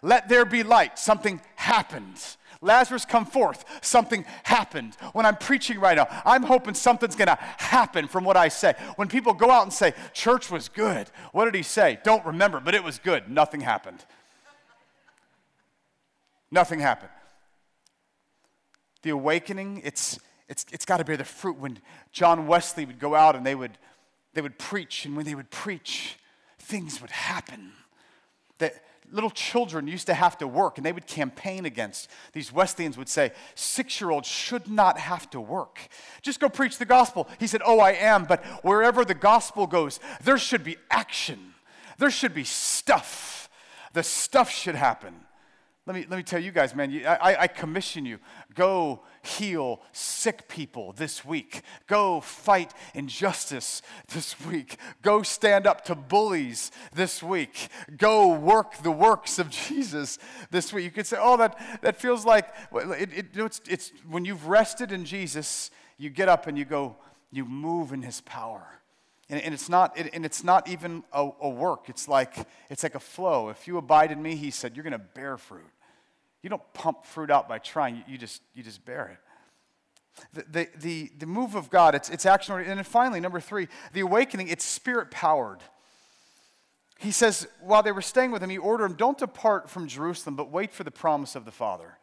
Let 0.01 0.29
there 0.29 0.45
be 0.45 0.63
light, 0.63 0.97
something 0.97 1.41
happened. 1.55 2.19
Lazarus, 2.61 3.05
come 3.05 3.25
forth. 3.25 3.63
Something 3.81 4.25
happened. 4.43 4.95
When 5.13 5.25
I'm 5.25 5.37
preaching 5.37 5.79
right 5.79 5.95
now, 5.95 6.07
I'm 6.25 6.43
hoping 6.43 6.73
something's 6.73 7.15
going 7.15 7.27
to 7.27 7.37
happen 7.57 8.07
from 8.07 8.25
what 8.25 8.35
I 8.35 8.49
say. 8.49 8.73
When 8.97 9.07
people 9.07 9.33
go 9.33 9.49
out 9.49 9.63
and 9.63 9.71
say, 9.71 9.93
church 10.13 10.51
was 10.51 10.67
good, 10.67 11.09
what 11.31 11.45
did 11.45 11.55
he 11.55 11.63
say? 11.63 11.99
Don't 12.03 12.25
remember, 12.25 12.59
but 12.59 12.75
it 12.75 12.83
was 12.83 12.99
good. 12.99 13.29
Nothing 13.29 13.61
happened. 13.61 14.03
Nothing 16.51 16.79
happened. 16.79 17.11
The 19.03 19.11
awakening, 19.11 19.81
it's, 19.85 20.19
it's, 20.49 20.65
it's 20.71 20.83
got 20.83 20.97
to 20.97 21.05
bear 21.05 21.15
the 21.15 21.23
fruit. 21.23 21.57
When 21.57 21.79
John 22.11 22.45
Wesley 22.45 22.85
would 22.85 22.99
go 22.99 23.15
out 23.15 23.37
and 23.37 23.45
they 23.45 23.55
would, 23.55 23.77
they 24.33 24.41
would 24.41 24.59
preach, 24.59 25.05
and 25.05 25.15
when 25.15 25.25
they 25.25 25.35
would 25.35 25.49
preach, 25.49 26.17
things 26.57 26.99
would 26.99 27.11
happen. 27.11 27.71
That 28.57 28.73
little 29.11 29.29
children 29.29 29.87
used 29.87 30.07
to 30.07 30.13
have 30.13 30.37
to 30.37 30.47
work 30.47 30.77
and 30.77 30.85
they 30.85 30.91
would 30.91 31.07
campaign 31.07 31.65
against. 31.65 32.09
These 32.33 32.51
Wesleyans 32.51 32.97
would 32.97 33.09
say, 33.09 33.31
six 33.55 33.99
year 33.99 34.11
olds 34.11 34.27
should 34.27 34.67
not 34.67 34.99
have 34.99 35.29
to 35.31 35.41
work. 35.41 35.79
Just 36.21 36.39
go 36.39 36.49
preach 36.49 36.77
the 36.77 36.85
gospel. 36.85 37.27
He 37.39 37.47
said, 37.47 37.61
Oh, 37.65 37.79
I 37.79 37.91
am, 37.91 38.25
but 38.25 38.43
wherever 38.63 39.03
the 39.03 39.13
gospel 39.13 39.67
goes, 39.67 39.99
there 40.23 40.37
should 40.37 40.63
be 40.63 40.77
action, 40.89 41.53
there 41.97 42.11
should 42.11 42.33
be 42.33 42.43
stuff. 42.43 43.49
The 43.93 44.03
stuff 44.03 44.51
should 44.51 44.75
happen. 44.75 45.15
Let 45.87 45.95
me, 45.95 46.05
let 46.07 46.17
me 46.17 46.23
tell 46.23 46.39
you 46.39 46.51
guys, 46.51 46.75
man, 46.75 46.91
you, 46.91 47.07
I, 47.07 47.41
I 47.41 47.47
commission 47.47 48.05
you. 48.05 48.19
Go 48.53 49.01
heal 49.21 49.81
sick 49.91 50.47
people 50.47 50.93
this 50.93 51.23
week. 51.25 51.61
Go 51.87 52.21
fight 52.21 52.73
injustice 52.93 53.81
this 54.13 54.39
week. 54.45 54.77
Go 55.01 55.23
stand 55.23 55.67
up 55.67 55.85
to 55.85 55.95
bullies 55.95 56.71
this 56.93 57.21
week. 57.21 57.69
Go 57.97 58.33
work 58.33 58.77
the 58.77 58.91
works 58.91 59.39
of 59.39 59.49
Jesus 59.67 60.17
this 60.51 60.73
week. 60.73 60.85
You 60.85 60.91
could 60.91 61.07
say, 61.07 61.17
oh, 61.19 61.37
that, 61.37 61.81
that 61.81 61.97
feels 61.97 62.25
like, 62.25 62.53
it, 62.73 63.09
it, 63.13 63.25
it's, 63.35 63.61
it's 63.69 63.91
when 64.09 64.25
you've 64.25 64.47
rested 64.47 64.91
in 64.91 65.05
Jesus, 65.05 65.71
you 65.97 66.09
get 66.09 66.29
up 66.29 66.47
and 66.47 66.57
you 66.57 66.65
go, 66.65 66.95
you 67.31 67.45
move 67.45 67.93
in 67.93 68.01
his 68.01 68.21
power. 68.21 68.65
And, 69.29 69.41
and 69.41 69.53
it's 69.53 69.69
not, 69.69 69.97
it, 69.97 70.09
and 70.13 70.25
it's 70.25 70.43
not 70.43 70.67
even 70.67 71.03
a, 71.13 71.29
a 71.41 71.49
work. 71.49 71.89
It's 71.89 72.07
like, 72.07 72.35
it's 72.69 72.83
like 72.83 72.95
a 72.95 72.99
flow. 72.99 73.49
If 73.49 73.67
you 73.67 73.77
abide 73.77 74.11
in 74.11 74.21
me, 74.21 74.35
he 74.35 74.49
said, 74.49 74.75
you're 74.75 74.83
going 74.83 74.91
to 74.91 74.99
bear 74.99 75.37
fruit. 75.37 75.69
You 76.41 76.49
don't 76.49 76.73
pump 76.73 77.05
fruit 77.05 77.29
out 77.29 77.49
by 77.49 77.59
trying, 77.59 78.03
you, 78.07 78.17
just, 78.17 78.41
you 78.53 78.63
just 78.63 78.85
bear 78.85 79.09
it. 79.09 79.17
The, 80.33 80.45
the, 80.51 80.69
the, 80.79 81.11
the, 81.19 81.25
move 81.25 81.55
of 81.55 81.69
God, 81.69 81.95
it's, 81.95 82.09
it's 82.09 82.25
action. 82.25 82.55
And 82.55 82.77
then 82.77 82.83
finally, 82.83 83.19
number 83.19 83.39
three, 83.39 83.67
the 83.93 84.01
awakening, 84.01 84.49
it's 84.49 84.65
spirit 84.65 85.11
powered. 85.11 85.59
He 86.97 87.11
says, 87.11 87.47
while 87.61 87.83
they 87.83 87.93
were 87.93 88.01
staying 88.01 88.31
with 88.31 88.43
him, 88.43 88.49
he 88.49 88.57
ordered 88.57 88.89
them, 88.89 88.97
don't 88.97 89.17
depart 89.17 89.69
from 89.69 89.87
Jerusalem, 89.87 90.35
but 90.35 90.51
wait 90.51 90.73
for 90.73 90.83
the 90.83 90.91
promise 90.91 91.35
of 91.35 91.45
the 91.45 91.51
Father. 91.51 91.97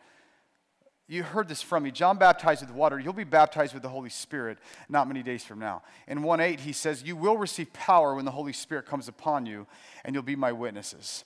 You 1.09 1.23
heard 1.23 1.49
this 1.49 1.63
from 1.63 1.85
me. 1.85 1.91
John 1.91 2.17
baptized 2.19 2.63
with 2.63 2.71
water. 2.71 2.99
You'll 2.99 3.13
be 3.13 3.25
baptized 3.25 3.75
with 3.75 3.83
the 3.83 3.89
Holy 3.89 4.11
Spirit 4.11 4.59
not 4.89 5.07
many 5.07 5.23
days 5.23 5.45
from 5.45 5.59
now. 5.59 5.83
In 6.09 6.23
1 6.23 6.41
8, 6.41 6.61
he 6.61 6.73
says, 6.73 7.03
You 7.05 7.15
will 7.15 7.37
receive 7.37 7.73
power 7.73 8.15
when 8.15 8.25
the 8.25 8.33
Holy 8.33 8.53
Spirit 8.53 8.87
comes 8.87 9.07
upon 9.07 9.47
you, 9.47 9.69
and 10.05 10.15
you'll 10.15 10.25
be 10.25 10.35
my 10.35 10.51
witnesses 10.51 11.25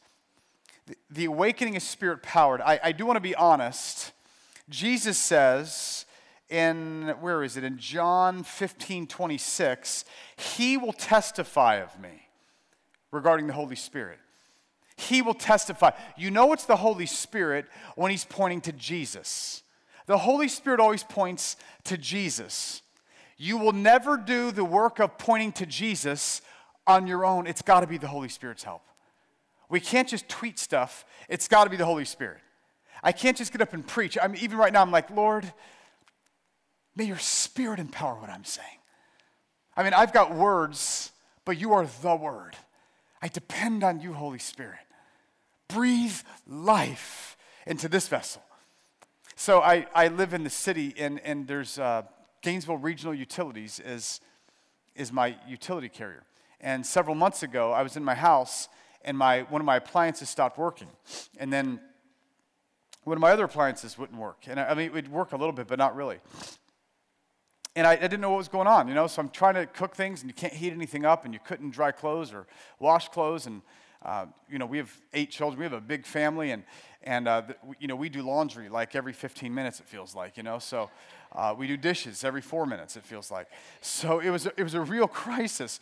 the 1.10 1.24
awakening 1.26 1.74
is 1.74 1.84
spirit 1.84 2.22
powered. 2.22 2.60
I, 2.60 2.80
I 2.82 2.92
do 2.92 3.06
want 3.06 3.16
to 3.16 3.20
be 3.20 3.34
honest. 3.34 4.12
Jesus 4.68 5.18
says 5.18 6.06
in, 6.48 7.14
where 7.20 7.42
is 7.42 7.56
it? 7.56 7.64
In 7.64 7.78
John 7.78 8.42
15, 8.42 9.06
26, 9.06 10.04
he 10.36 10.76
will 10.76 10.92
testify 10.92 11.76
of 11.76 11.98
me 12.00 12.28
regarding 13.10 13.46
the 13.46 13.52
Holy 13.52 13.76
Spirit. 13.76 14.18
He 14.96 15.22
will 15.22 15.34
testify. 15.34 15.90
You 16.16 16.30
know 16.30 16.52
it's 16.52 16.66
the 16.66 16.76
Holy 16.76 17.06
Spirit 17.06 17.66
when 17.96 18.10
he's 18.10 18.24
pointing 18.24 18.60
to 18.62 18.72
Jesus. 18.72 19.62
The 20.06 20.18
Holy 20.18 20.48
Spirit 20.48 20.80
always 20.80 21.04
points 21.04 21.56
to 21.84 21.96
Jesus. 21.96 22.82
You 23.36 23.56
will 23.56 23.72
never 23.72 24.16
do 24.16 24.50
the 24.50 24.64
work 24.64 24.98
of 24.98 25.16
pointing 25.16 25.52
to 25.52 25.66
Jesus 25.66 26.42
on 26.86 27.06
your 27.06 27.24
own. 27.24 27.46
It's 27.46 27.62
got 27.62 27.80
to 27.80 27.86
be 27.86 27.96
the 27.96 28.08
Holy 28.08 28.28
Spirit's 28.28 28.64
help. 28.64 28.82
We 29.70 29.80
can't 29.80 30.08
just 30.08 30.28
tweet 30.28 30.58
stuff, 30.58 31.04
it's 31.28 31.48
got 31.48 31.64
to 31.64 31.70
be 31.70 31.76
the 31.76 31.86
Holy 31.86 32.04
Spirit. 32.04 32.40
I 33.02 33.12
can't 33.12 33.36
just 33.36 33.52
get 33.52 33.62
up 33.62 33.72
and 33.72 33.86
preach. 33.86 34.18
I 34.20 34.26
mean, 34.26 34.42
even 34.42 34.58
right 34.58 34.72
now, 34.72 34.82
I'm 34.82 34.90
like, 34.90 35.08
Lord, 35.10 35.50
may 36.94 37.04
your 37.04 37.18
spirit 37.18 37.78
empower 37.78 38.20
what 38.20 38.28
I'm 38.28 38.44
saying. 38.44 38.66
I 39.76 39.82
mean, 39.82 39.94
I've 39.94 40.12
got 40.12 40.34
words, 40.34 41.12
but 41.46 41.58
you 41.58 41.72
are 41.72 41.86
the 42.02 42.16
word. 42.16 42.56
I 43.22 43.28
depend 43.28 43.84
on 43.84 44.00
you, 44.00 44.12
Holy 44.12 44.38
Spirit. 44.38 44.80
Breathe 45.68 46.16
life 46.46 47.36
into 47.66 47.88
this 47.88 48.08
vessel. 48.08 48.42
So 49.36 49.60
I, 49.62 49.86
I 49.94 50.08
live 50.08 50.34
in 50.34 50.44
the 50.44 50.50
city, 50.50 50.94
and, 50.98 51.20
and 51.20 51.46
there's 51.46 51.78
uh, 51.78 52.02
Gainesville 52.42 52.76
Regional 52.76 53.14
Utilities 53.14 53.80
is, 53.80 54.20
is 54.94 55.12
my 55.12 55.36
utility 55.48 55.88
carrier. 55.88 56.24
And 56.60 56.84
several 56.84 57.14
months 57.14 57.42
ago, 57.42 57.72
I 57.72 57.82
was 57.82 57.96
in 57.96 58.04
my 58.04 58.14
house, 58.14 58.68
and 59.02 59.16
my, 59.16 59.42
one 59.42 59.60
of 59.60 59.64
my 59.64 59.76
appliances 59.76 60.28
stopped 60.28 60.58
working. 60.58 60.88
And 61.38 61.52
then 61.52 61.80
one 63.04 63.16
of 63.16 63.20
my 63.20 63.30
other 63.30 63.44
appliances 63.44 63.96
wouldn't 63.96 64.18
work. 64.18 64.44
And 64.46 64.60
I, 64.60 64.70
I 64.70 64.74
mean, 64.74 64.86
it 64.86 64.92
would 64.92 65.10
work 65.10 65.32
a 65.32 65.36
little 65.36 65.52
bit, 65.52 65.66
but 65.68 65.78
not 65.78 65.96
really. 65.96 66.18
And 67.76 67.86
I, 67.86 67.92
I, 67.92 67.96
didn't 67.96 68.20
know 68.20 68.30
what 68.30 68.38
was 68.38 68.48
going 68.48 68.66
on, 68.66 68.88
you 68.88 68.94
know, 68.94 69.06
so 69.06 69.22
I'm 69.22 69.28
trying 69.28 69.54
to 69.54 69.64
cook 69.64 69.94
things 69.94 70.22
and 70.22 70.28
you 70.28 70.34
can't 70.34 70.52
heat 70.52 70.72
anything 70.72 71.04
up 71.04 71.24
and 71.24 71.32
you 71.32 71.40
couldn't 71.42 71.70
dry 71.70 71.92
clothes 71.92 72.32
or 72.32 72.46
wash 72.80 73.08
clothes. 73.08 73.46
And, 73.46 73.62
uh, 74.04 74.26
you 74.50 74.58
know, 74.58 74.66
we 74.66 74.78
have 74.78 74.92
eight 75.14 75.30
children, 75.30 75.58
we 75.58 75.64
have 75.64 75.72
a 75.72 75.80
big 75.80 76.04
family, 76.04 76.50
and, 76.50 76.64
and 77.04 77.28
uh, 77.28 77.42
the, 77.42 77.56
you 77.78 77.86
know, 77.86 77.94
we 77.94 78.08
do 78.08 78.22
laundry 78.22 78.68
like 78.68 78.96
every 78.96 79.12
15 79.12 79.54
minutes, 79.54 79.78
it 79.78 79.86
feels 79.86 80.14
like, 80.16 80.36
you 80.36 80.42
know, 80.42 80.58
so 80.58 80.90
uh, 81.32 81.54
we 81.56 81.68
do 81.68 81.76
dishes 81.76 82.24
every 82.24 82.40
four 82.42 82.66
minutes, 82.66 82.96
it 82.96 83.04
feels 83.04 83.30
like. 83.30 83.46
So 83.80 84.18
it 84.18 84.30
was, 84.30 84.46
it 84.46 84.62
was 84.62 84.74
a 84.74 84.80
real 84.80 85.06
crisis. 85.08 85.80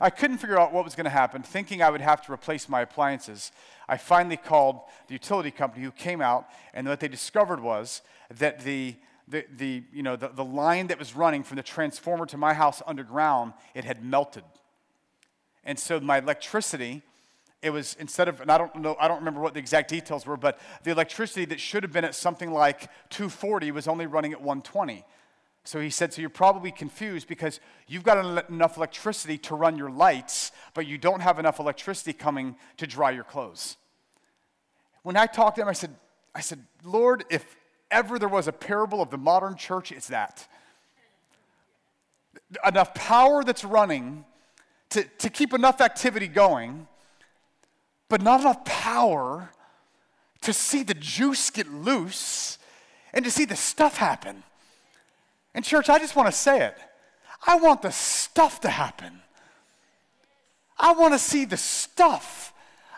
I 0.00 0.10
couldn't 0.10 0.38
figure 0.38 0.58
out 0.58 0.72
what 0.72 0.84
was 0.84 0.94
going 0.94 1.04
to 1.04 1.10
happen, 1.10 1.42
thinking 1.42 1.82
I 1.82 1.90
would 1.90 2.00
have 2.00 2.24
to 2.26 2.32
replace 2.32 2.68
my 2.68 2.82
appliances. 2.82 3.50
I 3.88 3.96
finally 3.96 4.36
called 4.36 4.80
the 5.08 5.14
utility 5.14 5.50
company 5.50 5.84
who 5.84 5.90
came 5.90 6.20
out, 6.20 6.48
and 6.72 6.86
what 6.86 7.00
they 7.00 7.08
discovered 7.08 7.60
was 7.60 8.02
that 8.36 8.60
the, 8.60 8.94
the, 9.26 9.44
the, 9.56 9.82
you 9.92 10.02
know, 10.02 10.14
the, 10.14 10.28
the 10.28 10.44
line 10.44 10.86
that 10.88 10.98
was 10.98 11.16
running 11.16 11.42
from 11.42 11.56
the 11.56 11.62
transformer 11.62 12.26
to 12.26 12.36
my 12.36 12.54
house 12.54 12.80
underground, 12.86 13.54
it 13.74 13.84
had 13.84 14.04
melted. 14.04 14.44
And 15.64 15.78
so 15.78 15.98
my 15.98 16.18
electricity, 16.18 17.02
it 17.60 17.70
was 17.70 17.96
instead 17.98 18.28
of, 18.28 18.40
and 18.40 18.52
I 18.52 18.58
don't 18.58 18.74
know, 18.76 18.96
I 19.00 19.08
don't 19.08 19.18
remember 19.18 19.40
what 19.40 19.54
the 19.54 19.60
exact 19.60 19.90
details 19.90 20.26
were, 20.26 20.36
but 20.36 20.60
the 20.84 20.92
electricity 20.92 21.44
that 21.46 21.58
should 21.58 21.82
have 21.82 21.92
been 21.92 22.04
at 22.04 22.14
something 22.14 22.52
like 22.52 22.82
240 23.10 23.72
was 23.72 23.88
only 23.88 24.06
running 24.06 24.32
at 24.32 24.40
120. 24.40 25.04
So 25.68 25.80
he 25.80 25.90
said, 25.90 26.14
So 26.14 26.22
you're 26.22 26.30
probably 26.30 26.70
confused 26.70 27.28
because 27.28 27.60
you've 27.86 28.02
got 28.02 28.48
enough 28.48 28.78
electricity 28.78 29.36
to 29.36 29.54
run 29.54 29.76
your 29.76 29.90
lights, 29.90 30.50
but 30.72 30.86
you 30.86 30.96
don't 30.96 31.20
have 31.20 31.38
enough 31.38 31.60
electricity 31.60 32.14
coming 32.14 32.56
to 32.78 32.86
dry 32.86 33.10
your 33.10 33.22
clothes. 33.22 33.76
When 35.02 35.14
I 35.14 35.26
talked 35.26 35.56
to 35.56 35.62
him, 35.62 35.68
I 35.68 35.74
said, 35.74 35.94
I 36.34 36.40
said, 36.40 36.64
Lord, 36.84 37.26
if 37.28 37.54
ever 37.90 38.18
there 38.18 38.30
was 38.30 38.48
a 38.48 38.52
parable 38.52 39.02
of 39.02 39.10
the 39.10 39.18
modern 39.18 39.56
church, 39.56 39.92
it's 39.92 40.08
that. 40.08 40.48
Enough 42.66 42.94
power 42.94 43.44
that's 43.44 43.62
running 43.62 44.24
to, 44.88 45.04
to 45.18 45.28
keep 45.28 45.52
enough 45.52 45.82
activity 45.82 46.28
going 46.28 46.88
but 48.08 48.22
not 48.22 48.40
enough 48.40 48.64
power 48.64 49.50
to 50.40 50.54
see 50.54 50.82
the 50.82 50.94
juice 50.94 51.50
get 51.50 51.70
loose 51.70 52.56
and 53.12 53.22
to 53.22 53.30
see 53.30 53.44
the 53.44 53.54
stuff 53.54 53.98
happen. 53.98 54.44
And, 55.54 55.64
church, 55.64 55.88
I 55.88 55.98
just 55.98 56.16
want 56.16 56.26
to 56.26 56.32
say 56.36 56.64
it. 56.64 56.76
I 57.46 57.56
want 57.56 57.82
the 57.82 57.90
stuff 57.90 58.60
to 58.60 58.68
happen. 58.68 59.20
I 60.78 60.92
want 60.92 61.14
to 61.14 61.18
see 61.18 61.44
the 61.44 61.56
stuff. 61.56 62.52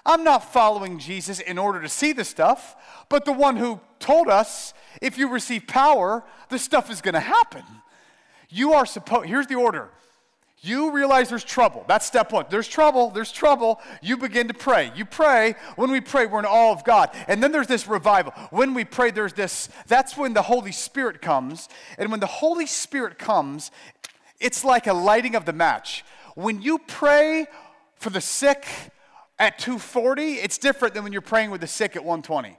I'm 0.04 0.24
not 0.24 0.52
following 0.52 0.98
Jesus 0.98 1.40
in 1.40 1.58
order 1.58 1.80
to 1.82 1.88
see 1.88 2.12
the 2.12 2.24
stuff, 2.24 2.76
but 3.08 3.24
the 3.24 3.32
one 3.32 3.56
who 3.56 3.80
told 3.98 4.28
us 4.28 4.72
if 5.00 5.18
you 5.18 5.28
receive 5.28 5.66
power, 5.66 6.24
the 6.48 6.58
stuff 6.58 6.90
is 6.90 7.00
going 7.00 7.14
to 7.14 7.20
happen. 7.20 7.64
You 8.48 8.72
are 8.72 8.86
supposed, 8.86 9.26
here's 9.26 9.46
the 9.46 9.54
order 9.54 9.90
you 10.62 10.92
realize 10.92 11.30
there's 11.30 11.44
trouble. 11.44 11.84
That's 11.88 12.04
step 12.04 12.32
one. 12.32 12.44
There's 12.50 12.68
trouble, 12.68 13.10
there's 13.10 13.32
trouble. 13.32 13.80
You 14.02 14.18
begin 14.18 14.48
to 14.48 14.54
pray. 14.54 14.92
You 14.94 15.06
pray. 15.06 15.54
When 15.76 15.90
we 15.90 16.00
pray, 16.00 16.26
we're 16.26 16.40
in 16.40 16.44
awe 16.44 16.72
of 16.72 16.84
God. 16.84 17.10
And 17.28 17.42
then 17.42 17.50
there's 17.50 17.66
this 17.66 17.86
revival. 17.86 18.32
When 18.50 18.74
we 18.74 18.84
pray, 18.84 19.10
there's 19.10 19.32
this, 19.32 19.70
that's 19.86 20.16
when 20.16 20.34
the 20.34 20.42
Holy 20.42 20.72
Spirit 20.72 21.22
comes. 21.22 21.68
And 21.96 22.10
when 22.10 22.20
the 22.20 22.26
Holy 22.26 22.66
Spirit 22.66 23.18
comes, 23.18 23.70
it's 24.38 24.62
like 24.62 24.86
a 24.86 24.92
lighting 24.92 25.34
of 25.34 25.46
the 25.46 25.52
match. 25.54 26.04
When 26.34 26.60
you 26.60 26.78
pray 26.78 27.46
for 27.96 28.10
the 28.10 28.20
sick 28.20 28.66
at 29.38 29.58
240, 29.58 30.34
it's 30.34 30.58
different 30.58 30.92
than 30.92 31.04
when 31.04 31.12
you're 31.12 31.22
praying 31.22 31.50
with 31.50 31.62
the 31.62 31.66
sick 31.66 31.96
at 31.96 32.04
120. 32.04 32.58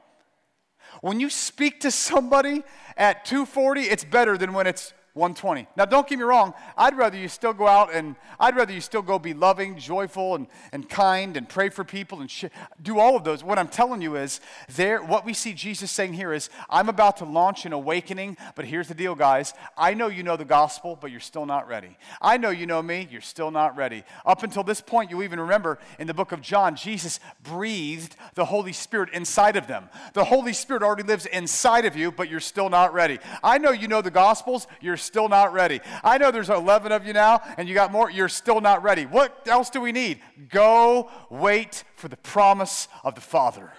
When 1.02 1.20
you 1.20 1.30
speak 1.30 1.82
to 1.82 1.92
somebody 1.92 2.64
at 2.98 3.26
240, 3.26 3.82
it's 3.82 4.04
better 4.04 4.38
than 4.38 4.54
when 4.54 4.66
it's 4.66 4.94
120. 5.14 5.68
Now, 5.76 5.86
don't 5.86 6.08
get 6.08 6.18
me 6.18 6.24
wrong, 6.24 6.54
I'd 6.78 6.96
rather 6.96 7.18
you 7.18 7.28
still 7.28 7.54
go 7.54 7.68
out 7.68 7.94
and 7.94 8.16
I'd 8.40 8.56
rather 8.56 8.72
you 8.72 8.80
still 8.80 9.02
go 9.02 9.20
be 9.20 9.34
loving, 9.34 9.78
joyful, 9.78 10.36
and, 10.36 10.48
and 10.72 10.88
kind 10.88 11.36
and 11.36 11.50
pray 11.50 11.68
for 11.70 11.84
people 11.84 12.22
and 12.22 12.32
sh- 12.32 12.46
do 12.82 12.98
all 12.98 13.18
of 13.18 13.26
those. 13.26 13.44
What 13.44 13.60
I'm 13.60 13.68
telling 13.68 14.02
you 14.02 14.16
is, 14.16 14.40
there, 14.76 15.04
what 15.04 15.26
we 15.26 15.34
see 15.34 15.52
Jesus 15.54 15.92
saying 15.92 16.14
here 16.14 16.32
is, 16.32 16.50
I'm 16.70 16.88
about 16.88 17.18
to 17.18 17.26
launch 17.26 17.66
an 17.66 17.74
awakening, 17.74 18.38
but 18.56 18.64
here's 18.64 18.88
the 18.88 18.94
deal, 18.94 19.14
guys. 19.16 19.54
I 19.78 19.94
know 19.94 20.08
you 20.08 20.24
know 20.24 20.38
the 20.38 20.46
gospel, 20.46 20.98
but 21.00 21.12
you're 21.12 21.20
still 21.20 21.46
not 21.46 21.68
ready. 21.68 21.98
I 22.22 22.38
know 22.38 22.50
you 22.50 22.66
know 22.66 22.82
me, 22.82 23.08
you're 23.12 23.20
still 23.20 23.52
not 23.52 23.76
ready. 23.76 24.04
Up 24.26 24.44
until 24.44 24.64
this 24.64 24.80
point, 24.80 25.12
you 25.12 25.24
even 25.24 25.42
remember 25.42 25.78
in 26.00 26.08
the 26.08 26.14
book 26.14 26.32
of 26.32 26.42
John, 26.42 26.78
Jesus 26.78 27.20
breathed 27.44 28.16
the 28.36 28.46
Holy 28.46 28.72
Spirit 28.72 29.10
inside 29.12 29.58
of 29.58 29.68
them. 29.68 29.90
The 30.14 30.24
Holy 30.24 30.54
Spirit 30.54 30.84
already 30.84 31.04
lives 31.04 31.26
inside 31.26 31.84
of 31.84 31.98
you, 31.98 32.12
but 32.12 32.30
you're 32.30 32.40
still 32.40 32.70
not 32.70 32.94
ready. 32.94 33.20
I 33.44 33.58
know 33.58 33.72
you 33.72 33.90
know 33.90 34.02
the 34.02 34.12
gospels, 34.12 34.68
you're 34.80 35.01
still 35.02 35.30
not 35.30 35.54
ready. 35.54 35.82
I 36.04 36.18
know 36.18 36.32
there's 36.32 36.50
11 36.50 36.92
of 36.92 37.06
you 37.06 37.14
now, 37.14 37.42
and 37.58 37.68
you 37.68 37.76
got 37.76 37.92
more, 37.92 38.10
you're 38.10 38.30
still 38.30 38.62
not 38.62 38.84
ready. 38.84 39.06
What 39.06 39.48
else 39.48 39.70
do 39.70 39.82
we 39.82 39.92
need? 39.92 40.20
Go 40.50 41.10
wait 41.30 41.84
for 41.96 42.08
the 42.08 42.18
promise 42.18 42.88
of 43.04 43.16
the 43.16 43.22
Father. 43.22 43.72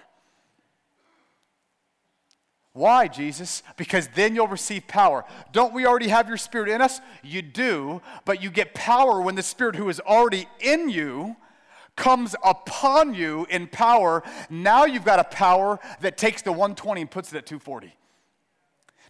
Why, 2.75 3.07
Jesus? 3.07 3.63
Because 3.77 4.09
then 4.09 4.35
you'll 4.35 4.49
receive 4.49 4.87
power. 4.89 5.25
Don't 5.53 5.75
we 5.75 5.85
already 5.85 6.09
have 6.09 6.29
your 6.29 6.39
spirit 6.39 6.71
in 6.71 6.81
us? 6.81 7.01
You 7.23 7.43
do, 7.43 8.01
but 8.25 8.43
you 8.43 8.51
get 8.51 8.73
power 8.73 9.21
when 9.21 9.35
the 9.35 9.43
spirit 9.43 9.77
who 9.77 9.91
is 9.91 10.01
already 10.01 10.47
in 10.61 10.89
you 10.89 11.37
comes 11.97 12.35
upon 12.43 13.13
you 13.13 13.47
in 13.51 13.67
power. 13.67 14.23
Now 14.49 14.87
you've 14.87 15.05
got 15.05 15.19
a 15.19 15.25
power 15.25 15.79
that 16.01 16.17
takes 16.17 16.41
the 16.41 16.51
120 16.51 17.03
and 17.03 17.11
puts 17.11 17.33
it 17.33 17.37
at 17.37 17.47
240. 17.47 17.95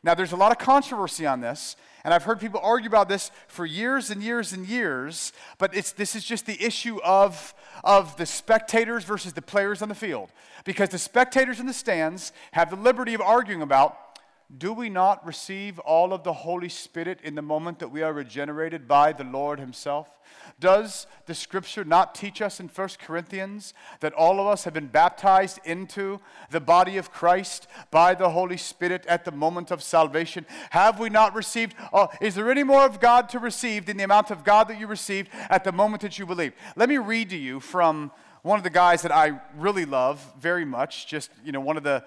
Now, 0.05 0.14
there's 0.14 0.32
a 0.32 0.36
lot 0.36 0.50
of 0.50 0.59
controversy 0.59 1.26
on 1.26 1.40
this, 1.40 1.76
and 2.05 2.12
I've 2.12 2.24
heard 2.24 2.40
people 2.40 2.61
argue 2.62 2.88
about 2.88 3.09
this 3.09 3.30
for 3.46 3.64
years 3.64 4.11
and 4.11 4.20
years 4.20 4.53
and 4.53 4.66
years, 4.66 5.32
but 5.59 5.72
this 5.72 6.16
is 6.16 6.24
just 6.24 6.44
the 6.46 6.61
issue 6.61 7.00
of, 7.03 7.55
of 7.84 8.16
the 8.16 8.26
spectators 8.26 9.05
versus 9.05 9.32
the 9.32 9.42
players 9.42 9.80
on 9.80 9.88
the 9.88 9.94
field. 9.94 10.30
Because 10.64 10.88
the 10.88 10.98
spectators 10.98 11.61
in 11.61 11.66
the 11.66 11.72
stands 11.72 12.32
have 12.53 12.70
the 12.70 12.76
liberty 12.76 13.14
of 13.14 13.20
arguing 13.20 13.62
about 13.62 13.96
do 14.59 14.74
we 14.74 14.90
not 14.90 15.24
receive 15.26 15.78
all 15.78 16.12
of 16.12 16.24
the 16.24 16.32
Holy 16.32 16.68
Spirit 16.68 17.20
in 17.22 17.34
the 17.34 17.42
moment 17.42 17.78
that 17.78 17.88
we 17.88 18.03
are 18.03 18.12
regenerated 18.12 18.86
by 18.86 19.12
the 19.12 19.24
Lord 19.24 19.59
Himself? 19.59 20.09
Does 20.62 21.08
the 21.26 21.34
scripture 21.34 21.82
not 21.84 22.14
teach 22.14 22.40
us 22.40 22.60
in 22.60 22.68
1 22.68 22.88
Corinthians 23.04 23.74
that 23.98 24.12
all 24.12 24.38
of 24.38 24.46
us 24.46 24.62
have 24.62 24.72
been 24.72 24.86
baptized 24.86 25.58
into 25.64 26.20
the 26.52 26.60
body 26.60 26.96
of 26.98 27.10
Christ 27.10 27.66
by 27.90 28.14
the 28.14 28.30
Holy 28.30 28.56
Spirit 28.56 29.04
at 29.06 29.24
the 29.24 29.32
moment 29.32 29.72
of 29.72 29.82
salvation? 29.82 30.46
Have 30.70 31.00
we 31.00 31.10
not 31.10 31.34
received? 31.34 31.74
Oh, 31.92 32.10
is 32.20 32.36
there 32.36 32.48
any 32.48 32.62
more 32.62 32.86
of 32.86 33.00
God 33.00 33.28
to 33.30 33.40
receive 33.40 33.86
than 33.86 33.96
the 33.96 34.04
amount 34.04 34.30
of 34.30 34.44
God 34.44 34.68
that 34.68 34.78
you 34.78 34.86
received 34.86 35.30
at 35.50 35.64
the 35.64 35.72
moment 35.72 36.02
that 36.02 36.16
you 36.16 36.26
believe? 36.26 36.52
Let 36.76 36.88
me 36.88 36.98
read 36.98 37.30
to 37.30 37.36
you 37.36 37.58
from 37.58 38.12
one 38.42 38.56
of 38.56 38.62
the 38.62 38.70
guys 38.70 39.02
that 39.02 39.10
I 39.10 39.40
really 39.56 39.84
love 39.84 40.24
very 40.38 40.64
much, 40.64 41.08
just, 41.08 41.32
you 41.44 41.50
know, 41.50 41.60
one 41.60 41.76
of 41.76 41.82
the 41.82 42.04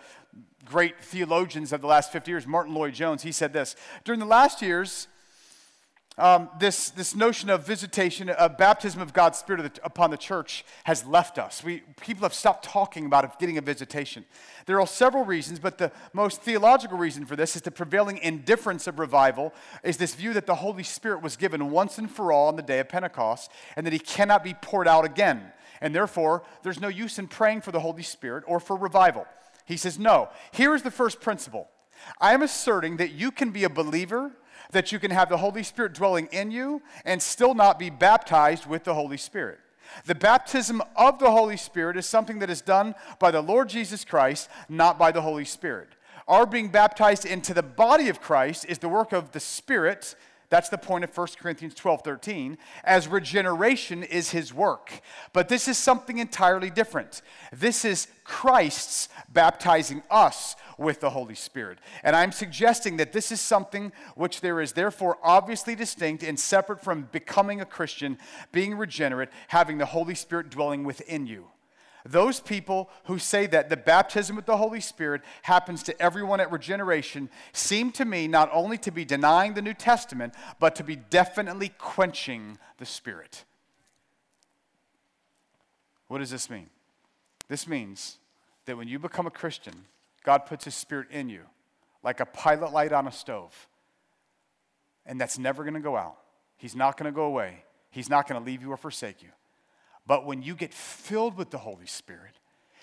great 0.63 1.01
theologians 1.01 1.73
of 1.73 1.81
the 1.81 1.87
last 1.87 2.09
50 2.09 2.31
years, 2.31 2.47
Martyn 2.47 2.73
Lloyd-Jones. 2.73 3.21
He 3.21 3.33
said 3.33 3.51
this 3.51 3.75
During 4.05 4.21
the 4.21 4.25
last 4.25 4.61
years, 4.61 5.09
um, 6.17 6.49
this, 6.59 6.91
this 6.91 7.13
notion 7.13 7.49
of 7.49 7.67
visitation, 7.67 8.29
of 8.29 8.57
baptism 8.57 9.01
of 9.01 9.11
God's 9.11 9.37
Spirit 9.37 9.79
upon 9.83 10.11
the 10.11 10.17
church 10.17 10.63
has 10.85 11.05
left 11.05 11.37
us. 11.37 11.61
We, 11.63 11.83
people 11.99 12.23
have 12.23 12.33
stopped 12.33 12.63
talking 12.63 13.05
about 13.05 13.37
getting 13.37 13.57
a 13.57 13.61
visitation. 13.61 14.23
There 14.65 14.79
are 14.79 14.87
several 14.87 15.25
reasons, 15.25 15.59
but 15.59 15.77
the 15.77 15.91
most 16.13 16.41
theological 16.41 16.97
reason 16.97 17.25
for 17.25 17.35
this 17.35 17.57
is 17.57 17.63
the 17.63 17.71
prevailing 17.71 18.17
indifference 18.19 18.87
of 18.87 18.97
revival 18.97 19.53
is 19.83 19.97
this 19.97 20.15
view 20.15 20.31
that 20.33 20.45
the 20.45 20.55
Holy 20.55 20.83
Spirit 20.83 21.21
was 21.21 21.35
given 21.35 21.69
once 21.69 21.97
and 21.97 22.09
for 22.09 22.31
all 22.31 22.47
on 22.47 22.55
the 22.55 22.61
day 22.61 22.79
of 22.79 22.87
Pentecost 22.87 23.51
and 23.75 23.85
that 23.85 23.93
he 23.93 23.99
cannot 23.99 24.43
be 24.43 24.53
poured 24.53 24.87
out 24.87 25.03
again. 25.03 25.51
And 25.81 25.93
therefore, 25.93 26.43
there's 26.63 26.79
no 26.79 26.87
use 26.87 27.19
in 27.19 27.27
praying 27.27 27.61
for 27.61 27.73
the 27.73 27.81
Holy 27.81 28.03
Spirit 28.03 28.45
or 28.47 28.61
for 28.61 28.77
revival. 28.77 29.25
He 29.65 29.75
says, 29.75 29.99
no. 29.99 30.29
Here 30.51 30.73
is 30.73 30.83
the 30.83 30.91
first 30.91 31.19
principle 31.19 31.67
I 32.19 32.33
am 32.33 32.41
asserting 32.41 32.97
that 32.97 33.11
you 33.11 33.31
can 33.31 33.51
be 33.51 33.63
a 33.63 33.69
believer 33.69 34.31
that 34.75 34.91
you 34.91 34.99
can 34.99 35.11
have 35.11 35.29
the 35.29 35.37
Holy 35.37 35.63
Spirit 35.63 35.93
dwelling 35.93 36.27
in 36.33 36.51
you 36.51 36.81
and 37.05 37.21
still 37.21 37.53
not 37.53 37.79
be 37.79 37.89
baptized 37.89 38.65
with 38.65 38.83
the 38.83 38.93
Holy 38.93 39.15
Spirit. 39.15 39.59
The 40.05 40.15
baptism 40.15 40.81
of 40.97 41.17
the 41.17 41.31
Holy 41.31 41.55
Spirit 41.55 41.95
is 41.95 42.05
something 42.05 42.39
that 42.39 42.49
is 42.49 42.59
done 42.59 42.93
by 43.17 43.31
the 43.31 43.41
Lord 43.41 43.69
Jesus 43.69 44.03
Christ, 44.03 44.49
not 44.67 44.99
by 44.99 45.13
the 45.13 45.21
Holy 45.21 45.45
Spirit. 45.45 45.89
Our 46.27 46.45
being 46.45 46.67
baptized 46.67 47.25
into 47.25 47.53
the 47.53 47.63
body 47.63 48.09
of 48.09 48.19
Christ 48.19 48.65
is 48.67 48.79
the 48.79 48.89
work 48.89 49.13
of 49.13 49.31
the 49.31 49.39
Spirit 49.39 50.15
that's 50.49 50.69
the 50.69 50.77
point 50.77 51.03
of 51.03 51.15
1 51.15 51.27
Corinthians 51.39 51.73
12 51.75 52.01
13, 52.01 52.57
as 52.83 53.07
regeneration 53.07 54.03
is 54.03 54.31
his 54.31 54.53
work. 54.53 55.01
But 55.33 55.49
this 55.49 55.67
is 55.67 55.77
something 55.77 56.17
entirely 56.17 56.69
different. 56.69 57.21
This 57.51 57.85
is 57.85 58.07
Christ's 58.23 59.09
baptizing 59.31 60.03
us 60.09 60.55
with 60.77 60.99
the 60.99 61.09
Holy 61.09 61.35
Spirit. 61.35 61.79
And 62.03 62.15
I'm 62.15 62.31
suggesting 62.31 62.97
that 62.97 63.13
this 63.13 63.31
is 63.31 63.41
something 63.41 63.91
which 64.15 64.41
there 64.41 64.61
is 64.61 64.73
therefore 64.73 65.17
obviously 65.23 65.75
distinct 65.75 66.23
and 66.23 66.39
separate 66.39 66.81
from 66.81 67.03
becoming 67.11 67.61
a 67.61 67.65
Christian, 67.65 68.17
being 68.51 68.77
regenerate, 68.77 69.29
having 69.47 69.77
the 69.77 69.85
Holy 69.85 70.15
Spirit 70.15 70.49
dwelling 70.49 70.83
within 70.83 71.27
you. 71.27 71.47
Those 72.07 72.39
people 72.39 72.91
who 73.05 73.17
say 73.17 73.47
that 73.47 73.69
the 73.69 73.77
baptism 73.77 74.35
with 74.35 74.45
the 74.45 74.57
Holy 74.57 74.79
Spirit 74.79 75.23
happens 75.41 75.81
to 75.83 76.01
everyone 76.01 76.39
at 76.39 76.51
regeneration 76.51 77.29
seem 77.51 77.91
to 77.93 78.05
me 78.05 78.27
not 78.27 78.47
only 78.53 78.77
to 78.79 78.91
be 78.91 79.03
denying 79.03 79.55
the 79.55 79.61
New 79.63 79.73
Testament, 79.73 80.35
but 80.59 80.75
to 80.75 80.83
be 80.83 80.95
definitely 80.95 81.69
quenching 81.79 82.59
the 82.77 82.85
Spirit. 82.85 83.43
What 86.07 86.19
does 86.19 86.29
this 86.29 86.47
mean? 86.47 86.69
This 87.47 87.67
means 87.67 88.17
that 88.65 88.77
when 88.77 88.87
you 88.87 88.99
become 88.99 89.25
a 89.25 89.31
Christian, 89.31 89.73
God 90.23 90.45
puts 90.45 90.65
His 90.65 90.75
Spirit 90.75 91.07
in 91.09 91.27
you 91.27 91.41
like 92.03 92.19
a 92.19 92.25
pilot 92.25 92.71
light 92.71 92.93
on 92.93 93.07
a 93.07 93.11
stove. 93.11 93.67
And 95.07 95.19
that's 95.19 95.39
never 95.39 95.63
going 95.63 95.73
to 95.73 95.79
go 95.79 95.97
out. 95.97 96.17
He's 96.57 96.75
not 96.75 96.97
going 96.97 97.11
to 97.11 97.15
go 97.15 97.23
away. 97.23 97.63
He's 97.89 98.09
not 98.09 98.27
going 98.27 98.39
to 98.39 98.45
leave 98.45 98.61
you 98.61 98.71
or 98.71 98.77
forsake 98.77 99.23
you. 99.23 99.29
But 100.07 100.25
when 100.25 100.41
you 100.43 100.55
get 100.55 100.73
filled 100.73 101.37
with 101.37 101.49
the 101.49 101.57
Holy 101.57 101.87
Spirit, 101.87 102.33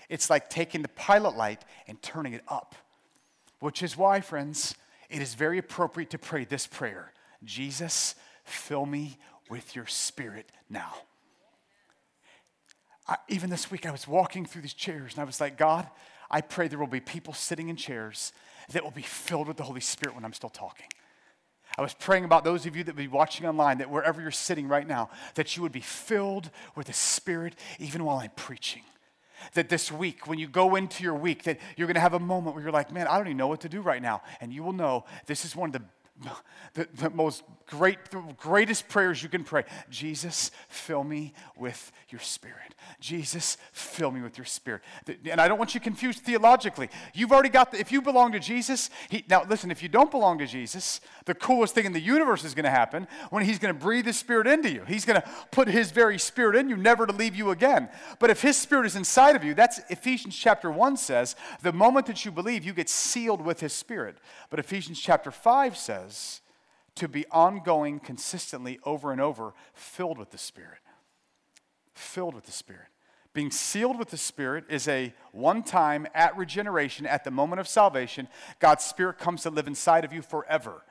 it's 0.09 0.29
like 0.29 0.51
taking 0.51 0.83
the 0.83 0.89
pilot 0.89 1.37
light 1.37 1.65
and 1.87 2.01
turning 2.03 2.33
it 2.33 2.43
up. 2.49 2.75
Which 3.61 3.83
is 3.83 3.97
why, 3.97 4.21
friends, 4.21 4.75
it 5.09 5.23
is 5.23 5.35
very 5.35 5.59
appropriate 5.59 6.11
to 6.11 6.19
pray 6.19 6.45
this 6.45 6.67
prayer 6.67 7.13
Jesus, 7.45 8.15
fill 8.45 8.87
me 8.87 9.19
with 9.51 9.75
your 9.75 9.87
spirit 9.87 10.51
now. 10.71 10.95
I, 13.07 13.17
even 13.29 13.51
this 13.51 13.71
week, 13.71 13.85
I 13.85 13.91
was 13.91 14.07
walking 14.07 14.47
through 14.47 14.63
these 14.63 14.75
chairs 14.75 15.15
and 15.15 15.21
I 15.21 15.25
was 15.25 15.41
like, 15.41 15.59
God, 15.59 15.89
I 16.31 16.41
pray 16.41 16.69
there 16.69 16.79
will 16.79 16.87
be 16.87 17.01
people 17.01 17.35
sitting 17.35 17.69
in 17.69 17.77
chairs 17.77 18.33
that 18.73 18.83
will 18.83 18.93
be 18.93 19.03
filled 19.03 19.49
with 19.49 19.57
the 19.57 19.65
Holy 19.65 19.81
Spirit 19.81 20.15
when 20.15 20.25
I'm 20.25 20.33
still 20.33 20.51
talking. 20.51 20.87
I 21.79 21.83
was 21.83 21.95
praying 21.95 22.25
about 22.25 22.45
those 22.45 22.67
of 22.67 22.77
you 22.77 22.85
that 22.85 22.95
would 22.95 23.03
be 23.03 23.09
watching 23.09 23.47
online, 23.47 23.79
that 23.79 23.91
wherever 23.91 24.21
you're 24.21 24.31
sitting 24.31 24.69
right 24.69 24.87
now, 24.87 25.11
that 25.35 25.57
you 25.57 25.63
would 25.63 25.73
be 25.73 25.81
filled 25.81 26.51
with 26.77 26.87
the 26.87 26.93
Spirit 26.93 27.55
even 27.79 28.05
while 28.05 28.19
I'm 28.19 28.31
preaching. 28.37 28.83
That 29.55 29.69
this 29.69 29.91
week, 29.91 30.29
when 30.29 30.39
you 30.39 30.47
go 30.47 30.77
into 30.77 31.03
your 31.03 31.15
week, 31.15 31.45
that 31.45 31.59
you're 31.77 31.87
going 31.87 31.95
to 31.95 32.01
have 32.01 32.15
a 32.15 32.21
moment 32.21 32.55
where 32.55 32.63
you're 32.63 32.73
like, 32.73 32.93
man, 32.93 33.09
I 33.09 33.17
don't 33.17 33.27
even 33.27 33.39
know 33.39 33.49
what 33.49 33.61
to 33.63 33.69
do 33.69 33.81
right 33.81 34.01
now. 34.01 34.23
And 34.41 34.53
you 34.53 34.63
will 34.63 34.73
know 34.73 35.05
this 35.27 35.45
is 35.45 35.57
one 35.57 35.71
of 35.71 35.73
the 35.73 35.83
the, 36.75 36.89
the 36.95 37.11
most 37.11 37.43
great, 37.67 38.11
the 38.11 38.23
greatest 38.37 38.89
prayers 38.89 39.23
you 39.23 39.29
can 39.29 39.45
pray. 39.45 39.65
Jesus, 39.91 40.51
fill 40.69 41.05
me 41.05 41.33
with 41.57 41.93
your 42.11 42.21
spirit. 42.21 42.75
Jesus, 43.01 43.57
fill 43.73 44.11
me 44.11 44.21
with 44.21 44.37
your 44.37 44.45
spirit. 44.45 44.83
And 45.31 45.41
I 45.41 45.49
don't 45.49 45.59
want 45.59 45.75
you 45.75 45.81
confused 45.81 46.21
theologically. 46.21 46.91
You've 47.15 47.33
already 47.33 47.49
got 47.49 47.73
the, 47.73 47.81
if 47.81 47.93
you 47.93 48.03
belong 48.03 48.33
to 48.33 48.41
Jesus, 48.41 48.91
he, 49.09 49.25
now 49.29 49.45
listen, 49.49 49.71
if 49.71 49.83
you 49.83 49.89
don't 49.89 50.11
belong 50.11 50.39
to 50.39 50.47
Jesus, 50.47 51.01
the 51.25 51.35
coolest 51.35 51.75
thing 51.75 51.87
in 51.87 51.93
the 51.93 52.01
universe 52.01 52.45
is 52.45 52.55
going 52.55 52.65
to 52.65 52.71
happen 52.71 53.07
when 53.31 53.45
he's 53.45 53.59
going 53.59 53.75
to 53.75 53.81
breathe 53.81 54.07
his 54.07 54.19
spirit 54.19 54.47
into 54.47 54.71
you. 54.71 54.83
He's 54.87 55.05
going 55.05 55.21
to 55.21 55.29
put 55.51 55.69
his 55.69 55.91
very 55.91 56.19
spirit 56.19 56.57
in 56.57 56.69
you, 56.69 56.77
never 56.77 57.07
to 57.07 57.13
leave 57.13 57.35
you 57.35 57.51
again. 57.51 57.89
But 58.19 58.31
if 58.31 58.43
his 58.43 58.57
spirit 58.57 58.87
is 58.87 58.97
inside 58.97 59.37
of 59.37 59.45
you, 59.45 59.55
that's 59.55 59.81
Ephesians 59.89 60.37
chapter 60.37 60.71
1 60.71 60.97
says, 60.97 61.37
the 61.63 61.73
moment 61.73 62.07
that 62.07 62.25
you 62.25 62.31
believe, 62.31 62.65
you 62.65 62.73
get 62.73 62.89
sealed 62.89 63.41
with 63.41 63.61
his 63.61 63.73
spirit. 63.73 64.17
But 64.51 64.59
Ephesians 64.59 65.01
chapter 65.01 65.31
5 65.31 65.77
says, 65.77 66.02
to 66.95 67.09
be 67.09 67.27
ongoing, 67.31 68.01
consistently, 68.01 68.79
over 68.85 69.13
and 69.13 69.21
over, 69.21 69.55
filled 69.75 70.19
with 70.19 70.31
the 70.31 70.39
Spirit. 70.39 70.79
Filled 71.95 72.35
with 72.35 72.45
the 72.45 72.53
Spirit. 72.53 72.89
Being 73.35 73.51
sealed 73.51 73.99
with 73.99 74.11
the 74.11 74.19
Spirit 74.19 74.65
is 74.69 74.87
a 74.89 75.15
one 75.33 75.63
time, 75.63 76.07
at 76.15 76.37
regeneration, 76.37 77.07
at 77.07 77.25
the 77.25 77.31
moment 77.31 77.61
of 77.61 77.69
salvation, 77.69 78.29
God's 78.59 78.85
Spirit 78.85 79.19
comes 79.19 79.43
to 79.43 79.51
live 79.51 79.67
inside 79.67 80.05
of 80.05 80.13
you 80.13 80.21
forever. 80.21 80.83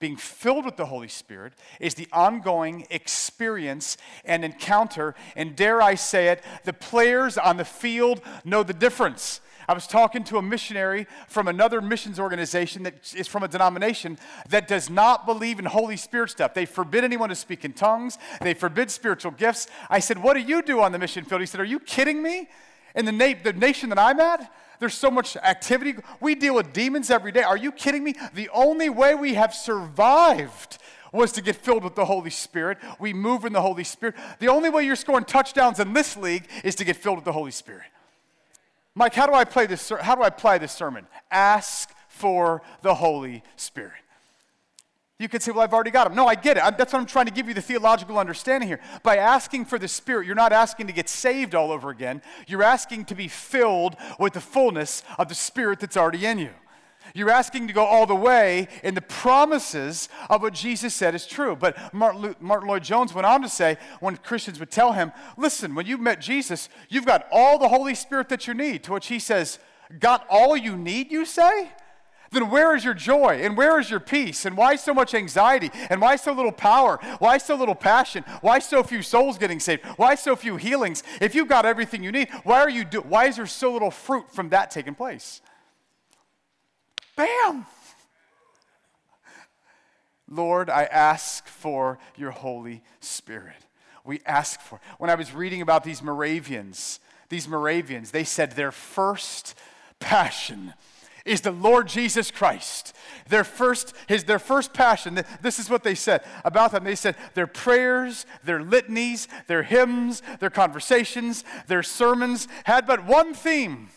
Being 0.00 0.16
filled 0.16 0.64
with 0.64 0.76
the 0.76 0.86
Holy 0.86 1.08
Spirit 1.08 1.52
is 1.78 1.94
the 1.94 2.08
ongoing 2.12 2.86
experience 2.90 3.96
and 4.24 4.44
encounter, 4.44 5.14
and 5.36 5.54
dare 5.54 5.80
I 5.80 5.94
say 5.94 6.28
it, 6.28 6.42
the 6.64 6.72
players 6.72 7.38
on 7.38 7.58
the 7.58 7.64
field 7.64 8.22
know 8.44 8.62
the 8.62 8.72
difference. 8.72 9.40
I 9.68 9.74
was 9.74 9.86
talking 9.86 10.24
to 10.24 10.38
a 10.38 10.42
missionary 10.42 11.06
from 11.28 11.48
another 11.48 11.80
missions 11.80 12.18
organization 12.18 12.82
that 12.84 13.14
is 13.14 13.28
from 13.28 13.42
a 13.42 13.48
denomination 13.48 14.18
that 14.48 14.68
does 14.68 14.90
not 14.90 15.26
believe 15.26 15.58
in 15.58 15.64
Holy 15.64 15.96
Spirit 15.96 16.30
stuff. 16.30 16.54
They 16.54 16.66
forbid 16.66 17.04
anyone 17.04 17.28
to 17.28 17.34
speak 17.34 17.64
in 17.64 17.72
tongues, 17.72 18.18
they 18.40 18.54
forbid 18.54 18.90
spiritual 18.90 19.32
gifts. 19.32 19.66
I 19.88 19.98
said, 19.98 20.22
What 20.22 20.34
do 20.34 20.40
you 20.40 20.62
do 20.62 20.80
on 20.80 20.92
the 20.92 20.98
mission 20.98 21.24
field? 21.24 21.40
He 21.40 21.46
said, 21.46 21.60
Are 21.60 21.64
you 21.64 21.80
kidding 21.80 22.22
me? 22.22 22.48
In 22.94 23.06
the, 23.06 23.12
na- 23.12 23.34
the 23.42 23.52
nation 23.52 23.88
that 23.88 23.98
I'm 23.98 24.20
at, 24.20 24.52
there's 24.78 24.94
so 24.94 25.10
much 25.10 25.36
activity. 25.36 25.94
We 26.20 26.34
deal 26.34 26.54
with 26.54 26.72
demons 26.72 27.10
every 27.10 27.32
day. 27.32 27.42
Are 27.42 27.56
you 27.56 27.72
kidding 27.72 28.04
me? 28.04 28.14
The 28.34 28.48
only 28.50 28.88
way 28.88 29.14
we 29.14 29.34
have 29.34 29.54
survived 29.54 30.78
was 31.12 31.32
to 31.32 31.42
get 31.42 31.56
filled 31.56 31.84
with 31.84 31.94
the 31.94 32.04
Holy 32.04 32.30
Spirit. 32.30 32.78
We 32.98 33.12
move 33.12 33.44
in 33.44 33.52
the 33.52 33.62
Holy 33.62 33.84
Spirit. 33.84 34.16
The 34.40 34.48
only 34.48 34.68
way 34.68 34.84
you're 34.84 34.96
scoring 34.96 35.24
touchdowns 35.24 35.78
in 35.78 35.92
this 35.92 36.16
league 36.16 36.48
is 36.64 36.74
to 36.76 36.84
get 36.84 36.96
filled 36.96 37.16
with 37.16 37.24
the 37.24 37.32
Holy 37.32 37.52
Spirit. 37.52 37.84
Mike, 38.94 39.14
how 39.14 39.26
do 39.26 39.34
I 39.34 39.44
play 39.44 39.66
this? 39.66 39.90
How 40.00 40.14
do 40.14 40.22
I 40.22 40.28
apply 40.28 40.58
this 40.58 40.72
sermon? 40.72 41.06
Ask 41.30 41.90
for 42.08 42.62
the 42.82 42.94
Holy 42.94 43.42
Spirit. 43.56 43.92
You 45.18 45.28
could 45.28 45.42
say, 45.42 45.52
well, 45.52 45.62
I've 45.62 45.72
already 45.72 45.92
got 45.92 46.08
him. 46.08 46.16
No, 46.16 46.26
I 46.26 46.34
get 46.34 46.56
it. 46.56 46.62
That's 46.76 46.92
what 46.92 46.98
I'm 46.98 47.06
trying 47.06 47.26
to 47.26 47.32
give 47.32 47.46
you 47.46 47.54
the 47.54 47.62
theological 47.62 48.18
understanding 48.18 48.68
here. 48.68 48.80
By 49.04 49.16
asking 49.16 49.66
for 49.66 49.78
the 49.78 49.86
Spirit, 49.86 50.26
you're 50.26 50.34
not 50.34 50.52
asking 50.52 50.88
to 50.88 50.92
get 50.92 51.08
saved 51.08 51.54
all 51.54 51.70
over 51.70 51.90
again. 51.90 52.20
You're 52.48 52.64
asking 52.64 53.04
to 53.06 53.14
be 53.14 53.28
filled 53.28 53.96
with 54.18 54.32
the 54.32 54.40
fullness 54.40 55.04
of 55.16 55.28
the 55.28 55.34
Spirit 55.34 55.78
that's 55.80 55.96
already 55.96 56.26
in 56.26 56.38
you. 56.38 56.50
You're 57.16 57.30
asking 57.30 57.68
to 57.68 57.72
go 57.72 57.84
all 57.84 58.06
the 58.06 58.14
way 58.14 58.66
in 58.82 58.94
the 58.94 59.00
promises 59.00 60.08
of 60.28 60.42
what 60.42 60.52
Jesus 60.52 60.94
said 60.94 61.14
is 61.14 61.28
true. 61.28 61.54
But 61.54 61.94
Martyn, 61.94 62.34
Lloyd 62.40 62.82
Jones 62.82 63.14
went 63.14 63.24
on 63.24 63.40
to 63.42 63.48
say, 63.48 63.78
when 64.00 64.16
Christians 64.16 64.58
would 64.58 64.72
tell 64.72 64.92
him, 64.92 65.12
listen, 65.36 65.76
when 65.76 65.86
you've 65.86 66.00
met 66.00 66.20
Jesus, 66.20 66.68
you've 66.88 67.06
got 67.06 67.26
all 67.30 67.56
the 67.56 67.68
Holy 67.68 67.94
Spirit 67.94 68.28
that 68.30 68.48
you 68.48 68.54
need. 68.54 68.82
To 68.84 68.92
which 68.94 69.06
he 69.06 69.20
says, 69.20 69.60
Got 69.98 70.26
all 70.28 70.56
you 70.56 70.76
need, 70.76 71.12
you 71.12 71.24
say? 71.24 71.70
Then 72.32 72.50
where 72.50 72.74
is 72.74 72.84
your 72.84 72.94
joy? 72.94 73.40
And 73.42 73.56
where 73.56 73.78
is 73.78 73.90
your 73.90 74.00
peace? 74.00 74.44
And 74.44 74.56
why 74.56 74.74
so 74.74 74.92
much 74.92 75.14
anxiety? 75.14 75.70
And 75.88 76.00
why 76.00 76.16
so 76.16 76.32
little 76.32 76.50
power? 76.50 76.98
Why 77.20 77.38
so 77.38 77.54
little 77.54 77.76
passion? 77.76 78.24
Why 78.40 78.58
so 78.58 78.82
few 78.82 79.02
souls 79.02 79.38
getting 79.38 79.60
saved? 79.60 79.84
Why 79.96 80.16
so 80.16 80.34
few 80.34 80.56
healings? 80.56 81.04
If 81.20 81.34
you've 81.34 81.48
got 81.48 81.64
everything 81.64 82.02
you 82.02 82.10
need, 82.10 82.28
why 82.42 82.60
are 82.60 82.70
you 82.70 82.84
do- 82.84 83.02
why 83.02 83.26
is 83.26 83.36
there 83.36 83.46
so 83.46 83.72
little 83.72 83.92
fruit 83.92 84.32
from 84.32 84.48
that 84.48 84.72
taking 84.72 84.96
place? 84.96 85.42
Bam! 87.16 87.66
Lord, 90.28 90.70
I 90.70 90.84
ask 90.84 91.46
for 91.46 91.98
your 92.16 92.30
Holy 92.30 92.82
Spirit. 93.00 93.56
We 94.04 94.20
ask 94.26 94.60
for. 94.60 94.80
When 94.98 95.10
I 95.10 95.14
was 95.14 95.32
reading 95.32 95.60
about 95.60 95.84
these 95.84 96.02
Moravians, 96.02 97.00
these 97.28 97.48
Moravians, 97.48 98.10
they 98.10 98.24
said 98.24 98.52
their 98.52 98.72
first 98.72 99.54
passion 99.98 100.74
is 101.24 101.40
the 101.40 101.50
Lord 101.50 101.88
Jesus 101.88 102.30
Christ. 102.30 102.94
Their 103.28 103.44
first, 103.44 103.94
his, 104.06 104.24
their 104.24 104.38
first 104.38 104.74
passion, 104.74 105.22
this 105.40 105.58
is 105.58 105.70
what 105.70 105.82
they 105.82 105.94
said 105.94 106.22
about 106.44 106.72
them. 106.72 106.84
They 106.84 106.94
said 106.94 107.16
their 107.32 107.46
prayers, 107.46 108.26
their 108.44 108.62
litanies, 108.62 109.26
their 109.46 109.62
hymns, 109.62 110.22
their 110.40 110.50
conversations, 110.50 111.44
their 111.66 111.82
sermons 111.82 112.46
had 112.64 112.86
but 112.86 113.06
one 113.06 113.32
theme 113.32 113.88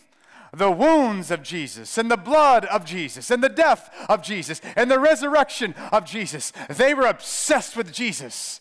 the 0.52 0.70
wounds 0.70 1.30
of 1.30 1.42
Jesus 1.42 1.98
and 1.98 2.10
the 2.10 2.16
blood 2.16 2.64
of 2.66 2.84
Jesus 2.84 3.30
and 3.30 3.42
the 3.42 3.48
death 3.48 3.90
of 4.08 4.22
Jesus 4.22 4.60
and 4.76 4.90
the 4.90 4.98
resurrection 4.98 5.74
of 5.92 6.04
Jesus. 6.04 6.52
They 6.68 6.94
were 6.94 7.06
obsessed 7.06 7.76
with 7.76 7.92
Jesus, 7.92 8.60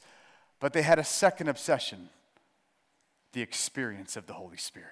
but 0.60 0.74
they 0.74 0.82
had 0.82 1.00
a 1.00 1.04
second 1.04 1.48
obsession 1.48 2.10
the 3.34 3.42
experience 3.42 4.18
of 4.18 4.26
the 4.26 4.34
Holy 4.34 4.58
Spirit. 4.58 4.90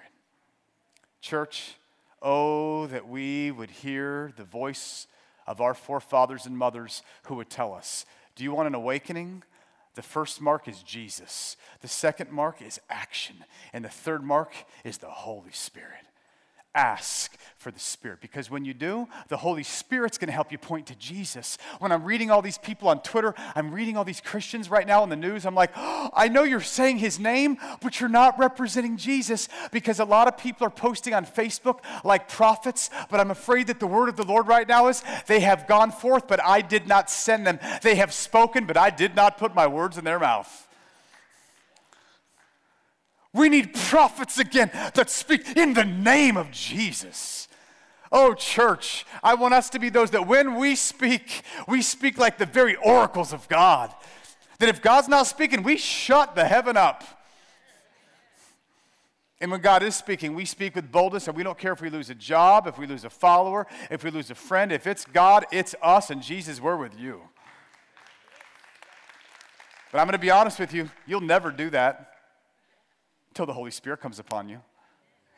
Church, 1.20 1.74
oh, 2.22 2.86
that 2.86 3.08
we 3.08 3.50
would 3.50 3.70
hear 3.70 4.32
the 4.36 4.44
voice 4.44 5.06
of 5.46 5.60
our 5.60 5.74
forefathers 5.74 6.46
and 6.46 6.56
mothers 6.56 7.02
who 7.24 7.34
would 7.34 7.50
tell 7.50 7.74
us 7.74 8.06
Do 8.36 8.44
you 8.44 8.52
want 8.52 8.68
an 8.68 8.74
awakening? 8.74 9.42
The 9.94 10.02
first 10.02 10.42
mark 10.42 10.68
is 10.68 10.82
Jesus. 10.82 11.56
The 11.80 11.88
second 11.88 12.30
mark 12.30 12.60
is 12.60 12.78
action. 12.90 13.36
And 13.72 13.82
the 13.82 13.88
third 13.88 14.22
mark 14.22 14.52
is 14.84 14.98
the 14.98 15.08
Holy 15.08 15.52
Spirit 15.52 16.06
ask 16.76 17.36
for 17.56 17.72
the 17.72 17.80
Spirit. 17.80 18.20
Because 18.20 18.48
when 18.48 18.64
you 18.64 18.74
do, 18.74 19.08
the 19.26 19.36
Holy 19.36 19.64
Spirit's 19.64 20.18
going 20.18 20.28
to 20.28 20.32
help 20.32 20.52
you 20.52 20.58
point 20.58 20.86
to 20.86 20.94
Jesus. 20.94 21.58
When 21.80 21.90
I'm 21.90 22.04
reading 22.04 22.30
all 22.30 22.42
these 22.42 22.58
people 22.58 22.88
on 22.88 23.02
Twitter, 23.02 23.34
I'm 23.56 23.72
reading 23.72 23.96
all 23.96 24.04
these 24.04 24.20
Christians 24.20 24.70
right 24.70 24.86
now 24.86 25.02
in 25.02 25.08
the 25.08 25.16
news, 25.16 25.44
I'm 25.46 25.54
like, 25.54 25.72
oh, 25.74 26.10
I 26.14 26.28
know 26.28 26.44
you're 26.44 26.60
saying 26.60 26.98
his 26.98 27.18
name, 27.18 27.56
but 27.82 27.98
you're 27.98 28.08
not 28.08 28.38
representing 28.38 28.96
Jesus 28.96 29.48
because 29.72 29.98
a 29.98 30.04
lot 30.04 30.28
of 30.28 30.38
people 30.38 30.66
are 30.66 30.70
posting 30.70 31.14
on 31.14 31.26
Facebook 31.26 31.80
like 32.04 32.28
prophets, 32.28 32.90
but 33.10 33.18
I'm 33.18 33.30
afraid 33.30 33.66
that 33.68 33.80
the 33.80 33.86
word 33.86 34.08
of 34.08 34.16
the 34.16 34.24
Lord 34.24 34.46
right 34.46 34.68
now 34.68 34.88
is 34.88 35.02
they 35.26 35.40
have 35.40 35.66
gone 35.66 35.90
forth, 35.90 36.28
but 36.28 36.40
I 36.44 36.60
did 36.60 36.86
not 36.86 37.10
send 37.10 37.46
them. 37.46 37.58
They 37.82 37.96
have 37.96 38.12
spoken, 38.12 38.66
but 38.66 38.76
I 38.76 38.90
did 38.90 39.16
not 39.16 39.38
put 39.38 39.54
my 39.54 39.66
words 39.66 39.98
in 39.98 40.04
their 40.04 40.20
mouth. 40.20 40.65
We 43.36 43.50
need 43.50 43.74
prophets 43.74 44.38
again 44.38 44.70
that 44.94 45.10
speak 45.10 45.56
in 45.56 45.74
the 45.74 45.84
name 45.84 46.38
of 46.38 46.50
Jesus. 46.50 47.48
Oh, 48.10 48.32
church, 48.32 49.04
I 49.22 49.34
want 49.34 49.52
us 49.52 49.68
to 49.70 49.78
be 49.78 49.90
those 49.90 50.12
that 50.12 50.26
when 50.26 50.54
we 50.54 50.74
speak, 50.74 51.42
we 51.68 51.82
speak 51.82 52.16
like 52.16 52.38
the 52.38 52.46
very 52.46 52.76
oracles 52.76 53.34
of 53.34 53.46
God. 53.48 53.92
That 54.58 54.70
if 54.70 54.80
God's 54.80 55.08
not 55.08 55.26
speaking, 55.26 55.62
we 55.62 55.76
shut 55.76 56.34
the 56.34 56.46
heaven 56.46 56.78
up. 56.78 57.04
And 59.38 59.50
when 59.50 59.60
God 59.60 59.82
is 59.82 59.94
speaking, 59.94 60.34
we 60.34 60.46
speak 60.46 60.74
with 60.74 60.90
boldness, 60.90 61.28
and 61.28 61.36
we 61.36 61.42
don't 61.42 61.58
care 61.58 61.74
if 61.74 61.82
we 61.82 61.90
lose 61.90 62.08
a 62.08 62.14
job, 62.14 62.66
if 62.66 62.78
we 62.78 62.86
lose 62.86 63.04
a 63.04 63.10
follower, 63.10 63.66
if 63.90 64.02
we 64.02 64.10
lose 64.10 64.30
a 64.30 64.34
friend. 64.34 64.72
If 64.72 64.86
it's 64.86 65.04
God, 65.04 65.44
it's 65.52 65.74
us, 65.82 66.08
and 66.08 66.22
Jesus, 66.22 66.58
we're 66.58 66.78
with 66.78 66.98
you. 66.98 67.20
But 69.92 69.98
I'm 69.98 70.06
going 70.06 70.12
to 70.12 70.18
be 70.18 70.30
honest 70.30 70.58
with 70.58 70.72
you, 70.72 70.88
you'll 71.06 71.20
never 71.20 71.50
do 71.50 71.68
that 71.68 72.15
till 73.36 73.46
the 73.46 73.52
Holy 73.52 73.70
Spirit 73.70 74.00
comes 74.00 74.18
upon 74.18 74.48
you. 74.48 74.60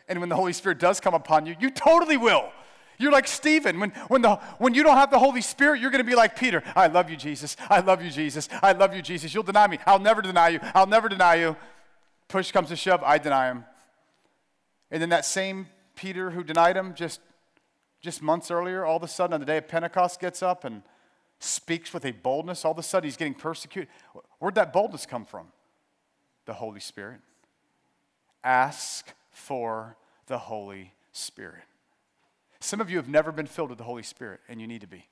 And 0.08 0.20
when 0.20 0.28
the 0.28 0.36
Holy 0.36 0.54
Spirit 0.54 0.78
does 0.78 1.00
come 1.00 1.14
upon 1.14 1.44
you, 1.44 1.54
you 1.60 1.68
totally 1.68 2.16
will. 2.16 2.50
You're 2.96 3.12
like 3.12 3.28
Stephen. 3.28 3.78
When, 3.78 3.90
when, 4.08 4.22
the, 4.22 4.36
when 4.58 4.74
you 4.74 4.82
don't 4.82 4.96
have 4.96 5.10
the 5.10 5.18
Holy 5.18 5.42
Spirit, 5.42 5.80
you're 5.80 5.90
going 5.90 6.02
to 6.02 6.08
be 6.08 6.16
like 6.16 6.36
Peter. 6.36 6.62
I 6.74 6.86
love 6.86 7.10
you, 7.10 7.16
Jesus. 7.16 7.56
I 7.68 7.80
love 7.80 8.02
you, 8.02 8.10
Jesus. 8.10 8.48
I 8.62 8.72
love 8.72 8.94
you, 8.94 9.02
Jesus. 9.02 9.34
You'll 9.34 9.42
deny 9.42 9.66
me. 9.66 9.78
I'll 9.86 9.98
never 9.98 10.22
deny 10.22 10.48
you. 10.48 10.60
I'll 10.74 10.86
never 10.86 11.08
deny 11.08 11.34
you. 11.36 11.56
Push 12.28 12.52
comes 12.52 12.68
to 12.68 12.76
shove, 12.76 13.02
I 13.02 13.18
deny 13.18 13.48
him. 13.48 13.64
And 14.90 15.02
then 15.02 15.10
that 15.10 15.24
same 15.24 15.68
Peter 15.94 16.30
who 16.30 16.42
denied 16.42 16.76
him 16.76 16.94
just, 16.94 17.20
just 18.00 18.22
months 18.22 18.50
earlier, 18.50 18.84
all 18.84 18.96
of 18.96 19.02
a 19.02 19.08
sudden 19.08 19.34
on 19.34 19.40
the 19.40 19.46
day 19.46 19.58
of 19.58 19.68
Pentecost 19.68 20.20
gets 20.20 20.42
up 20.42 20.64
and 20.64 20.82
speaks 21.40 21.92
with 21.92 22.04
a 22.04 22.12
boldness. 22.12 22.64
All 22.64 22.72
of 22.72 22.78
a 22.78 22.82
sudden 22.82 23.06
he's 23.06 23.16
getting 23.16 23.34
persecuted. 23.34 23.88
Where'd 24.38 24.54
that 24.56 24.72
boldness 24.72 25.06
come 25.06 25.24
from? 25.24 25.48
The 26.46 26.54
Holy 26.54 26.80
Spirit 26.80 27.20
ask 28.44 29.12
for 29.30 29.96
the 30.26 30.38
Holy 30.38 30.92
Spirit. 31.12 31.62
Some 32.60 32.80
of 32.80 32.90
you 32.90 32.96
have 32.96 33.08
never 33.08 33.32
been 33.32 33.46
filled 33.46 33.70
with 33.70 33.78
the 33.78 33.84
Holy 33.84 34.02
Spirit, 34.02 34.40
and 34.48 34.60
you 34.60 34.66
need 34.66 34.80
to 34.80 34.86
be. 34.86 35.06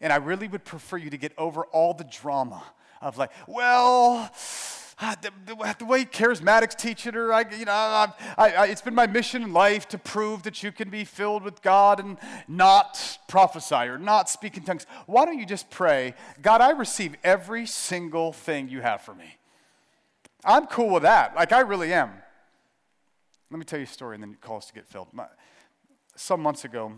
And 0.00 0.12
I 0.12 0.16
really 0.16 0.48
would 0.48 0.64
prefer 0.64 0.96
you 0.96 1.10
to 1.10 1.16
get 1.16 1.32
over 1.36 1.64
all 1.66 1.92
the 1.92 2.04
drama 2.04 2.62
of 3.00 3.18
like, 3.18 3.30
well, 3.46 4.30
ah, 5.00 5.16
the, 5.20 5.30
the, 5.78 5.84
way 5.84 6.04
charismatics 6.04 6.76
teach 6.76 7.06
it, 7.06 7.16
or 7.16 7.32
I, 7.32 7.44
you 7.50 7.64
know, 7.64 7.72
I, 7.72 8.12
I, 8.36 8.66
it's 8.66 8.80
been 8.80 8.94
my 8.94 9.06
mission 9.06 9.42
in 9.42 9.52
life 9.52 9.88
to 9.88 9.98
prove 9.98 10.44
that 10.44 10.62
you 10.62 10.70
can 10.72 10.88
be 10.88 11.04
filled 11.04 11.42
with 11.42 11.62
God 11.62 12.00
and 12.00 12.16
not 12.46 13.18
prophesy 13.28 13.74
or 13.74 13.98
not 13.98 14.28
speak 14.28 14.56
in 14.56 14.62
tongues. 14.62 14.86
Why 15.06 15.24
don't 15.24 15.38
you 15.38 15.46
just 15.46 15.68
pray, 15.70 16.14
God, 16.42 16.60
I 16.60 16.70
receive 16.70 17.16
every 17.24 17.66
single 17.66 18.32
thing 18.32 18.68
you 18.68 18.80
have 18.80 19.02
for 19.02 19.14
me. 19.14 19.36
I'm 20.44 20.66
cool 20.66 20.90
with 20.90 21.02
that. 21.02 21.34
Like, 21.34 21.52
I 21.52 21.60
really 21.60 21.92
am. 21.92 22.10
Let 23.50 23.58
me 23.58 23.64
tell 23.64 23.78
you 23.78 23.84
a 23.84 23.88
story 23.88 24.14
and 24.14 24.22
then 24.22 24.36
call 24.40 24.58
us 24.58 24.66
to 24.66 24.74
get 24.74 24.86
filled. 24.86 25.08
My, 25.12 25.26
some 26.16 26.42
months 26.42 26.64
ago, 26.64 26.92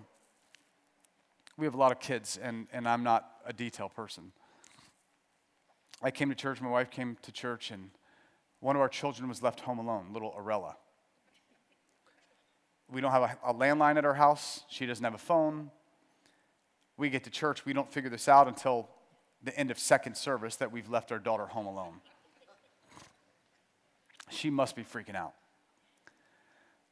we 1.57 1.65
have 1.65 1.75
a 1.75 1.79
lot 1.79 1.93
of 1.93 2.01
kids, 2.01 2.39
and, 2.43 2.67
and 2.73 2.89
I'm 2.89 3.05
not 3.05 3.29
a 3.47 3.53
detail 3.53 3.89
person. 3.89 4.33
I 6.03 6.11
came 6.11 6.29
to 6.31 6.35
church, 6.35 6.61
my 6.61 6.71
wife 6.71 6.91
came 6.91 7.19
to 7.23 7.31
church, 7.31 7.71
and 7.71 7.91
one 8.61 8.75
of 8.75 8.83
our 8.83 8.89
children 8.89 9.29
was 9.29 9.43
left 9.43 9.61
home 9.61 9.79
alone, 9.79 10.07
little 10.13 10.33
Arella. 10.33 10.75
We 12.91 13.01
don't 13.01 13.13
have 13.13 13.23
a, 13.23 13.51
a 13.51 13.55
landline 13.55 13.97
at 13.97 14.05
our 14.05 14.15
house. 14.15 14.65
She 14.69 14.87
doesn't 14.87 15.05
have 15.05 15.15
a 15.15 15.19
phone. 15.19 15.71
We 16.97 17.11
get 17.11 17.25
to 17.25 17.31
church, 17.31 17.65
we 17.65 17.73
don't 17.73 17.91
figure 17.93 18.11
this 18.11 18.29
out 18.29 18.49
until 18.49 18.89
the 19.43 19.57
end 19.59 19.71
of 19.71 19.79
second 19.79 20.17
service 20.17 20.57
that 20.57 20.73
we've 20.73 20.89
left 20.89 21.13
our 21.13 21.19
daughter 21.19 21.47
home 21.47 21.67
alone. 21.67 22.01
She 24.31 24.51
must 24.51 24.77
be 24.77 24.83
freaking 24.83 25.15
out. 25.15 25.35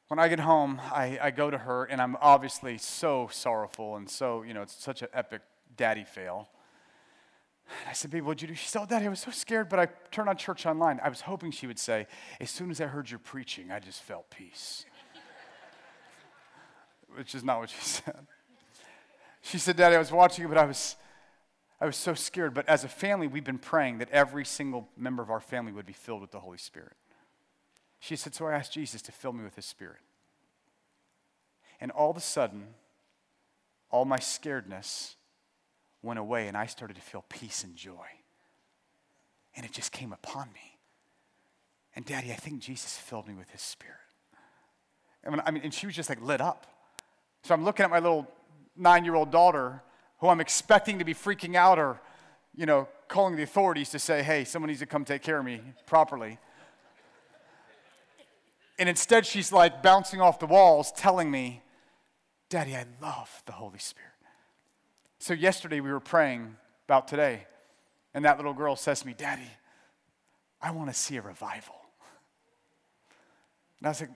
When 0.09 0.19
I 0.19 0.29
get 0.29 0.41
home, 0.41 0.81
I, 0.91 1.19
I 1.21 1.31
go 1.31 1.51
to 1.51 1.59
her, 1.59 1.85
and 1.85 2.01
I'm 2.01 2.17
obviously 2.23 2.79
so 2.79 3.29
sorrowful 3.31 3.97
and 3.97 4.09
so, 4.09 4.43
you 4.43 4.55
know, 4.55 4.63
it's 4.63 4.83
such 4.83 5.03
an 5.03 5.09
epic 5.13 5.43
daddy 5.77 6.05
fail. 6.05 6.49
I 7.87 7.93
said, 7.93 8.11
Babe, 8.11 8.25
what'd 8.25 8.41
you 8.41 8.49
do? 8.49 8.55
She 8.55 8.67
said, 8.67 8.81
Oh, 8.81 8.87
Daddy, 8.87 9.05
I 9.05 9.11
was 9.11 9.21
so 9.21 9.31
scared, 9.31 9.69
but 9.69 9.79
I 9.79 9.89
turned 10.11 10.31
on 10.31 10.39
church 10.39 10.65
online. 10.65 10.99
I 11.05 11.11
was 11.11 11.21
hoping 11.21 11.51
she 11.51 11.67
would 11.67 11.79
say, 11.79 12.07
As 12.41 12.49
soon 12.49 12.71
as 12.71 12.81
I 12.81 12.87
heard 12.87 13.11
your 13.11 13.19
preaching, 13.19 13.71
I 13.71 13.79
just 13.79 14.03
felt 14.03 14.31
peace. 14.31 14.87
Which 17.15 17.35
is 17.35 17.45
not 17.45 17.61
what 17.61 17.69
she 17.69 17.77
said. 17.83 18.27
She 19.43 19.59
said, 19.59 19.77
Daddy, 19.77 19.97
I 19.97 19.99
was 19.99 20.11
watching 20.11 20.47
it, 20.47 20.49
but 20.49 20.57
I 20.57 20.65
was, 20.65 20.97
I 21.83 21.85
was 21.85 21.97
so 21.97 22.15
scared. 22.15 22.55
But 22.55 22.67
as 22.67 22.83
a 22.83 22.89
family, 22.89 23.27
we've 23.27 23.45
been 23.45 23.59
praying 23.59 23.99
that 23.99 24.11
every 24.11 24.47
single 24.47 24.89
member 24.97 25.23
of 25.23 25.31
our 25.31 25.41
family 25.41 25.73
would 25.73 25.87
be 25.87 25.93
filled 25.93 26.23
with 26.23 26.31
the 26.31 26.41
Holy 26.41 26.59
Spirit. 26.59 26.97
She 28.01 28.17
said, 28.17 28.35
So 28.35 28.47
I 28.47 28.55
asked 28.55 28.73
Jesus 28.73 29.03
to 29.03 29.13
fill 29.13 29.33
me 29.33 29.45
with 29.45 29.57
His 29.57 29.67
Spirit. 29.67 30.01
And 31.81 31.91
all 31.93 32.11
of 32.11 32.17
a 32.17 32.21
sudden, 32.21 32.67
all 33.91 34.05
my 34.05 34.19
scaredness 34.19 35.15
went 36.03 36.19
away 36.19 36.49
and 36.49 36.57
I 36.57 36.67
started 36.67 36.95
to 36.95 37.03
feel 37.03 37.25
peace 37.29 37.65
and 37.65 37.77
joy. 37.77 38.07
And 39.57 39.65
it 39.65 39.73
just 39.73 39.93
came 39.93 40.13
upon 40.13 40.49
me. 40.53 40.79
And 41.97 42.05
Daddy, 42.05 42.33
I 42.33 42.37
think 42.37 42.61
Jesus 42.61 42.97
filled 42.97 43.27
me 43.27 43.35
with 43.35 43.51
his 43.51 43.61
spirit. 43.61 43.97
And 45.25 45.33
when, 45.33 45.43
I 45.45 45.51
mean, 45.51 45.63
and 45.65 45.75
she 45.75 45.87
was 45.87 45.97
just 45.97 46.09
like 46.09 46.21
lit 46.23 46.41
up. 46.41 46.67
So 47.43 47.55
I'm 47.55 47.65
looking 47.65 47.85
at 47.85 47.91
my 47.91 47.99
little 47.99 48.27
nine 48.77 49.05
year 49.05 49.15
old 49.15 49.31
daughter 49.31 49.83
who 50.19 50.29
I'm 50.29 50.41
expecting 50.41 50.99
to 50.99 51.05
be 51.05 51.15
freaking 51.15 51.55
out 51.55 51.79
or, 51.79 52.01
you 52.55 52.67
know, 52.67 52.89
calling 53.09 53.37
the 53.37 53.43
authorities 53.43 53.91
to 53.91 53.99
say, 53.99 54.23
hey, 54.23 54.45
someone 54.45 54.69
needs 54.69 54.81
to 54.81 54.87
come 54.87 55.05
take 55.05 55.23
care 55.23 55.39
of 55.39 55.45
me 55.45 55.61
properly. 55.87 56.39
And 58.79 58.89
instead, 58.89 59.27
she's 59.27 59.53
like 59.53 59.83
bouncing 59.83 60.21
off 60.21 60.39
the 60.39 60.47
walls, 60.47 60.93
telling 60.93 61.31
me, 61.31 61.63
Daddy, 62.49 62.77
I 62.77 62.85
love 63.03 63.43
the 63.47 63.53
Holy 63.53 63.79
Spirit. 63.79 64.13
So, 65.19 65.35
yesterday 65.35 65.81
we 65.81 65.91
were 65.91 66.01
praying 66.01 66.57
about 66.87 67.09
today, 67.09 67.47
and 68.15 68.25
that 68.25 68.37
little 68.37 68.55
girl 68.55 68.77
says 68.77 69.01
to 69.01 69.07
me, 69.07 69.15
Daddy, 69.17 69.51
I 70.63 70.71
want 70.71 70.89
to 70.91 70.95
see 70.95 71.17
a 71.17 71.23
revival. 71.23 71.75
And 73.79 73.87
I 73.87 73.91
was 73.91 74.01
like, 74.01 74.11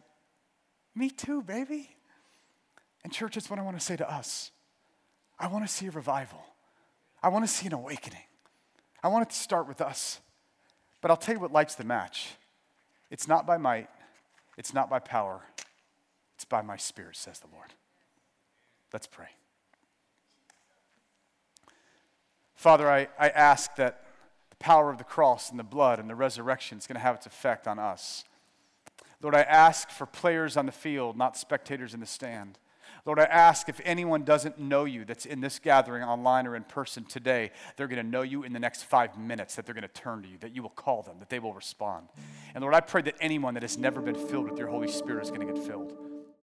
Me 0.95 1.11
too, 1.11 1.43
baby. 1.43 1.91
And, 3.05 3.13
church, 3.13 3.35
that's 3.35 3.51
what 3.51 3.59
I 3.59 3.63
want 3.63 3.79
to 3.79 3.85
say 3.85 3.97
to 3.97 4.09
us. 4.09 4.53
I 5.39 5.49
want 5.49 5.67
to 5.67 5.73
see 5.73 5.87
a 5.87 5.91
revival. 5.91 6.45
I 7.21 7.29
want 7.29 7.45
to 7.45 7.51
see 7.51 7.67
an 7.67 7.73
awakening. 7.73 8.23
I 9.03 9.09
want 9.09 9.29
it 9.29 9.31
to 9.31 9.37
start 9.37 9.67
with 9.67 9.81
us. 9.81 10.21
But 11.01 11.11
I'll 11.11 11.17
tell 11.17 11.35
you 11.35 11.41
what 11.41 11.53
lights 11.53 11.75
the 11.75 11.85
match 11.85 12.31
it's 13.11 13.29
not 13.29 13.47
by 13.47 13.59
might, 13.59 13.91
it's 14.57 14.75
not 14.75 14.91
by 14.91 14.99
power, 14.99 15.43
it's 16.35 16.45
by 16.45 16.63
my 16.63 16.77
spirit, 16.77 17.17
says 17.17 17.39
the 17.39 17.49
Lord. 17.53 17.73
Let's 18.93 19.07
pray. 19.07 19.29
Father, 22.55 22.91
I, 22.91 23.09
I 23.19 23.29
ask 23.31 23.75
that 23.77 24.05
the 24.51 24.57
power 24.57 24.91
of 24.91 24.99
the 24.99 25.05
cross 25.05 25.51
and 25.51 25.59
the 25.59 25.65
blood 25.65 25.99
and 25.99 26.09
the 26.09 26.15
resurrection 26.15 26.79
is 26.79 26.87
going 26.87 26.95
to 26.95 27.01
have 27.01 27.17
its 27.17 27.27
effect 27.27 27.67
on 27.67 27.79
us. 27.79 28.25
Lord, 29.21 29.35
I 29.35 29.43
ask 29.43 29.89
for 29.89 30.07
players 30.07 30.57
on 30.57 30.67
the 30.67 30.73
field, 30.73 31.17
not 31.17 31.37
spectators 31.37 31.95
in 31.95 32.01
the 32.01 32.07
stand. 32.07 32.59
Lord, 33.05 33.19
I 33.19 33.25
ask 33.25 33.69
if 33.69 33.81
anyone 33.85 34.23
doesn't 34.23 34.61
know 34.61 34.85
you 34.85 35.05
that's 35.05 35.27
in 35.27 35.41
this 35.41 35.59
gathering, 35.59 36.05
online 36.05 36.47
or 36.47 36.55
in 36.55 36.63
person 36.63 37.05
today, 37.05 37.51
they're 37.77 37.89
going 37.89 38.05
to 38.05 38.09
know 38.09 38.23
you 38.23 38.45
in 38.45 38.53
the 38.53 38.61
next 38.61 38.85
five 38.85 39.19
minutes, 39.19 39.57
that 39.57 39.67
they're 39.67 39.75
going 39.75 39.83
to 39.83 39.89
turn 39.89 40.23
to 40.23 40.29
you, 40.29 40.39
that 40.39 40.55
you 40.55 40.63
will 40.63 40.71
call 40.71 41.03
them, 41.03 41.17
that 41.19 41.29
they 41.29 41.41
will 41.41 41.53
respond. 41.53 42.07
And 42.55 42.63
Lord, 42.63 42.75
I 42.75 42.81
pray 42.81 43.03
that 43.03 43.17
anyone 43.21 43.55
that 43.55 43.63
has 43.65 43.77
never 43.77 44.01
been 44.01 44.15
filled 44.15 44.49
with 44.49 44.59
your 44.59 44.69
Holy 44.69 44.89
Spirit 44.89 45.25
is 45.25 45.31
going 45.31 45.47
to 45.47 45.53
get 45.53 45.67
filled. 45.67 46.12